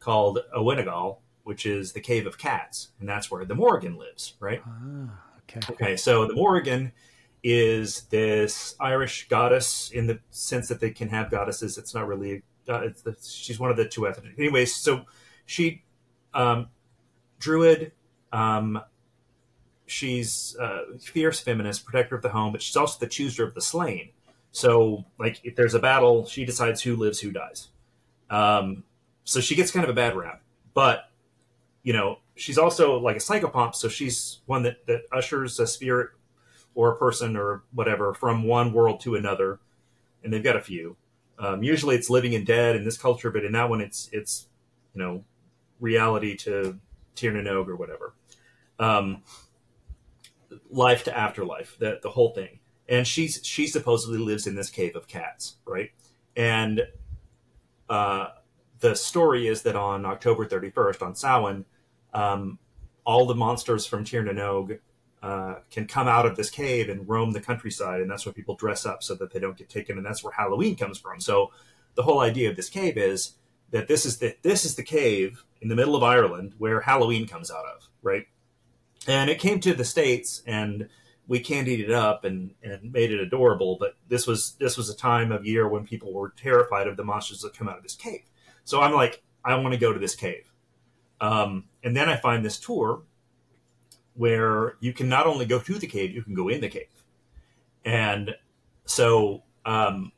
[0.00, 4.62] called Oweynagat, which is the cave of cats, and that's where the Morrigan lives, right?
[4.66, 5.60] Ah, okay.
[5.72, 6.92] Okay, so the Morrigan
[7.42, 11.78] is this Irish goddess in the sense that they can have goddesses.
[11.78, 12.42] It's not really.
[12.68, 14.34] Uh, it's the, she's one of the two ethnic.
[14.38, 15.04] Anyways, so
[15.46, 15.84] she,
[16.34, 16.68] um,
[17.38, 17.92] druid.
[18.32, 18.80] Um,
[19.86, 23.62] she's uh, fierce feminist, protector of the home, but she's also the chooser of the
[23.62, 24.10] slain.
[24.52, 27.68] So, like, if there's a battle, she decides who lives, who dies.
[28.28, 28.84] Um,
[29.24, 30.42] so she gets kind of a bad rap,
[30.74, 31.10] but
[31.82, 33.74] you know, she's also like a psychopomp.
[33.74, 36.10] So she's one that that ushers a spirit
[36.78, 39.58] or a person or whatever from one world to another,
[40.22, 40.96] and they've got a few.
[41.36, 44.46] Um, usually, it's living and dead in this culture, but in that one, it's it's
[44.94, 45.24] you know
[45.80, 46.78] reality to
[47.16, 47.36] Tir
[47.68, 48.14] or whatever.
[48.78, 49.24] Um,
[50.70, 52.60] life to afterlife, the the whole thing.
[52.88, 55.90] And she's she supposedly lives in this cave of cats, right?
[56.36, 56.86] And
[57.90, 58.28] uh,
[58.78, 61.64] the story is that on October 31st, on Samhain,
[62.14, 62.60] um,
[63.04, 64.22] all the monsters from Tir
[65.22, 68.54] uh, can come out of this cave and roam the countryside, and that's where people
[68.54, 71.20] dress up so that they don't get taken, and that's where Halloween comes from.
[71.20, 71.50] So
[71.94, 73.32] the whole idea of this cave is
[73.70, 77.26] that this is the this is the cave in the middle of Ireland where Halloween
[77.26, 78.26] comes out of, right?
[79.06, 80.88] And it came to the states, and
[81.26, 83.76] we candied it up and, and made it adorable.
[83.78, 87.04] But this was this was a time of year when people were terrified of the
[87.04, 88.22] monsters that come out of this cave.
[88.64, 90.52] So I'm like, I want to go to this cave.
[91.20, 93.02] Um, and then I find this tour
[94.18, 96.88] where you can not only go to the cave, you can go in the cave.
[97.84, 98.34] And
[98.84, 100.12] so um,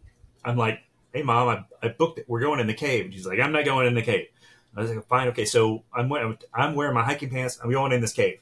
[0.45, 0.81] I'm like,
[1.13, 2.25] hey, mom, I, I booked it.
[2.27, 3.05] We're going in the cave.
[3.05, 4.29] And she's like, I'm not going in the cave.
[4.75, 5.45] I was like, fine, okay.
[5.45, 6.11] So I'm,
[6.55, 7.61] I'm wearing my hiking pants.
[7.63, 8.39] I'm going in this cave.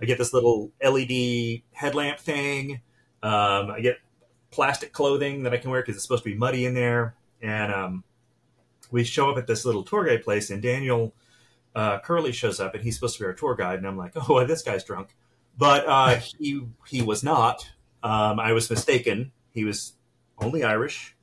[0.00, 2.80] I get this little LED headlamp thing.
[3.22, 3.98] Um, I get
[4.50, 7.14] plastic clothing that I can wear because it's supposed to be muddy in there.
[7.42, 8.04] And um,
[8.90, 11.12] we show up at this little tour guide place, and Daniel
[11.74, 13.78] uh, Curley shows up, and he's supposed to be our tour guide.
[13.78, 15.14] And I'm like, oh, this guy's drunk,
[15.56, 17.70] but uh, he he was not.
[18.02, 19.32] Um, I was mistaken.
[19.52, 19.94] He was
[20.38, 21.16] only Irish.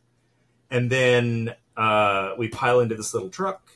[0.69, 3.69] And then uh, we pile into this little truck.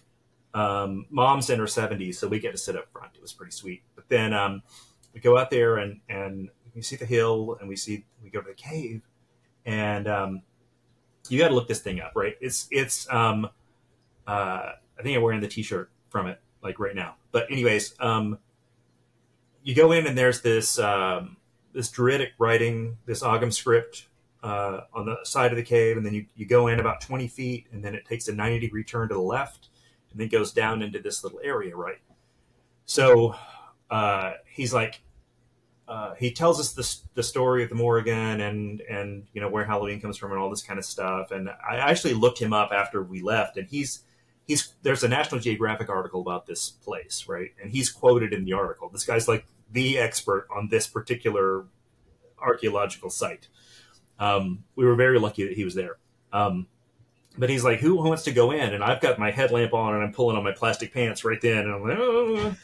[0.53, 3.11] Um, mom's in her 70s, so we get to sit up front.
[3.15, 3.83] It was pretty sweet.
[3.95, 4.63] But then um,
[5.13, 8.41] we go out there and and we see the hill, and we see we go
[8.41, 9.01] to the cave,
[9.65, 10.41] and um,
[11.29, 12.35] you got to look this thing up, right?
[12.41, 13.49] It's it's um,
[14.25, 17.15] uh, I think I'm wearing the T-shirt from it like right now.
[17.31, 18.39] But anyways, um,
[19.63, 21.37] you go in and there's this um,
[21.71, 24.07] this druidic writing, this Ogham script
[24.43, 27.27] uh, on the side of the cave, and then you, you go in about 20
[27.27, 29.69] feet, and then it takes a 90 degree turn to the left,
[30.11, 31.99] and then goes down into this little area, right?
[32.85, 33.35] So
[33.89, 35.01] uh, he's like,
[35.87, 39.63] uh, he tells us the, the story of the Morrigan and and you know where
[39.65, 41.29] Halloween comes from and all this kind of stuff.
[41.29, 44.04] And I actually looked him up after we left, and he's
[44.47, 47.51] he's there's a National Geographic article about this place, right?
[47.61, 48.89] And he's quoted in the article.
[48.89, 51.65] This guy's like the expert on this particular
[52.39, 53.47] archaeological site.
[54.19, 55.97] Um, we were very lucky that he was there.
[56.31, 56.67] Um,
[57.37, 58.73] but he's like, who wants to go in?
[58.73, 61.65] And I've got my headlamp on and I'm pulling on my plastic pants right then.
[61.65, 62.55] And I'm like, oh.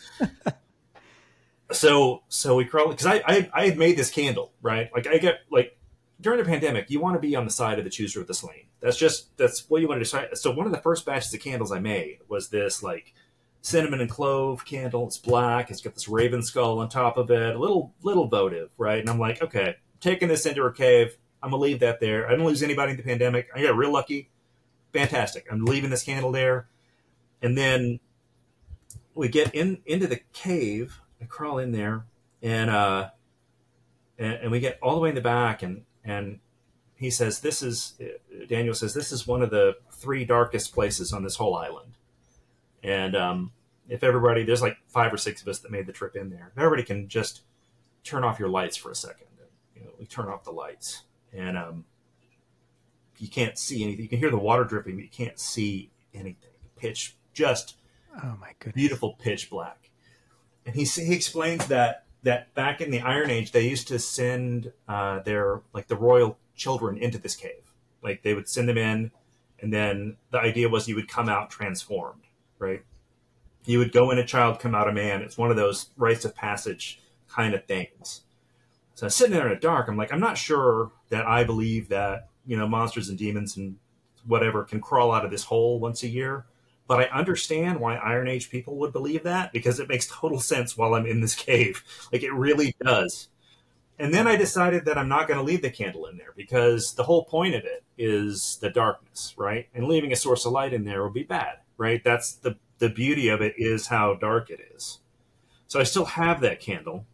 [1.72, 4.90] so, so we crawl because I, I, I had made this candle, right?
[4.94, 5.78] Like I get like
[6.22, 8.34] during the pandemic, you want to be on the side of the chooser of the
[8.34, 8.68] slain.
[8.80, 10.38] That's just, that's what you want to decide.
[10.38, 13.14] So one of the first batches of candles I made was this like
[13.62, 15.08] cinnamon and clove candle.
[15.08, 15.70] It's black.
[15.70, 19.00] It's got this raven skull on top of it, a little, little votive, right?
[19.00, 22.28] And I'm like, okay, taking this into a cave I'm gonna leave that there.
[22.28, 23.50] I didn't lose anybody in the pandemic.
[23.56, 24.30] I got real lucky.
[24.94, 25.48] Fantastic.
[25.52, 26.68] I'm leaving this candle there,
[27.42, 28.00] and then
[29.16, 31.00] we get in into the cave.
[31.22, 32.06] I crawl in there,
[32.44, 33.10] and uh,
[34.20, 36.40] and, and we get all the way in the back, and and
[36.96, 38.00] he says this is
[38.48, 41.94] Daniel says this is one of the three darkest places on this whole island,
[42.84, 43.52] and um,
[43.90, 46.52] if everybody there's like five or six of us that made the trip in there,
[46.58, 47.42] everybody can just
[48.04, 49.28] turn off your lights for a second.
[49.76, 51.04] You know, we turn off the lights
[51.34, 51.86] and um,
[53.18, 54.04] you can't see anything.
[54.04, 56.50] You can hear the water dripping, but you can't see anything.
[56.76, 57.76] Pitch just
[58.24, 59.90] oh my goodness, beautiful pitch black.
[60.66, 64.72] And he he explains that that back in the Iron Age they used to send
[64.88, 67.72] uh, their like the royal children into this cave.
[68.04, 69.12] Like they would send them in,
[69.60, 72.24] and then the idea was you would come out transformed,
[72.60, 72.84] right?
[73.66, 75.22] You would go in a child, come out a man.
[75.22, 78.22] It's one of those rites of passage kind of things.
[78.96, 79.88] So sitting there in the dark.
[79.88, 83.78] I'm like, I'm not sure that I believe that you know monsters and demons and
[84.26, 86.46] whatever can crawl out of this hole once a year.
[86.88, 90.78] But I understand why Iron Age people would believe that because it makes total sense
[90.78, 91.84] while I'm in this cave.
[92.12, 93.30] Like it really does.
[93.98, 96.96] And then I decided that I'm not going to leave the candle in there because
[96.96, 99.68] the whole point of it is the darkness, right?
[99.74, 102.04] And leaving a source of light in there would be bad, right?
[102.04, 105.00] That's the the beauty of it is how dark it is.
[105.68, 107.06] So I still have that candle.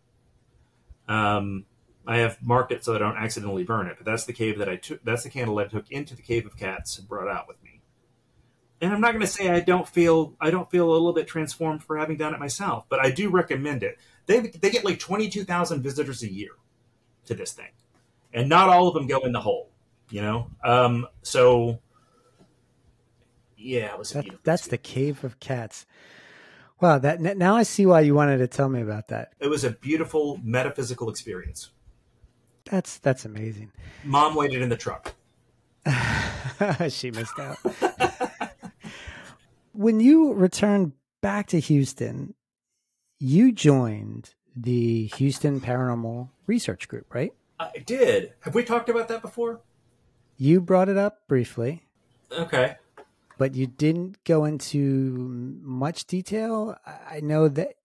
[1.09, 1.65] Um,
[2.07, 3.97] I have marked it so I don't accidentally burn it.
[3.97, 5.03] But that's the cave that I took.
[5.03, 7.66] That's the candle I took into the cave of cats and brought out with me.
[8.79, 11.27] And I'm not going to say I don't feel I don't feel a little bit
[11.27, 13.97] transformed for having done it myself, but I do recommend it.
[14.27, 16.51] They they get like twenty two thousand visitors a year
[17.25, 17.71] to this thing,
[18.33, 19.69] and not all of them go in the hole.
[20.09, 21.79] You know, um, so
[23.57, 25.85] yeah, it was that, that's the cave of cats.
[26.79, 29.33] Wow, that now I see why you wanted to tell me about that.
[29.39, 31.71] It was a beautiful metaphysical experience.
[32.65, 33.71] That's that's amazing.
[34.03, 35.15] Mom waited in the truck.
[36.89, 37.57] she missed out.
[39.77, 42.33] when you returned back to Houston,
[43.19, 47.31] you joined the Houston Paranormal Research Group, right?
[47.59, 48.33] I did.
[48.39, 49.61] Have we talked about that before?
[50.35, 51.83] You brought it up briefly.
[52.31, 52.75] Okay.
[53.37, 56.75] But you didn't go into much detail.
[56.85, 57.75] I know that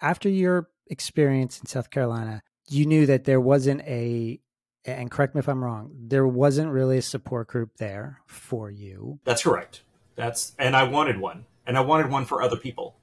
[0.00, 4.38] after your experience in South Carolina, you knew that there wasn't a,
[4.84, 9.18] and correct me if I'm wrong, there wasn't really a support group there for you.
[9.24, 9.82] That's correct.
[10.20, 12.94] That's, and I wanted one, and I wanted one for other people.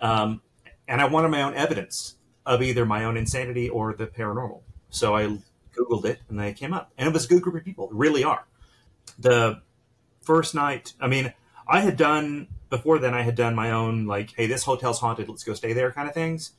[0.00, 0.42] Um,
[0.86, 2.14] and I wanted my own evidence
[2.46, 4.60] of either my own insanity or the paranormal.
[4.90, 5.38] So I
[5.76, 6.92] Googled it and they came up.
[6.96, 8.46] And it was a good group of people, really are.
[9.18, 9.60] The
[10.22, 11.34] first night, I mean,
[11.66, 15.28] I had done, before then, I had done my own, like, hey, this hotel's haunted,
[15.28, 16.52] let's go stay there kind of things.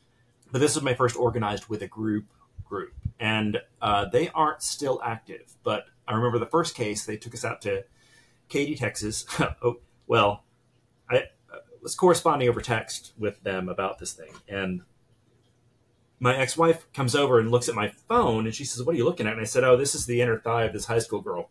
[0.51, 2.25] But this was my first organized with a group
[2.65, 2.93] group.
[3.21, 5.53] And uh, they aren't still active.
[5.63, 7.85] But I remember the first case, they took us out to
[8.51, 9.25] Katy, Texas.
[9.63, 10.43] oh, well,
[11.09, 11.23] I
[11.81, 14.33] was corresponding over text with them about this thing.
[14.47, 14.81] And
[16.19, 19.05] my ex-wife comes over and looks at my phone and she says, "What are you
[19.05, 21.21] looking at?" And I said, "Oh, this is the inner thigh of this high school
[21.21, 21.49] girl."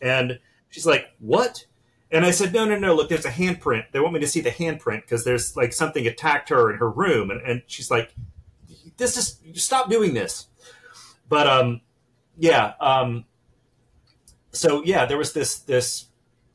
[0.00, 0.38] And
[0.70, 1.66] she's like, "What?"
[2.10, 2.94] And I said, "No, no, no.
[2.94, 3.90] Look, there's a handprint.
[3.92, 6.88] They want me to see the handprint because there's like something attacked her in her
[6.90, 8.14] room." And, and she's like,
[8.96, 10.46] "This is stop doing this."
[11.28, 11.82] But um,
[12.38, 12.72] yeah.
[12.80, 13.26] Um,
[14.52, 16.07] so yeah, there was this this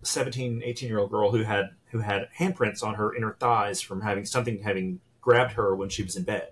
[0.04, 4.02] 17, 18 year old girl who had who had handprints on her inner thighs from
[4.02, 6.50] having something having grabbed her when she was in bed.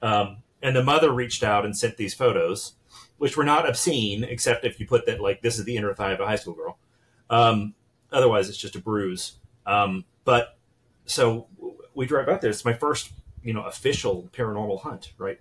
[0.00, 2.74] Um, and the mother reached out and sent these photos,
[3.18, 6.12] which were not obscene, except if you put that like this is the inner thigh
[6.12, 6.78] of a high school girl.
[7.30, 7.74] Um,
[8.12, 9.34] otherwise, it's just a bruise.
[9.66, 10.58] Um, but
[11.04, 11.46] so
[11.94, 12.50] we drive out there.
[12.50, 13.10] It's my first,
[13.42, 15.40] you know, official paranormal hunt, right?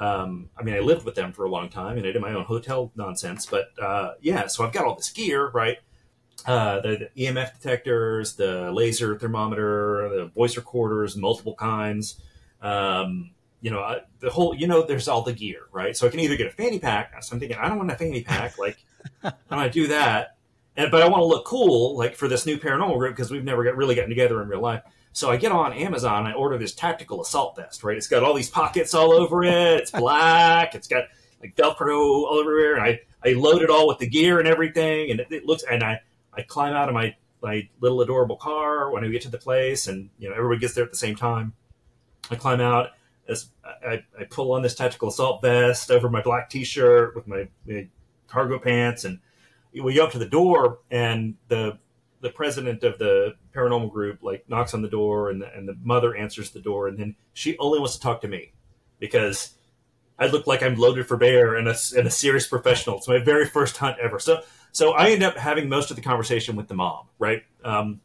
[0.00, 2.32] Um, I mean, I lived with them for a long time, and I did my
[2.32, 3.46] own hotel nonsense.
[3.46, 5.78] But uh, yeah, so I've got all this gear, right?
[6.46, 12.20] Uh, the, the, EMF detectors, the laser thermometer, the voice recorders, multiple kinds.
[12.62, 15.96] Um, you know, uh, the whole, you know, there's all the gear, right?
[15.96, 17.22] So I can either get a fanny pack.
[17.22, 18.56] So I'm thinking, I don't want a fanny pack.
[18.58, 18.78] Like,
[19.24, 20.36] I'm going to do that.
[20.76, 23.44] And, but I want to look cool, like for this new paranormal group, because we've
[23.44, 24.82] never got, really gotten together in real life.
[25.12, 27.96] So I get on Amazon, I order this tactical assault vest, right?
[27.96, 29.80] It's got all these pockets all over it.
[29.80, 30.76] It's black.
[30.76, 31.04] it's got
[31.40, 32.78] like Velcro all over it.
[32.78, 35.10] And I, I load it all with the gear and everything.
[35.10, 36.00] And it, it looks, and I,
[36.38, 39.88] I climb out of my, my little adorable car when I get to the place
[39.88, 41.52] and, you know, everybody gets there at the same time.
[42.30, 42.90] I climb out
[43.28, 47.48] as I, I, pull on this tactical assault vest over my black t-shirt with my,
[47.66, 47.88] my,
[48.28, 49.18] cargo pants, and
[49.72, 51.78] we go up to the door, and the
[52.20, 55.76] the president of the paranormal group like knocks on the door, and the, and the
[55.82, 58.52] mother answers the door, and then she only wants to talk to me
[58.98, 59.54] because
[60.18, 62.98] I look like I'm loaded for bear and a, and a serious professional.
[62.98, 64.18] It's my very first hunt ever.
[64.18, 64.42] So
[64.72, 67.42] so I end up having most of the conversation with the mom, right?
[67.64, 68.00] Um,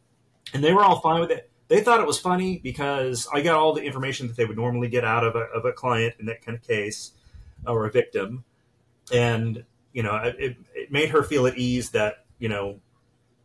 [0.52, 3.56] and they were all fine with it they thought it was funny because I got
[3.56, 6.26] all the information that they would normally get out of a, of a client in
[6.26, 7.12] that kind of case
[7.66, 8.44] or a victim.
[9.12, 12.80] And, you know, it, it made her feel at ease that, you know,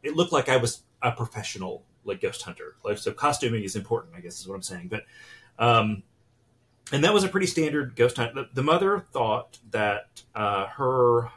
[0.04, 2.76] it looked like I was a professional, like ghost hunter.
[2.84, 4.90] Like, so costuming is important, I guess is what I'm saying.
[4.90, 5.04] But,
[5.58, 6.04] um,
[6.92, 8.36] and that was a pretty standard ghost hunt.
[8.36, 11.30] The, the mother thought that uh, her,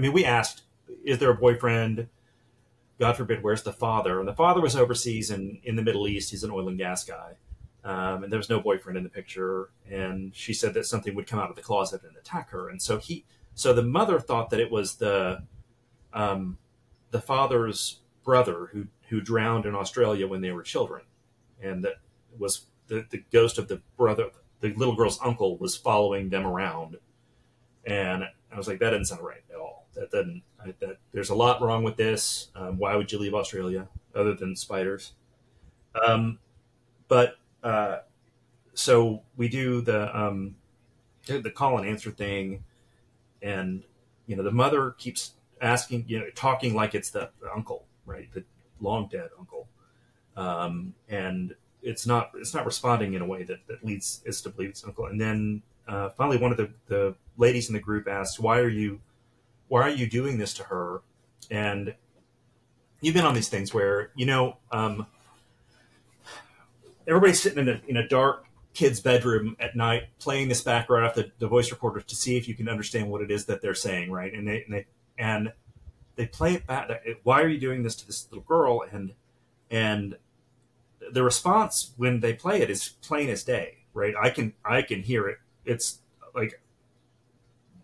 [0.00, 0.62] I mean, we asked,
[1.04, 2.08] is there a boyfriend?
[2.98, 4.18] God forbid, where's the father?
[4.18, 6.30] And the father was overseas in, in the Middle East.
[6.30, 7.34] He's an oil and gas guy.
[7.84, 9.68] Um, and there was no boyfriend in the picture.
[9.90, 12.70] And she said that something would come out of the closet and attack her.
[12.70, 15.42] And so he, so the mother thought that it was the,
[16.14, 16.56] um,
[17.10, 21.02] the father's brother who, who drowned in Australia when they were children.
[21.62, 21.96] And that
[22.38, 26.96] was the, the ghost of the brother, the little girl's uncle was following them around.
[27.84, 29.79] And I was like, that doesn't sound right at all.
[29.94, 30.42] That doesn't,
[30.78, 32.48] that there's a lot wrong with this.
[32.54, 35.12] Um, why would you leave Australia other than spiders?
[36.06, 36.38] Um,
[37.08, 37.98] but uh,
[38.74, 40.56] so we do the um,
[41.26, 42.64] the call and answer thing,
[43.42, 43.82] and
[44.26, 48.32] you know the mother keeps asking, you know, talking like it's the, the uncle, right,
[48.32, 48.44] the
[48.80, 49.68] long dead uncle,
[50.36, 54.50] um, and it's not it's not responding in a way that, that leads us to
[54.50, 55.06] believe it's uncle.
[55.06, 58.68] And then uh, finally, one of the, the ladies in the group asks, "Why are
[58.68, 59.00] you
[59.70, 61.00] why are you doing this to her?
[61.48, 61.94] And
[63.00, 65.06] you've been on these things where, you know, um,
[67.06, 71.04] everybody's sitting in a, in a dark kid's bedroom at night playing this back right
[71.04, 73.62] off the, the voice recorder to see if you can understand what it is that
[73.62, 74.34] they're saying, right?
[74.34, 74.86] And they, and they,
[75.16, 75.52] and
[76.16, 76.90] they play it back.
[77.22, 78.82] Why are you doing this to this little girl?
[78.90, 79.14] And,
[79.70, 80.16] and
[81.12, 84.14] the response when they play it is plain as day, right?
[84.20, 85.38] I can, I can hear it.
[85.64, 86.00] It's
[86.34, 86.60] like,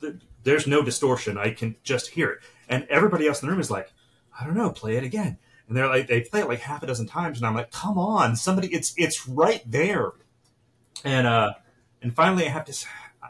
[0.00, 1.36] the, there's no distortion.
[1.36, 2.38] I can just hear it.
[2.68, 3.92] And everybody else in the room is like,
[4.38, 5.38] I don't know, play it again.
[5.68, 7.98] and they're like they play it like half a dozen times, and I'm like, come
[7.98, 10.12] on, somebody, it's it's right there,
[11.04, 11.54] and uh,
[12.00, 12.86] and finally I have to.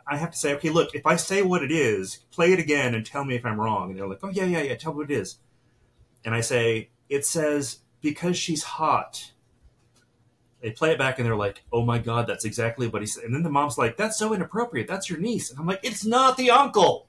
[0.08, 2.94] I have to say, okay, look, if I say what it is, play it again
[2.94, 3.90] and tell me if I'm wrong.
[3.90, 5.38] And they're like, oh, yeah, yeah, yeah, tell me what it is.
[6.24, 9.32] And I say, it says, because she's hot.
[10.66, 13.22] They play it back and they're like, oh my God, that's exactly what he said.
[13.22, 14.88] And then the mom's like, that's so inappropriate.
[14.88, 15.48] That's your niece.
[15.48, 17.06] And I'm like, it's not the uncle.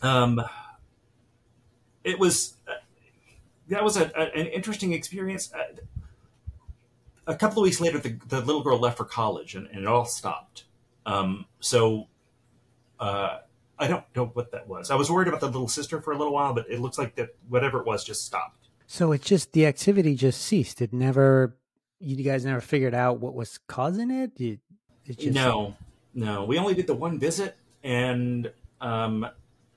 [0.00, 0.40] Um,
[2.04, 2.74] it was, uh,
[3.66, 5.52] that was a, a, an interesting experience.
[5.52, 5.80] Uh,
[7.26, 9.86] a couple of weeks later, the, the little girl left for college and, and it
[9.88, 10.66] all stopped.
[11.06, 12.06] Um, so
[13.00, 13.38] uh,
[13.76, 14.92] I don't know what that was.
[14.92, 17.16] I was worried about the little sister for a little while, but it looks like
[17.16, 18.68] that whatever it was just stopped.
[18.86, 20.80] So it just the activity just ceased.
[20.80, 21.56] It never.
[22.00, 24.32] You guys never figured out what was causing it.
[24.38, 24.60] it
[25.06, 25.34] just...
[25.34, 25.76] No,
[26.14, 26.44] no.
[26.44, 28.50] We only did the one visit, and
[28.80, 29.26] um,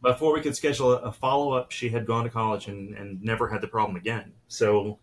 [0.02, 3.48] before we could schedule a follow up, she had gone to college and, and never
[3.48, 4.34] had the problem again.
[4.48, 5.00] So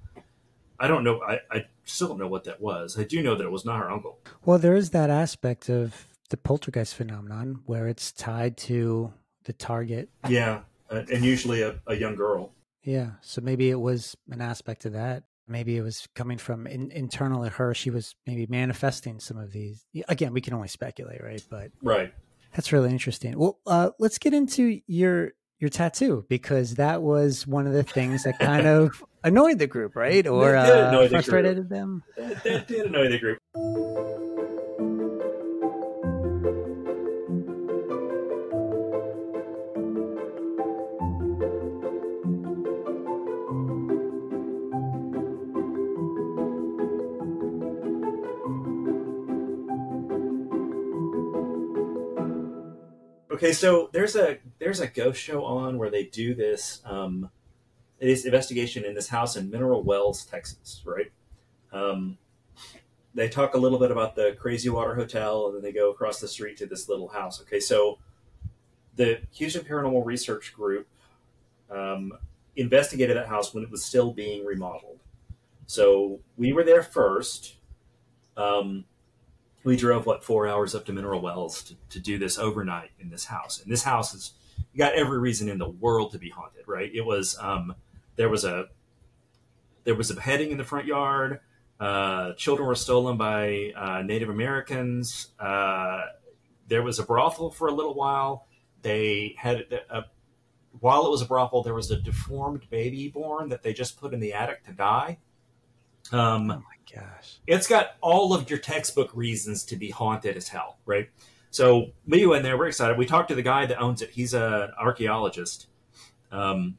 [0.78, 1.20] I don't know.
[1.22, 2.98] I, I still don't know what that was.
[2.98, 4.18] I do know that it was not her uncle.
[4.44, 9.12] Well, there is that aspect of the poltergeist phenomenon where it's tied to
[9.44, 10.08] the target.
[10.28, 10.60] Yeah,
[10.90, 12.52] and usually a, a young girl.
[12.82, 15.24] Yeah, so maybe it was an aspect of that.
[15.46, 17.74] Maybe it was coming from in, internal at her.
[17.74, 19.84] She was maybe manifesting some of these.
[20.08, 21.42] Again, we can only speculate, right?
[21.50, 22.12] But right,
[22.54, 23.38] that's really interesting.
[23.38, 28.24] Well, uh, let's get into your your tattoo because that was one of the things
[28.24, 30.26] that kind of annoyed the group, right?
[30.26, 32.02] Or uh, frustrated the them.
[32.16, 33.38] That, that did annoy the group.
[53.44, 57.28] Okay, so there's a there's a ghost show on where they do this um,
[58.00, 61.12] this investigation in this house in Mineral Wells, Texas, right?
[61.70, 62.16] Um,
[63.14, 66.20] they talk a little bit about the Crazy Water Hotel, and then they go across
[66.20, 67.42] the street to this little house.
[67.42, 67.98] Okay, so
[68.96, 70.88] the Houston Paranormal Research Group
[71.70, 72.14] um,
[72.56, 75.00] investigated that house when it was still being remodeled.
[75.66, 77.56] So we were there first.
[78.38, 78.86] Um,
[79.64, 83.10] we drove what four hours up to Mineral Wells to, to do this overnight in
[83.10, 83.60] this house.
[83.62, 84.32] And this house
[84.72, 86.90] you got every reason in the world to be haunted, right?
[86.94, 87.74] It was um,
[88.16, 88.66] there was a
[89.84, 91.40] there was a beheading in the front yard.
[91.78, 95.28] Uh, children were stolen by uh, Native Americans.
[95.38, 96.02] Uh,
[96.68, 98.46] there was a brothel for a little while.
[98.82, 100.04] They had a,
[100.80, 104.14] while it was a brothel, there was a deformed baby born that they just put
[104.14, 105.18] in the attic to die.
[106.12, 106.62] Um, oh my
[106.94, 107.38] gosh!
[107.46, 111.08] It's got all of your textbook reasons to be haunted as hell, right?
[111.50, 112.58] So we went there.
[112.58, 112.98] We're excited.
[112.98, 114.10] We talked to the guy that owns it.
[114.10, 115.68] He's an archaeologist,
[116.32, 116.78] um,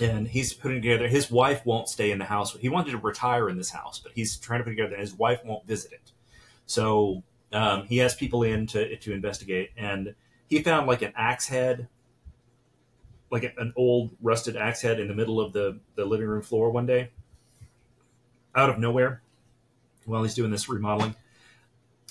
[0.00, 1.08] and he's putting together.
[1.08, 2.54] His wife won't stay in the house.
[2.56, 4.96] He wanted to retire in this house, but he's trying to put together.
[4.96, 6.12] His wife won't visit it,
[6.66, 9.70] so um, he has people in to to investigate.
[9.76, 10.14] And
[10.46, 11.88] he found like an axe head,
[13.30, 16.70] like an old rusted axe head in the middle of the the living room floor
[16.70, 17.10] one day,
[18.54, 19.22] out of nowhere,
[20.04, 21.14] while he's doing this remodeling.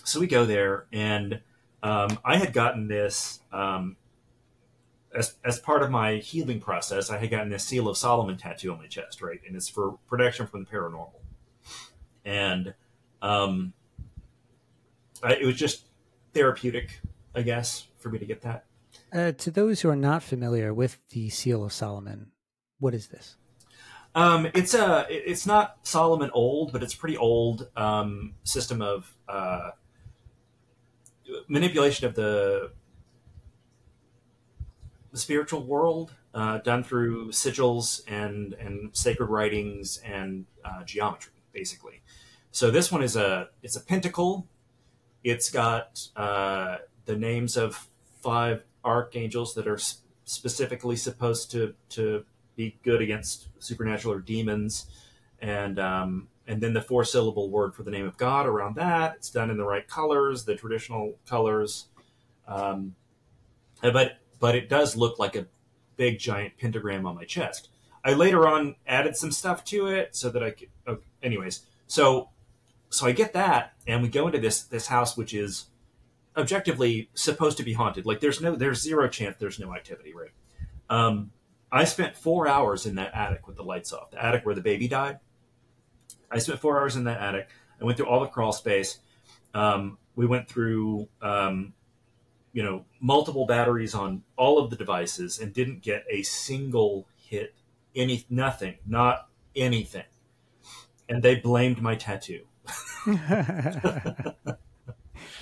[0.03, 1.41] So we go there and
[1.83, 3.95] um, I had gotten this um,
[5.13, 7.09] as, as part of my healing process.
[7.09, 9.39] I had gotten this Seal of Solomon tattoo on my chest, right?
[9.45, 11.11] And it's for protection from the paranormal.
[12.25, 12.73] And
[13.21, 13.73] um,
[15.23, 15.85] I, it was just
[16.33, 17.01] therapeutic,
[17.35, 18.65] I guess, for me to get that.
[19.11, 22.31] Uh, to those who are not familiar with the Seal of Solomon,
[22.79, 23.35] what is this?
[24.15, 29.71] Um, it's a it's not Solomon old, but it's pretty old um, system of uh,
[31.47, 32.71] manipulation of the
[35.11, 42.01] the spiritual world uh, done through sigils and and sacred writings and uh, geometry, basically.
[42.51, 44.47] So this one is a it's a pentacle.
[45.23, 47.87] It's got uh, the names of
[48.21, 49.79] five archangels that are
[50.25, 52.25] specifically supposed to to
[52.59, 54.85] be good against supernatural or demons,
[55.41, 59.15] and um, and then the four syllable word for the name of God around that.
[59.15, 61.85] It's done in the right colors, the traditional colors.
[62.47, 62.95] Um,
[63.81, 65.47] but but it does look like a
[65.95, 67.69] big giant pentagram on my chest.
[68.03, 70.67] I later on added some stuff to it so that I could.
[70.85, 72.29] Oh, anyways, so
[72.89, 75.67] so I get that, and we go into this this house, which is
[76.35, 78.05] objectively supposed to be haunted.
[78.05, 80.31] Like there's no there's zero chance there's no activity, right?
[80.89, 81.31] Um,
[81.71, 84.61] I spent four hours in that attic with the lights off, the attic where the
[84.61, 85.19] baby died.
[86.31, 87.49] I spent four hours in that attic.
[87.79, 88.99] I went through all the crawl space.
[89.53, 91.73] Um, we went through, um,
[92.53, 97.55] you know, multiple batteries on all of the devices and didn't get a single hit
[97.95, 100.03] any nothing, not anything.
[101.07, 102.41] And they blamed my tattoo.
[103.07, 104.35] it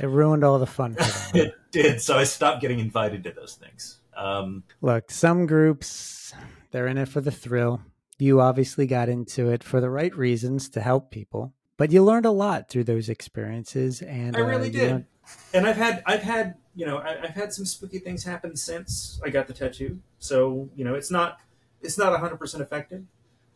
[0.02, 1.48] ruined all the fun for them.
[1.48, 2.02] it did.
[2.02, 3.99] So I stopped getting invited to those things.
[4.18, 6.34] Um, Look, some groups,
[6.72, 7.81] they're in it for the thrill.
[8.18, 12.26] You obviously got into it for the right reasons to help people, but you learned
[12.26, 14.02] a lot through those experiences.
[14.02, 15.06] And I really uh, did.
[15.53, 19.22] and I've had, I've had, you know, I, I've had some spooky things happen since
[19.23, 19.99] I got the tattoo.
[20.18, 21.38] So you know, it's not,
[21.81, 23.03] it's not hundred percent effective.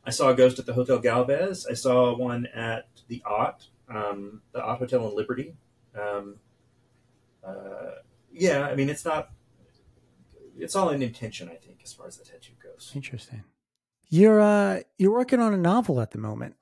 [0.06, 1.66] I saw a ghost at the Hotel Galvez.
[1.70, 5.54] I saw one at the Ott, um, the Ott Hotel in Liberty.
[6.00, 6.36] Um,
[7.44, 7.96] uh,
[8.32, 9.32] yeah, I mean, it's not.
[10.62, 12.92] It's all in intention, I think, as far as the tattoo goes.
[12.96, 13.44] Interesting.
[14.10, 16.56] You're uh you're working on a novel at the moment.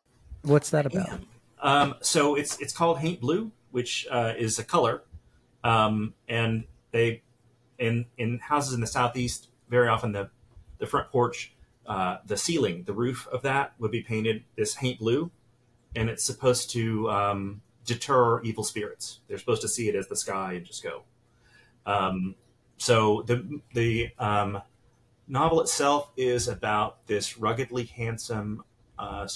[0.43, 1.19] What's that about?
[1.61, 5.03] Um, so it's it's called Haint Blue, which uh, is a color,
[5.63, 7.23] um, and they
[7.77, 10.29] in in houses in the southeast very often the
[10.77, 11.53] the front porch,
[11.85, 15.29] uh, the ceiling, the roof of that would be painted this Haint Blue,
[15.95, 19.19] and it's supposed to um, deter evil spirits.
[19.27, 21.03] They're supposed to see it as the sky and just go.
[21.85, 22.35] Um,
[22.79, 24.61] so the the um,
[25.27, 28.63] novel itself is about this ruggedly handsome
[28.97, 29.27] uh,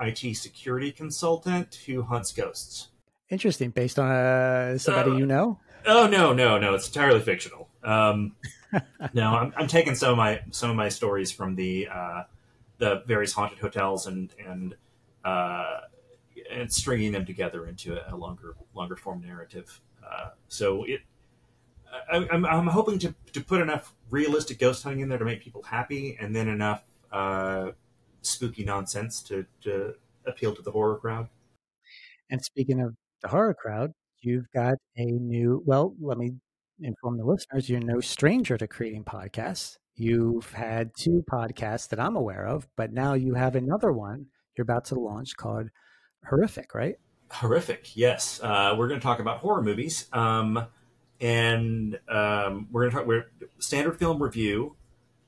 [0.00, 2.88] IT security consultant who hunts ghosts.
[3.28, 3.70] Interesting.
[3.70, 5.58] Based on uh, somebody Uh, you know?
[5.86, 6.74] Oh no, no, no!
[6.74, 7.68] It's entirely fictional.
[7.84, 8.34] Um,
[9.14, 12.22] no, I'm, I'm taking some of my some of my stories from the uh,
[12.78, 14.74] the various haunted hotels and and
[15.24, 15.80] uh,
[16.50, 19.80] and stringing them together into a, a longer longer form narrative.
[20.04, 21.02] Uh, so it,
[22.10, 25.42] I, I'm, I'm hoping to to put enough realistic ghost hunting in there to make
[25.42, 27.72] people happy, and then enough uh,
[28.22, 29.94] spooky nonsense to to
[30.26, 31.28] appeal to the horror crowd.
[32.30, 36.32] And speaking of the horror crowd, you've got a new, well, let me
[36.80, 39.76] inform the listeners, you're no stranger to creating podcasts.
[39.94, 44.64] You've had two podcasts that I'm aware of, but now you have another one you're
[44.64, 45.68] about to launch called
[46.28, 46.96] Horrific, right?
[47.30, 50.66] horrific yes uh, we're going to talk about horror movies um,
[51.20, 53.26] and um, we're going to talk we're
[53.58, 54.76] standard film review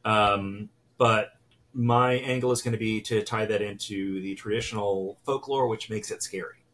[0.05, 1.33] um, but
[1.73, 6.11] my angle is going to be to tie that into the traditional folklore which makes
[6.11, 6.65] it scary.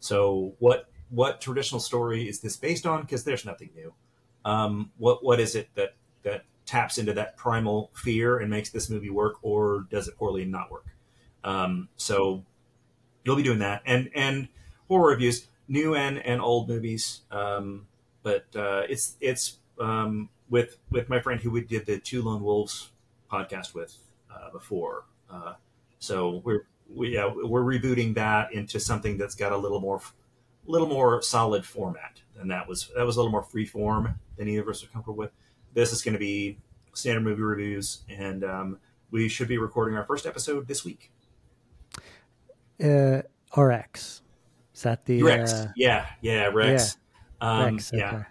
[0.00, 3.02] So what what traditional story is this based on?
[3.02, 3.94] Because there's nothing new.
[4.44, 8.90] Um, what what is it that that taps into that primal fear and makes this
[8.90, 10.86] movie work or does it poorly and not work?
[11.44, 12.44] Um, so
[13.24, 13.82] you'll be doing that.
[13.86, 14.48] And and
[14.88, 17.20] horror reviews, new and, and old movies.
[17.30, 17.86] Um,
[18.22, 22.42] but uh, it's it's um, with with my friend who we did the Two Lone
[22.42, 22.90] Wolves
[23.30, 23.96] podcast with
[24.32, 25.04] uh, before.
[25.30, 25.54] Uh,
[25.98, 30.00] so we're we yeah, we're rebooting that into something that's got a little more
[30.66, 32.20] little more solid format.
[32.38, 34.88] And that was that was a little more free form than either of us are
[34.88, 35.30] comfortable with.
[35.74, 36.58] This is going to be
[36.94, 38.78] standard movie reviews, and um,
[39.10, 41.12] we should be recording our first episode this week.
[42.82, 43.22] Uh,
[43.56, 44.22] RX.
[44.74, 46.96] Is that the Rex, Uh, yeah, yeah, Rex,
[47.40, 47.90] um, Rex?
[47.92, 48.24] yeah, okay.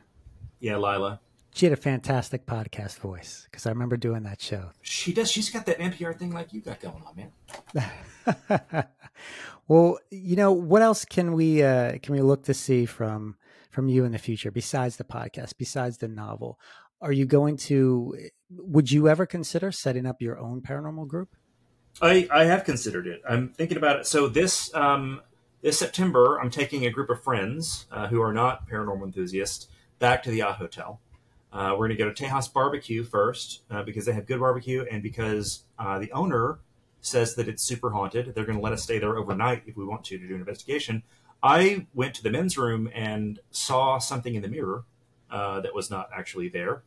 [0.60, 1.20] yeah, Lila.
[1.54, 4.70] She had a fantastic podcast voice because I remember doing that show.
[4.82, 5.32] She does.
[5.32, 7.30] She's got that NPR thing like you got going on,
[7.76, 8.86] man.
[9.68, 13.36] well, you know, what else can we uh, can we look to see from
[13.72, 16.60] from you in the future besides the podcast, besides the novel?
[17.02, 18.16] Are you going to?
[18.52, 21.36] Would you ever consider setting up your own paranormal group?
[22.02, 23.22] I, I have considered it.
[23.28, 24.08] I'm thinking about it.
[24.08, 25.22] So this um,
[25.62, 29.68] this September, I'm taking a group of friends uh, who are not paranormal enthusiasts
[30.00, 31.00] back to the Ott Hotel.
[31.52, 34.86] Uh, we're going to go to Tejas Barbecue first uh, because they have good barbecue,
[34.90, 36.60] and because uh, the owner
[37.02, 38.34] says that it's super haunted.
[38.34, 40.40] They're going to let us stay there overnight if we want to to do an
[40.40, 41.04] investigation.
[41.42, 44.84] I went to the men's room and saw something in the mirror
[45.32, 46.84] uh, that was not actually there.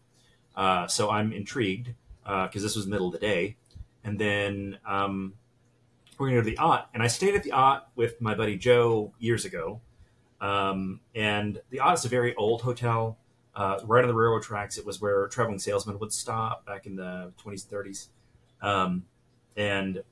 [0.55, 3.57] Uh, so I'm intrigued because this was the middle of the day.
[4.05, 5.35] And then um,
[6.19, 6.89] we're going to go to the Ott.
[6.95, 9.81] And I stayed at the Ott with my buddy Joe years ago.
[10.41, 13.17] Um, and the Ott is a very old hotel,
[13.55, 14.77] uh, right on the railroad tracks.
[14.79, 18.09] It was where traveling salesmen would stop back in the 20s and 30s.
[18.61, 19.05] Um,
[19.57, 20.03] and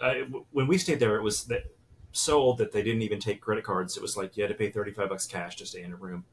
[0.00, 1.64] I, w- when we stayed there, it was that,
[2.12, 3.96] so old that they didn't even take credit cards.
[3.96, 6.24] It was like you had to pay 35 bucks cash to stay in a room,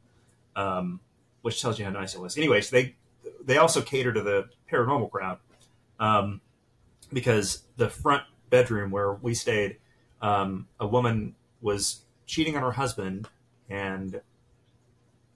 [0.56, 1.00] um,
[1.42, 2.38] which tells you how nice it was.
[2.38, 2.96] Anyways, they
[3.44, 5.40] they also cater to the paranormal crowd.
[6.00, 6.42] Um,
[7.14, 9.78] because the front bedroom where we stayed,
[10.22, 13.28] um, a woman was cheating on her husband,
[13.70, 14.22] and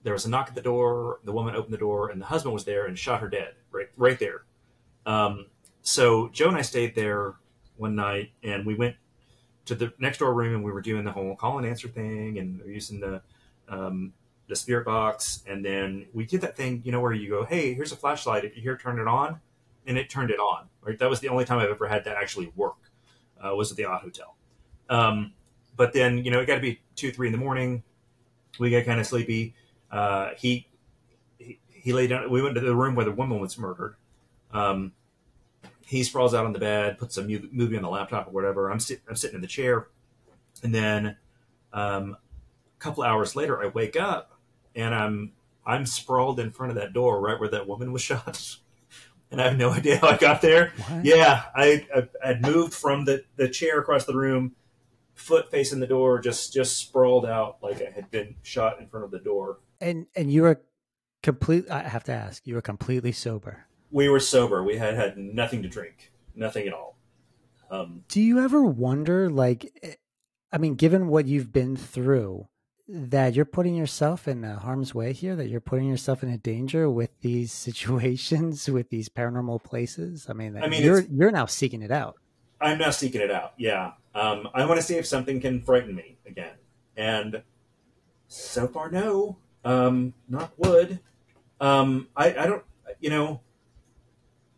[0.04, 1.18] there was a knock at the door.
[1.24, 3.88] The woman opened the door, and the husband was there and shot her dead right
[3.96, 4.44] right there.
[5.04, 5.46] Um,
[5.82, 7.34] so Joe and I stayed there
[7.76, 8.94] one night, and we went
[9.64, 12.38] to the next door room, and we were doing the whole call and answer thing,
[12.38, 13.22] and we using the
[13.68, 14.12] um,
[14.48, 17.74] the spirit box, and then we did that thing, you know, where you go, "Hey,
[17.74, 18.44] here's a flashlight.
[18.44, 19.40] If you hear, turn it on."
[19.86, 20.68] and it turned it on.
[20.82, 22.76] Right, that was the only time I've ever had that actually work.
[23.44, 24.34] Uh, was at the Ott Hotel.
[24.88, 25.32] Um,
[25.76, 27.82] but then you know it got to be two, three in the morning.
[28.58, 29.54] We got kind of sleepy.
[29.90, 30.66] Uh, he,
[31.38, 32.30] he he lay down.
[32.30, 33.96] We went to the room where the woman was murdered.
[34.52, 34.92] Um,
[35.84, 38.72] he sprawls out on the bed, puts a movie on the laptop or whatever.
[38.72, 39.86] I'm, sit, I'm sitting in the chair,
[40.64, 41.16] and then
[41.72, 42.16] um,
[42.76, 44.32] a couple hours later, I wake up
[44.74, 45.32] and I'm
[45.64, 48.56] I'm sprawled in front of that door right where that woman was shot.
[49.38, 50.72] and I have no idea how I got there.
[50.88, 51.04] What?
[51.04, 54.56] Yeah, I, I had moved from the, the chair across the room,
[55.14, 59.04] foot facing the door, just just sprawled out like I had been shot in front
[59.04, 59.58] of the door.
[59.80, 60.62] And and you were
[61.22, 61.70] complete.
[61.70, 63.66] I have to ask, you were completely sober.
[63.90, 64.62] We were sober.
[64.62, 66.98] We had had nothing to drink, nothing at all.
[67.70, 69.94] Um, Do you ever wonder, like, eh,
[70.52, 72.48] I mean, given what you've been through,
[72.88, 76.88] that you're putting yourself in harm's way here that you're putting yourself in a danger
[76.88, 80.26] with these situations with these paranormal places?
[80.28, 82.16] I mean, I mean you're you're now seeking it out.
[82.60, 83.92] I'm now seeking it out yeah.
[84.14, 86.54] Um, i want to see if something can frighten me again.
[86.96, 87.42] And
[88.28, 89.36] so far no.
[89.64, 91.00] Um, not wood.
[91.60, 92.64] Um, I, I don't
[93.00, 93.40] you know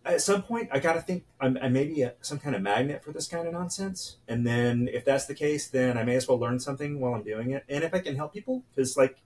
[0.09, 2.62] at some point I got to think I'm, I may be a, some kind of
[2.62, 4.16] magnet for this kind of nonsense.
[4.26, 7.22] And then if that's the case, then I may as well learn something while I'm
[7.22, 7.64] doing it.
[7.68, 9.18] And if I can help people, because like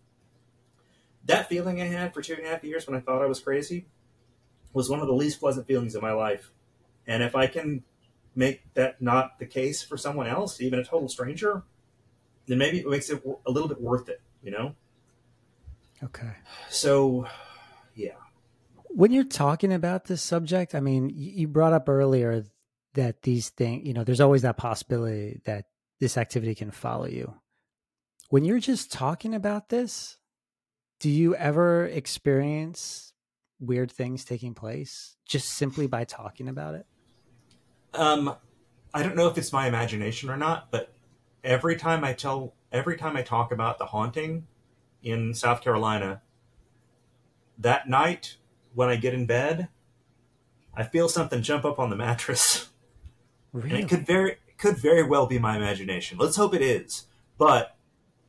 [1.24, 3.40] that feeling I had for two and a half years when I thought I was
[3.40, 3.86] crazy
[4.72, 6.50] was one of the least pleasant feelings of my life.
[7.06, 7.84] And if I can
[8.34, 11.62] make that not the case for someone else, even a total stranger,
[12.46, 14.74] then maybe it makes it a little bit worth it, you know?
[16.02, 16.32] Okay.
[16.70, 17.26] So,
[17.94, 18.21] yeah
[18.94, 22.44] when you're talking about this subject, I mean, you brought up earlier
[22.94, 25.66] that these things, you know, there's always that possibility that
[26.00, 27.34] this activity can follow you.
[28.28, 30.18] When you're just talking about this,
[31.00, 33.12] do you ever experience
[33.60, 36.86] weird things taking place just simply by talking about it?
[37.94, 38.34] Um,
[38.94, 40.92] I don't know if it's my imagination or not, but
[41.44, 44.46] every time I tell, every time I talk about the haunting
[45.02, 46.22] in South Carolina,
[47.58, 48.36] that night
[48.74, 49.68] when I get in bed,
[50.74, 52.68] I feel something jump up on the mattress.
[53.52, 53.76] Really?
[53.76, 56.18] And it could very it could very well be my imagination.
[56.18, 57.06] Let's hope it is.
[57.36, 57.76] But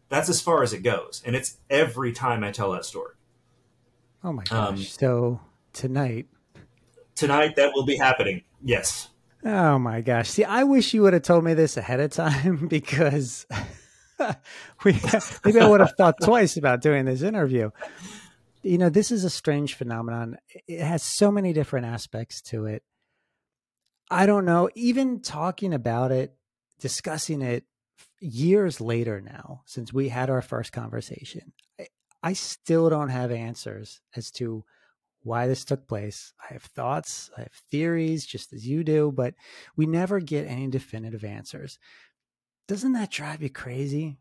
[0.09, 1.23] that's as far as it goes.
[1.25, 3.13] And it's every time I tell that story.
[4.23, 4.69] Oh my gosh.
[4.69, 5.39] Um, so
[5.71, 6.27] tonight
[7.15, 8.43] Tonight that will be happening.
[8.63, 9.09] Yes.
[9.45, 10.29] Oh my gosh.
[10.29, 13.45] See, I wish you would have told me this ahead of time because
[14.83, 14.99] we
[15.45, 17.69] maybe I would have thought twice about doing this interview
[18.63, 20.37] you know, this is a strange phenomenon.
[20.67, 22.83] It has so many different aspects to it.
[24.09, 26.35] I don't know, even talking about it,
[26.79, 27.65] discussing it
[28.19, 31.53] years later now, since we had our first conversation,
[32.21, 34.63] I, still don't have answers as to
[35.23, 36.33] why this took place.
[36.49, 39.33] I have thoughts, I have theories, just as you do, but
[39.75, 41.79] we never get any definitive answers.
[42.67, 44.17] Doesn't that drive you crazy?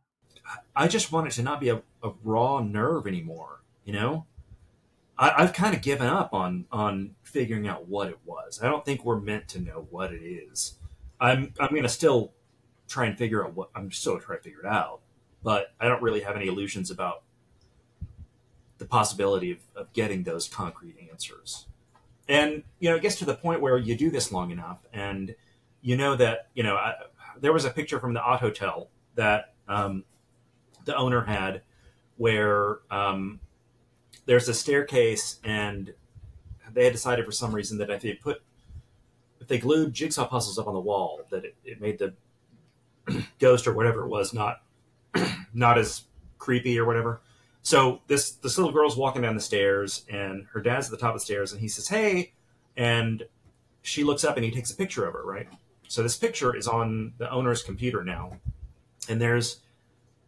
[0.74, 4.26] I just want it to not be a, a raw nerve anymore, you know?
[5.22, 8.60] I, have kind of given up on on figuring out what it was.
[8.60, 10.74] I don't think we're meant to know what it is.
[11.20, 12.32] I'm I'm gonna still
[12.88, 15.00] try and figure out what I'm still trying to figure it out,
[15.42, 17.22] but I don't really have any illusions about
[18.78, 21.66] the possibility of, of getting those concrete answers.
[22.28, 25.36] And you know, it gets to the point where you do this long enough, and
[25.82, 26.94] you know that you know I,
[27.40, 30.02] there was a picture from the Ott Hotel that um,
[30.84, 31.62] the owner had
[32.16, 33.38] where um,
[34.26, 35.92] there's a staircase, and
[36.72, 38.42] they had decided for some reason that if they put
[39.40, 42.14] if they glued jigsaw puzzles up on the wall, that it, it made the
[43.40, 44.62] ghost or whatever it was not
[45.54, 46.04] not as
[46.38, 47.20] creepy or whatever.
[47.62, 51.14] So this this little girl's walking down the stairs, and her dad's at the top
[51.14, 52.32] of the stairs, and he says, "Hey,"
[52.76, 53.24] and
[53.82, 55.24] she looks up, and he takes a picture of her.
[55.24, 55.48] Right.
[55.88, 58.38] So this picture is on the owner's computer now,
[59.08, 59.58] and there's,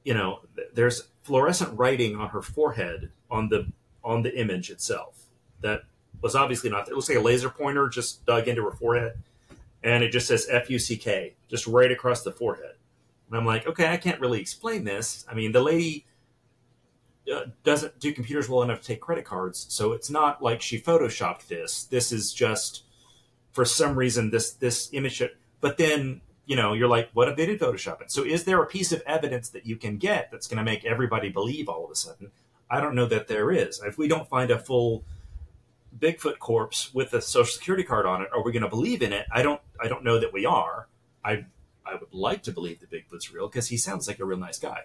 [0.04, 0.40] you know,
[0.74, 3.66] there's fluorescent writing on her forehead on the
[4.04, 5.24] on the image itself
[5.60, 5.82] that
[6.20, 6.88] was obviously not.
[6.88, 9.18] It looks like a laser pointer just dug into her forehead,
[9.82, 12.74] and it just says F U C K just right across the forehead.
[13.28, 15.26] And I'm like, okay, I can't really explain this.
[15.30, 16.06] I mean, the lady
[17.32, 20.78] uh, doesn't do computers well enough to take credit cards, so it's not like she
[20.78, 21.84] photoshopped this.
[21.84, 22.82] This is just
[23.52, 25.22] for some reason this this image.
[25.60, 28.10] But then you know, you're like, what if they did Photoshop it?
[28.10, 30.84] So is there a piece of evidence that you can get that's going to make
[30.84, 32.30] everybody believe all of a sudden
[32.70, 33.80] I don't know that there is.
[33.84, 35.04] If we don't find a full
[35.96, 39.12] Bigfoot corpse with a social security card on it, are we going to believe in
[39.12, 39.26] it?
[39.32, 39.60] I don't.
[39.80, 40.88] I don't know that we are.
[41.24, 41.46] I
[41.86, 44.58] I would like to believe that Bigfoot's real because he sounds like a real nice
[44.58, 44.80] guy.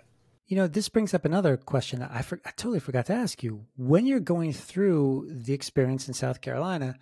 [0.47, 3.65] You know, this brings up another question I, for, I totally forgot to ask you.
[3.77, 6.95] When you're going through the experience in South Carolina,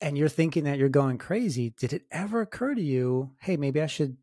[0.00, 3.80] and you're thinking that you're going crazy, did it ever occur to you, hey, maybe
[3.80, 4.18] I should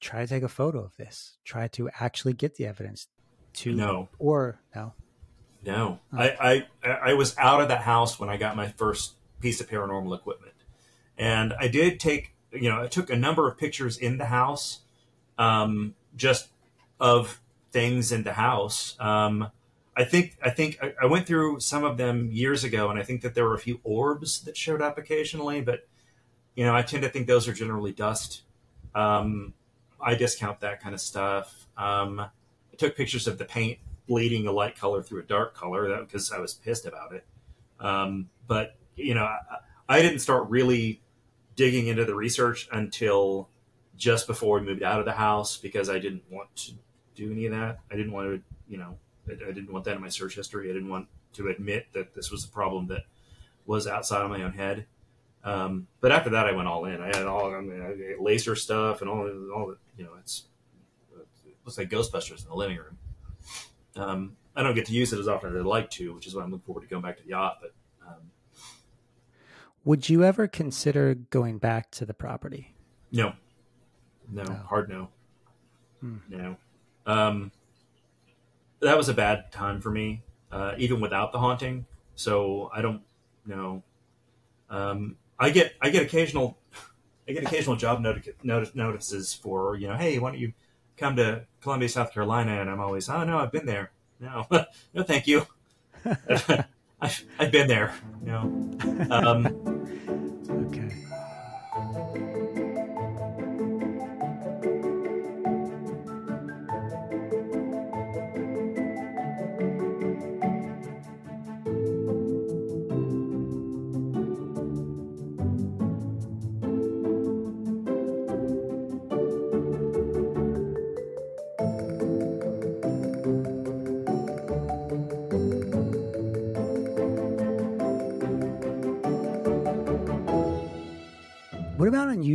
[0.00, 3.08] try to take a photo of this, try to actually get the evidence
[3.54, 4.08] to No.
[4.18, 4.94] or no?
[5.64, 6.18] No, Oh.
[6.18, 9.68] I, I I was out of that house when I got my first piece of
[9.68, 10.54] paranormal equipment,
[11.16, 14.80] and I did take you know I took a number of pictures in the house,
[15.36, 16.48] um, just
[17.00, 17.40] of
[17.72, 18.96] things in the house.
[18.98, 19.50] Um,
[19.96, 23.02] I think I think I, I went through some of them years ago, and I
[23.02, 25.86] think that there were a few orbs that showed up occasionally, but
[26.54, 28.42] you know I tend to think those are generally dust.
[28.94, 29.54] Um,
[30.00, 31.66] I discount that kind of stuff.
[31.76, 33.78] Um, I took pictures of the paint
[34.08, 37.24] bleeding a light color through a dark color because I was pissed about it.
[37.78, 39.38] Um, but you know, I,
[39.88, 41.00] I didn't start really
[41.54, 43.48] digging into the research until
[43.96, 46.72] just before we moved out of the house because I didn't want to
[47.14, 47.80] do any of that.
[47.90, 48.96] I didn't want to, you know,
[49.28, 50.70] I, I didn't want that in my search history.
[50.70, 53.02] I didn't want to admit that this was a problem that
[53.66, 54.86] was outside of my own head.
[55.44, 57.00] Um, but after that, I went all in.
[57.00, 60.44] I had all I mean, I laser stuff and all, all the, you know, it's
[61.46, 62.98] it looks like Ghostbusters in the living room.
[63.96, 66.34] Um, I don't get to use it as often as I'd like to, which is
[66.34, 67.58] why I'm looking forward to going back to the Ott.
[67.60, 67.74] But
[68.06, 68.30] um,
[69.84, 72.74] Would you ever consider going back to the property?
[73.12, 73.32] no,
[74.30, 74.54] no, No.
[74.54, 75.08] hard no,
[76.00, 76.16] Hmm.
[76.28, 76.56] no.
[77.06, 77.52] Um,
[78.80, 81.86] that was a bad time for me, uh, even without the haunting.
[82.14, 83.02] So I don't
[83.46, 83.82] know.
[84.70, 86.58] Um, I get I get occasional
[87.28, 90.52] I get occasional job noti- notice, notices for you know, hey, why don't you
[90.98, 92.60] come to Columbia, South Carolina?
[92.60, 93.90] And I'm always, oh no, I've been there.
[94.20, 94.46] No,
[94.94, 95.46] no, thank you.
[97.00, 97.94] I've, I've been there.
[98.24, 99.08] You know.
[99.10, 99.97] Um,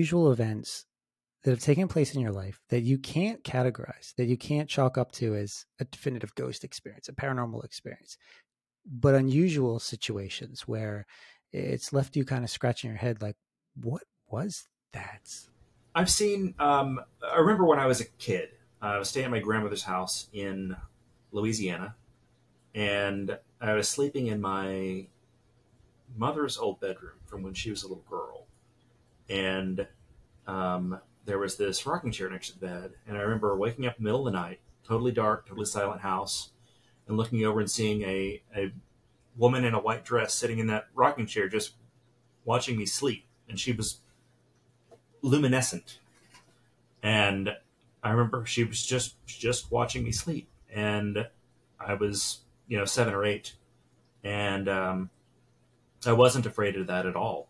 [0.04, 0.86] unusual events
[1.44, 4.98] that have taken place in your life that you can't categorize, that you can't chalk
[4.98, 8.18] up to as a definitive ghost experience, a paranormal experience,
[8.86, 11.06] but unusual situations where
[11.54, 13.38] it's left you kind of scratching your head like,
[13.82, 15.30] what was that?
[15.96, 16.54] I've seen.
[16.60, 18.50] Um, I remember when I was a kid.
[18.82, 20.76] I was staying at my grandmother's house in
[21.32, 21.96] Louisiana,
[22.76, 25.08] and I was sleeping in my
[26.18, 28.43] mother's old bedroom from when she was a little girl,
[29.30, 29.88] and
[30.48, 33.98] um, there was this rocking chair next to the bed, and I remember waking up
[33.98, 36.50] in the middle of the night, totally dark, totally silent house,
[37.08, 38.72] and looking over and seeing a a
[39.38, 41.74] woman in a white dress sitting in that rocking chair, just
[42.46, 44.00] watching me sleep, and she was
[45.22, 46.00] luminescent.
[47.02, 47.56] And
[48.04, 51.28] I remember she was just just watching me sleep, and
[51.80, 53.56] I was you know seven or eight,
[54.24, 55.10] and um,
[56.06, 57.48] I wasn't afraid of that at all.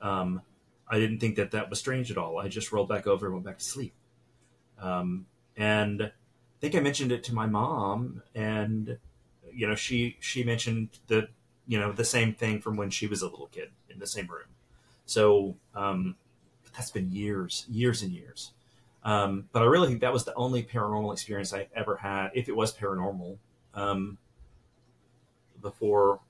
[0.00, 0.42] Um,
[0.90, 2.38] I didn't think that that was strange at all.
[2.38, 3.94] I just rolled back over and went back to sleep.
[4.78, 5.26] Um,
[5.56, 6.10] and I
[6.60, 8.98] think I mentioned it to my mom, and
[9.52, 11.28] you know she she mentioned the
[11.66, 14.26] you know the same thing from when she was a little kid in the same
[14.26, 14.48] room.
[15.06, 16.16] So um,
[16.74, 18.52] that's been years, years and years.
[19.02, 22.48] Um, but I really think that was the only paranormal experience I ever had, if
[22.48, 23.38] it was paranormal,
[23.74, 24.18] um,
[25.62, 26.20] before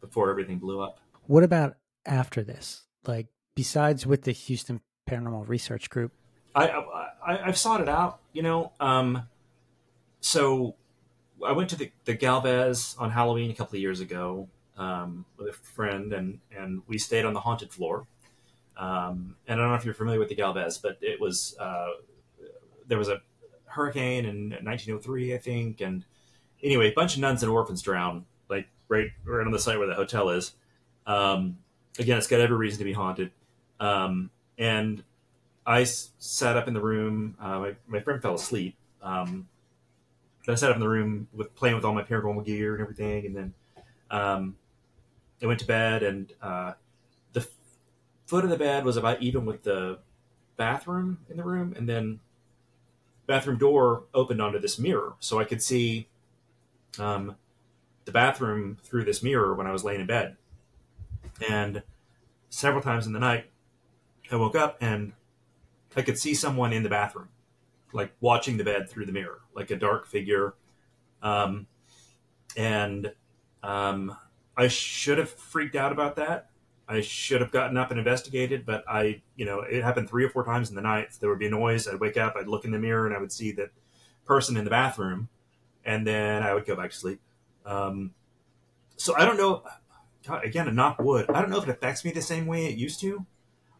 [0.00, 0.98] before everything blew up.
[1.26, 2.82] What about after this?
[3.06, 4.80] Like, besides with the Houston
[5.10, 6.12] Paranormal Research Group,
[6.54, 6.68] I,
[7.26, 8.70] I I've sought it out, you know.
[8.78, 9.22] Um,
[10.20, 10.76] so
[11.44, 15.48] I went to the, the Galvez on Halloween a couple of years ago um, with
[15.48, 18.06] a friend, and and we stayed on the haunted floor.
[18.76, 21.88] Um, and I don't know if you're familiar with the Galvez, but it was uh,
[22.86, 23.20] there was a
[23.64, 26.04] hurricane in 1903, I think, and
[26.62, 29.88] anyway, a bunch of nuns and orphans drowned, like right right on the site where
[29.88, 30.52] the hotel is.
[31.06, 31.58] Um,
[31.98, 33.30] again, it's got every reason to be haunted.
[33.80, 35.02] Um, and
[35.66, 37.36] I s- sat up in the room.
[37.40, 38.76] Uh, my, my friend fell asleep.
[39.02, 39.48] Um,
[40.44, 42.82] but I sat up in the room with playing with all my paranormal gear and
[42.82, 43.54] everything, and then
[44.10, 44.56] um,
[45.42, 46.02] I went to bed.
[46.04, 46.74] And uh,
[47.32, 47.48] the f-
[48.26, 49.98] foot of the bed was about even with the
[50.56, 52.20] bathroom in the room, and then
[53.26, 56.08] bathroom door opened onto this mirror, so I could see
[56.98, 57.36] um,
[58.04, 60.36] the bathroom through this mirror when I was laying in bed.
[61.48, 61.82] And
[62.48, 63.46] several times in the night,
[64.30, 65.12] I woke up and
[65.94, 67.28] I could see someone in the bathroom,
[67.92, 70.54] like watching the bed through the mirror, like a dark figure.
[71.22, 71.66] Um,
[72.56, 73.12] and
[73.62, 74.16] um,
[74.56, 76.50] I should have freaked out about that,
[76.88, 80.30] I should have gotten up and investigated, but I, you know, it happened three or
[80.30, 81.08] four times in the night.
[81.18, 81.88] There would be a noise.
[81.88, 83.70] I'd wake up, I'd look in the mirror, and I would see that
[84.24, 85.28] person in the bathroom,
[85.84, 87.20] and then I would go back to sleep.
[87.64, 88.14] Um,
[88.96, 89.64] so I don't know.
[90.26, 91.26] God, again, a knock wood.
[91.28, 93.26] I don't know if it affects me the same way it used to.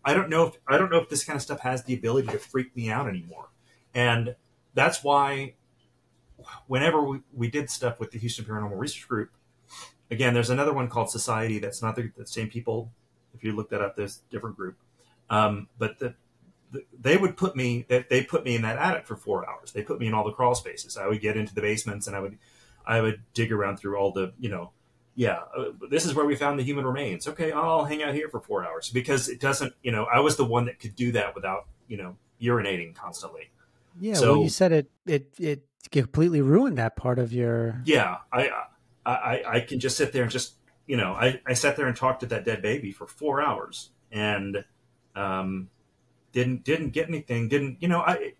[0.06, 2.28] I don't know if I don't know if this kind of stuff has the ability
[2.28, 3.48] to freak me out anymore,
[3.92, 4.36] and
[4.72, 5.54] that's why
[6.68, 9.30] whenever we, we did stuff with the Houston Paranormal Research Group,
[10.08, 11.58] again, there's another one called Society.
[11.58, 12.92] That's not the, the same people.
[13.34, 14.76] If you look that up, there's a different group.
[15.28, 16.14] Um, but the,
[16.70, 19.72] the, they would put me they put me in that attic for four hours.
[19.72, 20.96] They put me in all the crawl spaces.
[20.96, 22.38] I would get into the basements and I would
[22.86, 24.70] I would dig around through all the you know
[25.16, 27.26] yeah uh, this is where we found the human remains.
[27.26, 30.36] Okay, I'll hang out here for four hours because it doesn't you know I was
[30.36, 33.50] the one that could do that without you know urinating constantly.
[33.98, 37.82] Yeah, so, well, you said it it it completely ruined that part of your.
[37.84, 38.50] Yeah, I
[39.06, 40.54] I, I can just sit there and just
[40.86, 43.90] you know I, I sat there and talked to that dead baby for four hours
[44.10, 44.64] and
[45.14, 45.70] um,
[46.32, 48.32] didn't didn't get anything didn't you know I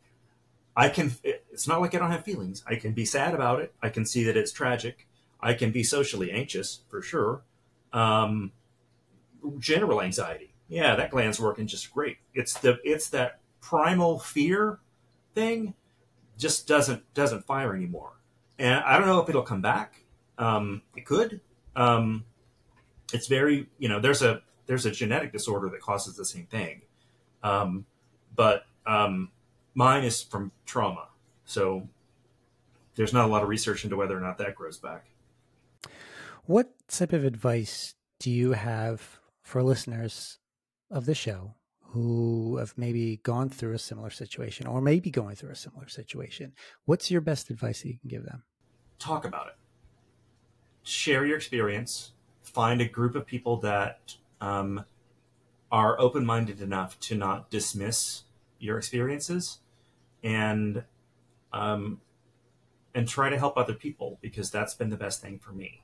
[0.77, 3.73] I can it's not like I don't have feelings I can be sad about it
[3.83, 5.07] I can see that it's tragic
[5.47, 7.43] I can be socially anxious for sure
[7.93, 8.53] um,
[9.59, 14.79] general anxiety yeah that gland's working just great it's the it's that primal fear
[15.35, 15.75] thing
[16.39, 18.13] just doesn't doesn't fire anymore
[18.59, 20.07] and I don't know if it'll come back
[20.39, 21.41] um, it could.
[21.75, 22.25] Um,
[23.13, 26.83] it's very, you know, there's a there's a genetic disorder that causes the same thing,
[27.43, 27.87] um,
[28.35, 29.31] but um,
[29.75, 31.09] mine is from trauma.
[31.45, 31.89] So
[32.97, 35.07] there's not a lot of research into whether or not that grows back.
[36.47, 40.39] What type of advice do you have for listeners
[40.91, 45.51] of the show who have maybe gone through a similar situation or maybe going through
[45.51, 46.53] a similar situation?
[46.85, 48.45] What's your best advice that you can give them?
[48.99, 49.55] Talk about it
[50.87, 52.13] share your experience,
[52.43, 54.85] find a group of people that um,
[55.71, 58.23] are open minded enough to not dismiss
[58.61, 59.59] your experiences
[60.23, 60.85] and
[61.53, 62.01] um,
[62.95, 65.83] and try to help other people because that's been the best thing for me.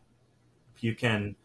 [0.83, 1.37] You can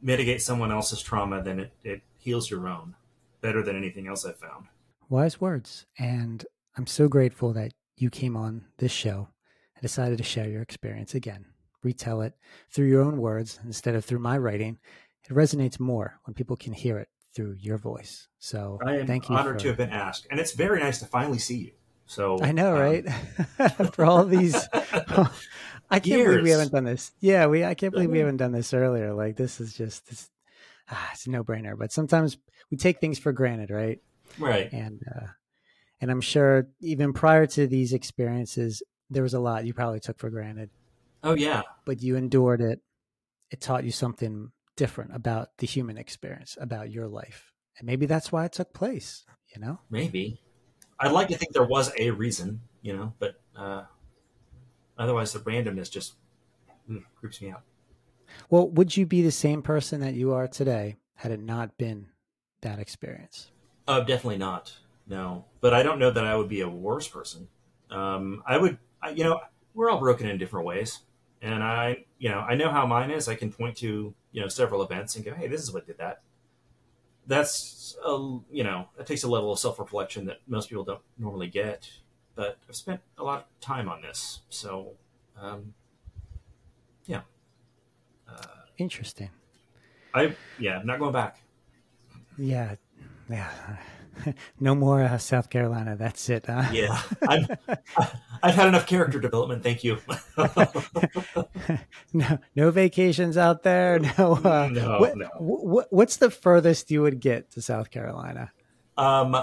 [0.00, 2.94] mitigate someone else's trauma, then it, it heals your own
[3.40, 4.66] better than anything else I've found.
[5.08, 5.86] Wise words.
[5.98, 6.44] And
[6.76, 9.28] I'm so grateful that you came on this show
[9.74, 11.46] and decided to share your experience again
[11.82, 12.34] retell it
[12.70, 14.78] through your own words instead of through my writing,
[15.28, 18.28] it resonates more when people can hear it through your voice.
[18.38, 19.60] So I am thank you honored for...
[19.60, 21.72] to have been asked, and it's very nice to finally see you.
[22.06, 22.80] So I know, um...
[22.80, 23.06] right?
[23.58, 24.56] After all these,
[25.92, 26.28] I can't Years.
[26.28, 27.12] believe we haven't done this.
[27.20, 27.64] Yeah, we.
[27.64, 29.12] I can't believe we haven't done this earlier.
[29.12, 30.30] Like this is just this.
[30.90, 31.78] Ah, it's a no brainer.
[31.78, 32.38] But sometimes
[32.70, 34.00] we take things for granted, right?
[34.38, 34.72] Right.
[34.72, 35.26] And uh,
[36.00, 40.18] and I'm sure even prior to these experiences, there was a lot you probably took
[40.18, 40.70] for granted.
[41.22, 41.62] Oh yeah.
[41.84, 42.80] But you endured it.
[43.50, 47.52] It taught you something different about the human experience, about your life.
[47.78, 49.24] And maybe that's why it took place,
[49.54, 49.78] you know?
[49.90, 50.40] Maybe.
[50.98, 53.82] I'd like to think there was a reason, you know, but uh,
[54.98, 56.14] otherwise the randomness just
[56.90, 57.62] mm, creeps me out.
[58.48, 62.06] Well, would you be the same person that you are today had it not been
[62.62, 63.50] that experience?
[63.86, 64.72] Uh, definitely not.
[65.06, 67.48] No, but I don't know that I would be a worse person.
[67.90, 69.40] Um, I would, I, you know,
[69.74, 71.00] we're all broken in different ways
[71.42, 73.28] and I, you know, I know how mine is.
[73.28, 75.98] I can point to, you know, several events and go, hey, this is what did
[75.98, 76.22] that.
[77.26, 78.10] That's, a,
[78.50, 81.90] you know, that takes a level of self reflection that most people don't normally get.
[82.34, 84.40] But I've spent a lot of time on this.
[84.48, 84.92] So,
[85.40, 85.74] um,
[87.06, 87.22] yeah.
[88.28, 88.42] Uh,
[88.78, 89.30] Interesting.
[90.14, 91.42] I, yeah, I'm not going back.
[92.38, 92.76] Yeah.
[93.28, 93.50] Yeah.
[94.60, 95.96] no more uh, South Carolina.
[95.96, 96.46] That's it.
[96.46, 96.64] Huh?
[96.72, 97.48] Yeah, I've,
[98.42, 99.62] I've had enough character development.
[99.62, 99.98] Thank you.
[102.12, 103.98] no, no vacations out there.
[103.98, 105.28] No, uh, no, what, no.
[105.38, 108.52] What, what's the furthest you would get to South Carolina?
[108.96, 109.36] Um,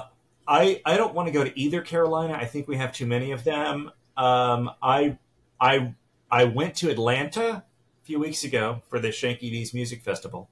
[0.50, 2.34] I I don't want to go to either Carolina.
[2.34, 3.92] I think we have too many of them.
[4.18, 5.20] Um, I
[5.62, 5.94] I
[6.32, 7.64] I went to Atlanta a
[8.04, 10.50] few weeks ago for the Shaky Knees Music Festival,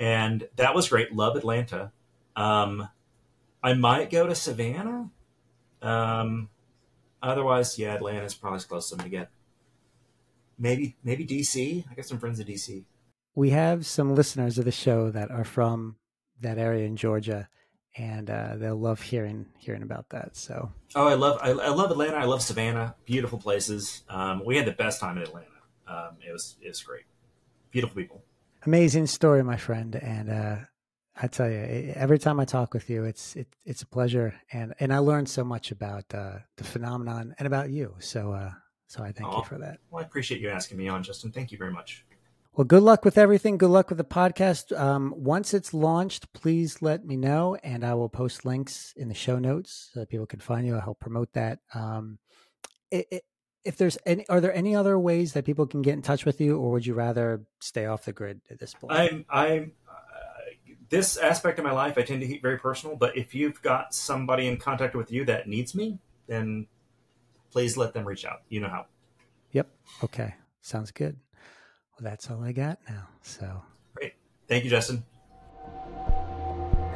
[0.00, 1.14] and that was great.
[1.14, 1.92] Love Atlanta.
[2.34, 2.88] Um,
[3.62, 5.10] I might go to Savannah.
[5.80, 6.48] Um,
[7.22, 9.30] otherwise, yeah, Atlanta's probably as close as I'm gonna get.
[10.58, 11.84] Maybe, maybe DC.
[11.88, 12.84] I got some friends in DC.
[13.34, 15.96] We have some listeners of the show that are from
[16.40, 17.48] that area in Georgia,
[17.96, 20.36] and uh, they'll love hearing hearing about that.
[20.36, 22.16] So, oh, I love I, I love Atlanta.
[22.16, 22.94] I love Savannah.
[23.04, 24.02] Beautiful places.
[24.08, 25.46] Um, we had the best time in Atlanta.
[25.88, 27.04] Um, it was it was great.
[27.70, 28.22] Beautiful people.
[28.64, 30.56] Amazing story, my friend, and uh,
[31.20, 34.74] I tell you, every time I talk with you, it's it, it's a pleasure, and
[34.80, 37.94] and I learned so much about uh, the phenomenon and about you.
[38.00, 38.50] So uh,
[38.86, 39.78] so I thank you for that.
[39.90, 41.32] Well, I appreciate you asking me on, Justin.
[41.32, 42.04] Thank you very much.
[42.56, 43.58] Well, good luck with everything.
[43.58, 44.74] Good luck with the podcast.
[44.74, 49.14] Um, once it's launched, please let me know, and I will post links in the
[49.14, 50.74] show notes so that people can find you.
[50.74, 51.58] I'll help promote that.
[51.74, 52.18] Um,
[52.90, 53.24] it, it,
[53.62, 56.40] if there's any, are there any other ways that people can get in touch with
[56.40, 58.90] you, or would you rather stay off the grid at this point?
[58.90, 62.96] I'm, I'm, uh, this aspect of my life I tend to keep very personal.
[62.96, 66.68] But if you've got somebody in contact with you that needs me, then
[67.50, 68.40] please let them reach out.
[68.48, 68.86] You know how.
[69.52, 69.68] Yep.
[70.04, 70.34] Okay.
[70.62, 71.18] Sounds good.
[71.98, 73.08] Well, that's all I got now.
[73.22, 73.62] So
[73.94, 74.14] great.
[74.48, 75.02] Thank you, Justin.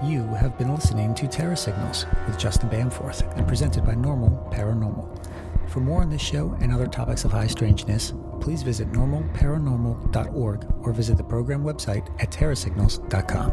[0.05, 5.27] You have been listening to Terra Signals with Justin Bamforth and presented by Normal Paranormal.
[5.69, 10.93] For more on this show and other topics of high strangeness, please visit normalparanormal.org or
[10.93, 13.53] visit the program website at terrasignals.com.